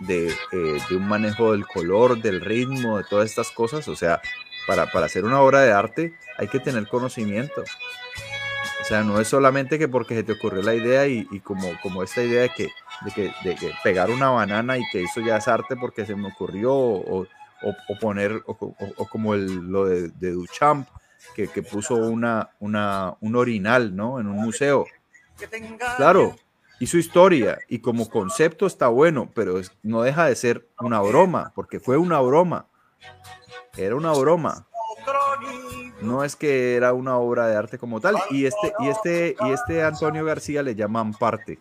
de, 0.00 0.28
eh, 0.52 0.78
de 0.88 0.96
un 0.96 1.06
manejo 1.06 1.52
del 1.52 1.66
color, 1.66 2.22
del 2.22 2.40
ritmo, 2.40 2.96
de 2.96 3.04
todas 3.04 3.28
estas 3.28 3.50
cosas, 3.50 3.86
o 3.88 3.94
sea, 3.94 4.22
para, 4.66 4.86
para 4.90 5.06
hacer 5.06 5.24
una 5.24 5.40
obra 5.40 5.60
de 5.60 5.72
arte 5.72 6.14
hay 6.38 6.48
que 6.48 6.60
tener 6.60 6.86
conocimiento. 6.88 7.62
O 8.80 8.84
sea, 8.84 9.02
no 9.02 9.20
es 9.20 9.28
solamente 9.28 9.78
que 9.78 9.88
porque 9.88 10.14
se 10.14 10.22
te 10.22 10.32
ocurrió 10.32 10.62
la 10.62 10.74
idea 10.74 11.06
y, 11.08 11.26
y 11.30 11.40
como, 11.40 11.68
como 11.82 12.02
esta 12.02 12.22
idea 12.22 12.42
de 12.42 12.50
que, 12.50 12.68
de 13.42 13.56
que, 13.56 13.72
pegar 13.82 14.10
una 14.10 14.30
banana 14.30 14.78
y 14.78 14.82
que 14.92 15.02
eso 15.02 15.20
ya 15.20 15.38
es 15.38 15.48
arte 15.48 15.76
porque 15.76 16.06
se 16.06 16.14
me 16.14 16.28
ocurrió, 16.28 16.72
o, 16.72 17.26
o, 17.62 17.98
poner, 18.00 18.42
o, 18.46 19.08
como 19.08 19.34
el, 19.34 19.46
lo 19.56 19.86
de, 19.86 20.08
de 20.08 20.30
Duchamp, 20.30 20.88
que, 21.34 21.48
que 21.48 21.62
puso 21.62 21.96
una, 21.96 22.50
una, 22.60 23.16
un 23.20 23.34
orinal, 23.34 23.96
¿no? 23.96 24.20
En 24.20 24.26
un 24.28 24.36
museo. 24.36 24.86
Claro, 25.96 26.36
hizo 26.78 26.96
historia 26.96 27.58
y 27.68 27.80
como 27.80 28.08
concepto 28.08 28.66
está 28.66 28.88
bueno, 28.88 29.30
pero 29.34 29.60
no 29.82 30.02
deja 30.02 30.26
de 30.26 30.36
ser 30.36 30.68
una 30.78 31.00
broma, 31.00 31.52
porque 31.54 31.80
fue 31.80 31.96
una 31.96 32.20
broma. 32.20 32.66
Era 33.76 33.94
una 33.96 34.12
broma. 34.12 34.66
No 36.00 36.24
es 36.24 36.36
que 36.36 36.74
era 36.76 36.92
una 36.92 37.16
obra 37.16 37.46
de 37.48 37.56
arte 37.56 37.78
como 37.78 38.00
tal. 38.00 38.16
Y 38.30 38.46
este, 38.46 38.72
y 38.80 38.88
este, 38.88 39.36
y 39.40 39.50
este 39.50 39.82
Antonio 39.82 40.24
García 40.24 40.62
le 40.62 40.74
llama 40.74 41.00
amparte. 41.00 41.58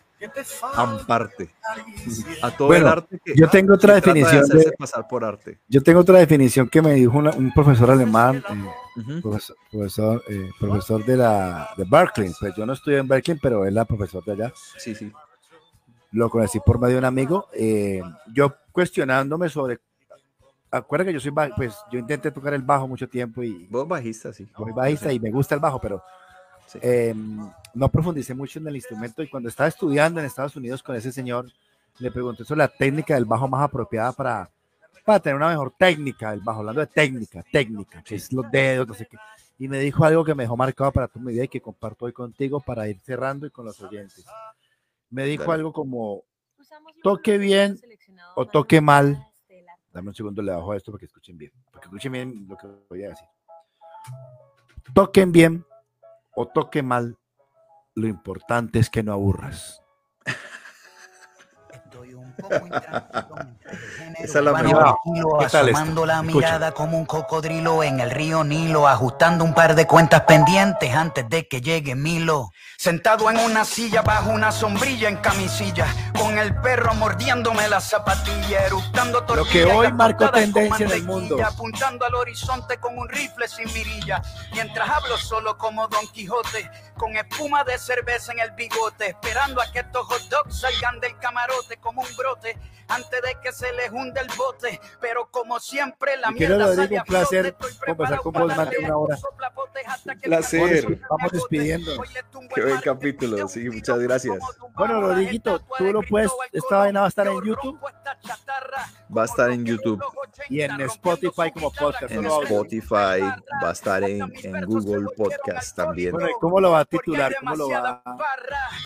Amparte. 0.76 1.54
A 2.42 2.52
todo 2.56 2.68
Bueno, 2.70 2.88
el 2.88 2.92
arte 2.94 3.20
que, 3.24 3.34
yo 3.36 3.50
tengo 3.50 3.74
otra 3.76 3.96
de 3.96 4.02
definición 4.02 4.48
de- 4.48 4.72
pasar 4.78 5.08
por 5.08 5.24
arte. 5.24 5.60
Yo 5.68 5.82
tengo 5.84 6.00
otra 6.00 6.20
definición 6.20 6.68
que 6.70 6.82
me 6.82 6.94
dijo 6.94 7.18
una- 7.18 7.32
un 7.32 7.54
profesor 7.54 7.92
alemán, 7.92 8.44
eh, 8.50 9.00
Ujú. 9.00 9.22
profesor, 9.22 9.56
profesor, 9.72 10.24
eh, 10.30 10.50
profesor 10.60 11.06
de 11.06 11.18
la 11.18 11.70
de 11.78 11.84
Berkeley. 11.86 12.32
Pues 12.40 12.56
yo 12.56 12.66
no 12.66 12.74
estudié 12.74 13.00
en 13.00 13.08
Berkeley, 13.08 13.38
pero 13.42 13.66
él 13.66 13.76
era 13.76 13.86
profesor 13.86 14.24
de 14.24 14.32
allá. 14.34 14.54
Sí, 14.78 14.96
sí. 14.96 15.12
Lo 16.12 16.30
conocí 16.30 16.60
por 16.60 16.80
medio 16.80 16.94
de 16.96 17.00
un 17.00 17.06
amigo. 17.06 17.48
eh, 17.54 18.02
yo 18.34 18.54
cuestionándome 18.72 19.50
sobre. 19.50 19.80
Acuerda 20.78 21.06
que 21.06 21.14
yo 21.14 21.20
soy 21.20 21.32
pues 21.56 21.78
yo 21.92 22.00
intenté 22.00 22.32
tocar 22.32 22.54
el 22.54 22.62
bajo 22.62 22.88
mucho 22.88 23.08
tiempo 23.08 23.42
y 23.44 23.66
Vos 23.68 23.88
bajista, 23.88 24.34
sí. 24.34 24.46
soy 24.58 24.72
bajista 24.74 25.12
y 25.14 25.20
me 25.20 25.32
gusta 25.32 25.56
el 25.56 25.62
bajo, 25.62 25.80
pero 25.80 26.04
Sí. 26.68 26.80
eh, 26.82 27.14
no 27.76 27.90
profundicé 27.90 28.34
mucho 28.34 28.58
en 28.60 28.68
el 28.68 28.76
instrumento 28.76 29.22
y 29.22 29.30
cuando 29.30 29.50
estaba 29.50 29.70
estudiando 29.70 30.20
en 30.20 30.26
Estados 30.26 30.56
Unidos 30.56 30.82
con 30.82 30.96
ese 30.96 31.12
señor, 31.12 31.46
le 32.00 32.12
pregunté 32.12 32.44
sobre 32.44 32.58
la 32.60 32.68
técnica 32.68 33.14
del 33.14 33.26
bajo 33.26 33.48
más 33.48 33.62
apropiada 33.64 34.12
para, 34.12 34.50
para 35.06 35.20
tener 35.20 35.36
una 35.36 35.50
mejor 35.50 35.72
técnica 35.78 36.32
del 36.32 36.42
bajo, 36.42 36.60
hablando 36.60 36.82
de 36.82 36.88
técnica, 36.88 37.44
técnica, 37.52 38.02
que 38.02 38.16
es 38.16 38.34
los 38.34 38.50
dedos, 38.50 38.88
no 38.88 38.94
sé 38.96 39.06
qué. 39.06 39.18
Y 39.60 39.68
me 39.68 39.80
dijo 39.80 40.04
algo 40.04 40.26
que 40.26 40.36
me 40.36 40.44
dejó 40.44 40.58
marcado 40.58 40.92
para 40.92 41.08
tu 41.08 41.20
vida 41.20 41.44
y 41.44 41.48
que 41.48 41.62
comparto 41.62 42.06
hoy 42.06 42.14
contigo 42.14 42.60
para 42.60 42.90
ir 42.90 43.00
cerrando 43.00 43.46
y 43.46 43.52
con 43.52 43.64
los 43.66 43.80
oyentes. 43.80 44.26
Me 45.10 45.24
dijo 45.26 45.44
Dale. 45.44 45.54
algo 45.54 45.72
como, 45.72 46.24
toque 47.04 47.38
bien 47.38 47.80
o 48.36 48.46
toque 48.46 48.82
mal. 48.82 49.26
Dame 49.96 50.10
un 50.10 50.14
segundo, 50.14 50.42
le 50.42 50.52
bajo 50.52 50.74
a 50.74 50.78
esto 50.78 50.92
para 50.92 51.00
que 51.00 51.06
escuchen 51.06 51.38
bien, 51.38 51.54
para 51.72 51.80
que 51.80 51.86
escuchen 51.88 52.12
bien 52.12 52.46
lo 52.50 52.58
que 52.58 52.68
voy 52.90 53.04
a 53.06 53.10
decir. 53.10 53.28
Toquen 54.94 55.32
bien 55.32 55.66
o 56.36 56.48
toque 56.48 56.84
mal, 56.84 57.18
lo 57.96 58.08
importante 58.08 58.80
es 58.80 58.90
que 58.90 59.04
no 59.04 59.14
aburras. 59.14 59.82
Esa 64.20 64.40
es 64.40 64.45
la 64.45 64.53
mejor. 64.53 64.98
asomando 65.44 66.06
la 66.06 66.22
mirada 66.22 66.72
como 66.72 66.98
un 66.98 67.06
cocodrilo 67.06 67.84
en 67.84 67.99
el 67.99 68.12
río 68.12 68.44
Nilo, 68.44 68.88
ajustando 68.88 69.44
un 69.44 69.53
par 69.53 69.76
de 69.76 69.86
cuentas 69.86 70.22
pendientes 70.22 70.94
antes 70.94 71.28
de 71.30 71.48
que 71.48 71.62
llegue 71.62 71.95
Milo. 71.95 72.52
Sentado 72.78 73.30
en 73.30 73.40
una 73.40 73.66
silla 73.66 74.02
bajo 74.02 74.30
una 74.32 74.52
sombrilla 74.52 75.10
en 75.10 75.18
camisilla, 75.18 75.88
con 76.18 76.38
el 76.38 76.56
perro 76.62 76.94
mordiéndome 76.94 77.68
la 77.68 77.80
zapatilla, 77.80 78.66
eructando 78.66 79.22
que 79.22 79.34
tortilla 79.34 79.76
hoy 79.76 79.91
marcó 79.94 80.30
tendencia 80.30 80.86
en 80.86 80.91
el 80.91 81.03
mundo. 81.03 81.38
apuntando 81.44 82.06
al 82.06 82.16
horizonte 82.16 82.78
con 82.78 82.98
un 82.98 83.07
rifle 83.10 83.48
sin 83.48 83.72
mirilla, 83.74 84.22
mientras 84.53 84.90
hablo 84.90 85.18
solo 85.18 85.57
como 85.57 85.88
Don 85.88 86.06
Quijote, 86.07 86.70
con 86.98 87.16
espuma 87.16 87.64
de 87.64 87.78
cerveza 87.78 88.32
en 88.34 88.40
el 88.40 88.52
bigote, 88.52 89.10
esperando 89.10 89.62
a 89.62 89.72
que 89.72 89.80
estos 89.80 90.06
hot 90.08 90.22
dogs 90.30 90.60
salgan 90.60 91.00
del 91.00 91.18
camarote 91.20 91.78
como 91.78 92.02
un 92.02 92.16
brote, 92.18 92.58
antes 92.88 93.22
de 93.22 93.38
que 93.42 93.52
se 93.52 93.72
les 93.74 93.92
hunde 93.92 94.22
el 94.22 94.28
bote, 94.38 94.80
pero 95.02 95.30
como 95.32 95.60
siempre 95.60 96.18
la 96.18 96.32
mierda 96.32 96.76
sale 96.76 96.98
a 96.98 97.02
un 97.02 97.08
placer. 97.08 97.54
flote, 97.54 97.68
estoy 97.68 97.72
conversar 97.72 98.22
preparado 98.22 98.24
con 98.24 98.34
para 98.34 98.46
vos 98.46 98.58
más 98.58 98.70
de 98.70 98.78
una 98.78 98.98
hora. 98.98 99.18
hasta 99.88 100.16
que 100.16 100.22
Placer. 100.30 101.00
Vamos 101.10 101.32
despidiendo. 101.32 102.04
Qué 102.54 102.62
buen 102.62 102.82
capítulo, 102.82 103.48
sí, 103.48 103.70
muchas 103.70 104.00
gracias. 104.00 104.38
Bueno, 104.76 105.02
Rodriguito, 105.02 105.60
tú 105.78 105.84
lo 105.86 106.02
puedes, 106.02 106.32
esta 106.52 106.78
vaina 106.78 107.02
va 107.02 107.06
a 107.08 107.10
estar 107.10 107.28
en 107.28 107.34
Yo 107.34 107.44
YouTube 107.44 107.80
Va 109.18 109.22
a 109.22 109.26
estar 109.26 109.50
en 109.52 109.64
YouTube. 109.66 110.02
y 110.50 110.62
en 110.62 110.80
Spotify 110.82 111.52
como 111.54 111.72
podcast. 111.72 112.12
En. 112.12 112.26
Spotify, 112.26 113.22
va 113.64 113.70
a 113.70 113.72
estar 113.72 114.04
en, 114.04 114.32
en 114.44 114.66
Google 114.66 115.08
Podcast 115.16 115.76
también. 115.76 116.12
Bueno, 116.12 116.30
¿y 116.30 116.34
¿cómo 116.42 116.60
lo 116.60 116.72
va 116.72 116.80
a 116.82 116.86
titular? 116.86 117.34
¿Cómo 117.40 117.56
lo 117.56 117.70
va 117.70 118.02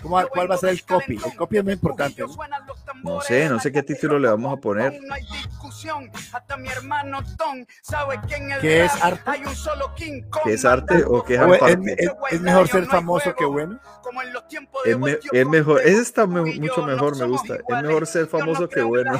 ¿Cómo 0.02 0.22
cuál 0.28 0.50
va 0.50 0.54
a 0.54 0.58
ser 0.58 0.70
el 0.70 0.84
copy? 0.84 1.18
El 1.24 1.36
copy 1.36 1.58
es 1.58 1.64
muy 1.64 1.72
importante, 1.74 2.22
¿no? 2.22 2.28
No 3.02 3.20
sé, 3.20 3.48
no 3.48 3.58
sé 3.60 3.72
qué 3.72 3.82
título 3.82 4.18
le 4.18 4.28
vamos 4.28 4.56
a 4.56 4.60
poner. 4.60 4.98
¿Qué 8.60 8.84
es 8.84 8.92
arte? 9.04 9.22
¿Qué 10.44 10.52
es 10.54 10.64
arte 10.64 11.04
o 11.06 11.22
qué 11.24 11.34
es 11.34 11.40
O 11.40 11.54
es, 11.54 11.62
aparte? 11.62 11.96
es- 11.98 12.10
es 12.30 12.40
mejor 12.40 12.68
ser 12.68 12.86
famoso 12.86 13.34
que 13.34 13.44
bueno. 13.44 13.80
Es, 14.84 14.98
me- 14.98 15.18
es 15.32 15.46
mejor, 15.46 15.80
ese 15.82 16.00
está 16.02 16.26
me- 16.26 16.42
mucho 16.42 16.82
mejor, 16.86 17.16
me 17.18 17.24
gusta. 17.26 17.54
Es 17.56 17.82
mejor 17.82 18.06
ser 18.06 18.26
famoso 18.26 18.68
que 18.68 18.80
bueno. 18.82 19.12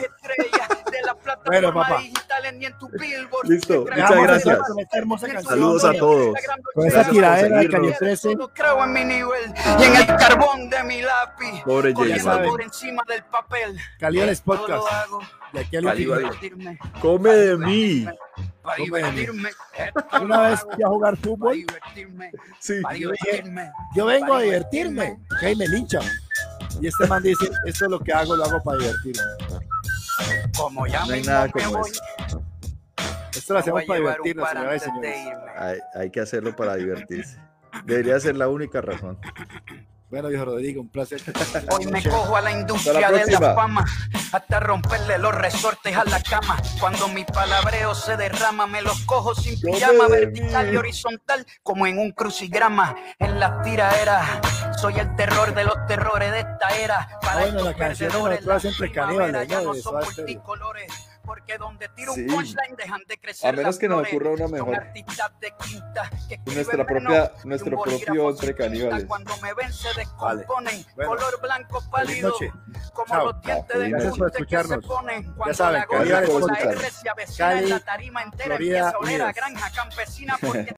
Las 1.45 1.47
Bueno, 1.63 1.75
papá. 1.75 1.99
digitales 2.01 2.55
ni 2.55 2.67
en 2.67 2.79
tu 2.79 2.89
billboard. 2.89 3.49
Listo, 3.49 3.81
muchas 3.83 4.11
gracias. 4.23 4.59
esta. 4.79 5.43
Saludos 5.43 5.85
a 5.85 5.93
todos. 5.95 6.37
Con 6.75 6.87
esa 6.87 7.05
tiradera 7.09 7.59
de. 7.61 7.69
Calle 7.69 7.97
13. 7.99 8.33
Solo 8.33 8.51
creo 8.55 8.85
en 8.85 8.93
mi 8.93 9.05
nivel 9.05 9.55
y 9.79 9.83
en 9.85 9.97
el 9.97 10.07
carbón 10.07 10.69
de 10.71 10.83
mi 10.85 11.03
lápiz. 11.03 11.63
Pobre 11.65 11.95
Corriendo 11.95 12.25
saben. 12.25 12.49
por 12.51 12.63
encima 12.63 13.03
del 13.09 13.25
papel. 13.25 13.79
Todo 13.99 14.57
Podcast. 14.57 14.87
De 15.53 15.61
aquí 15.61 15.77
al 15.77 15.97
divertirme, 15.97 16.79
Come 17.01 17.31
de 17.31 17.57
mí. 17.59 18.07
para 18.63 18.77
Come 18.77 18.99
de 19.03 19.11
mí. 19.13 19.19
divertirme, 19.21 19.51
Una 20.23 20.41
vez 20.43 20.61
fui 20.61 20.83
a 20.85 20.89
jugar 20.89 21.17
para 21.17 21.23
fútbol. 21.27 21.55
divertirme, 21.57 22.31
Sí. 22.61 22.81
para 22.83 22.95
divertirme. 22.95 23.73
Yo 23.97 24.07
vengo 24.07 24.27
a 24.27 24.29
Para 24.29 24.43
divertirme. 24.43 25.19
Ok, 25.33 25.57
me 25.57 25.67
linchan. 25.69 26.03
Y 26.81 26.87
este 26.87 27.05
man 27.09 27.23
dice, 27.23 27.47
esto 27.67 27.85
es 27.87 27.91
lo 27.91 27.99
que 27.99 28.13
hago, 28.13 28.37
lo 28.37 28.45
hago 28.45 28.63
para 28.63 28.79
divertirme. 28.79 29.23
Como 30.57 30.87
ya 30.87 31.05
No 31.07 31.13
hay 31.13 31.23
nada 31.23 31.47
me 31.47 31.63
como 31.63 31.79
voy, 31.79 31.91
eso. 31.91 32.43
Esto 33.35 33.53
lo 33.55 33.59
hacemos 33.61 33.85
para 33.85 33.99
divertirnos, 34.01 34.49
señoras 34.49 34.83
y 34.83 34.85
señores. 34.85 35.17
hay 35.95 36.11
que 36.11 36.21
hacerlo 36.21 36.55
para 36.57 36.77
divertirse. 36.77 37.39
Debería 37.85 38.19
ser 38.21 38.37
la 38.37 38.49
única 38.49 38.81
razón. 38.81 39.19
Bueno, 40.11 40.29
viejo 40.29 40.45
Rodrigo, 40.45 40.81
un 40.81 40.89
placer. 40.89 41.23
Hoy 41.71 41.87
me 41.87 42.03
cojo 42.03 42.37
a 42.37 42.41
la 42.41 42.51
industria 42.51 43.11
la 43.11 43.25
de 43.25 43.31
la 43.31 43.55
fama, 43.55 43.85
hasta 44.33 44.59
romperle 44.59 45.19
los 45.19 45.33
resortes 45.33 45.97
a 45.97 46.05
la 46.05 46.21
cama. 46.21 46.61
Cuando 46.81 47.07
mi 47.09 47.25
palabreo 47.25 47.95
se 47.95 48.17
derrama, 48.17 48.67
me 48.67 48.83
los 48.83 49.01
cojo 49.05 49.37
sin 49.37 49.61
pijama, 49.61 50.09
vertical 50.09 50.75
y 50.75 50.77
horizontal, 50.77 51.47
como 51.63 51.87
en 51.87 51.99
un 51.99 52.11
crucigrama. 52.11 52.97
En 53.21 53.39
las 53.39 53.63
tiraderas, 53.63 54.29
soy 54.81 54.99
el 54.99 55.15
terror 55.15 55.55
de 55.55 55.63
los 55.63 55.77
terrores 55.87 56.33
de 56.33 56.41
esta 56.41 56.77
era. 56.77 57.09
Para 57.23 57.43
Ah, 57.43 57.45
bueno, 57.45 57.49
estos 57.49 57.65
la 57.65 57.77
canción 57.77 58.75
de 58.81 58.93
caníbales, 58.93 59.49
ya 59.49 59.61
¿no? 59.61 59.67
no 59.67 59.75
De 59.75 60.41
Porque 61.31 61.57
donde 61.59 61.89
tiro 61.91 62.13
Sí. 62.13 62.23
un 62.23 62.27
punchline 62.27 62.75
dejan 62.77 63.03
de 63.07 63.17
crecer 63.21 63.49
A 63.51 63.53
menos 63.53 63.79
que 63.79 63.89
nos 63.89 64.05
ocurra 64.05 64.31
una 64.31 64.49
mejor. 64.49 64.75
artistas 64.75 65.31
de 65.41 65.53
quinta 65.65 66.11
que 66.29 66.35
escriben 66.35 66.55
Nuestra 66.57 66.85
propia, 66.85 67.33
nuestro 67.45 67.81
propio 67.81 68.31
entre 68.31 68.53
caníbales. 68.57 69.05
Cuando 69.05 69.37
me 69.37 69.55
ven 69.55 69.73
se 69.73 69.95
descomponen, 69.95 70.85
Bueno. 70.97 71.11
color 71.11 71.41
blanco 71.41 71.85
pálido, 71.89 72.35
como 72.93 73.07
Chao. 73.07 73.27
los 73.27 73.43
dientes 73.43 73.79
de 73.79 73.93
que 73.93 74.01
se 74.01 74.09
escucharnos. 74.27 74.85
ponen. 74.85 75.33
Cuando 75.35 75.55
saben, 75.55 75.81
la 75.83 75.87
con 75.87 76.47
la. 76.49 76.55
R 76.59 76.91
se 76.91 77.09
avecina 77.09 77.59
en 77.61 77.69
la 77.69 77.79
tarima 77.79 78.23
entera 78.25 78.57
Florida, 78.57 78.79
empieza 78.79 78.97
a 78.97 78.99
oler 78.99 79.21
a 79.23 79.25
Unidos. 79.27 79.35
granja 79.37 79.71
campesina 79.71 80.37
porque 80.41 80.59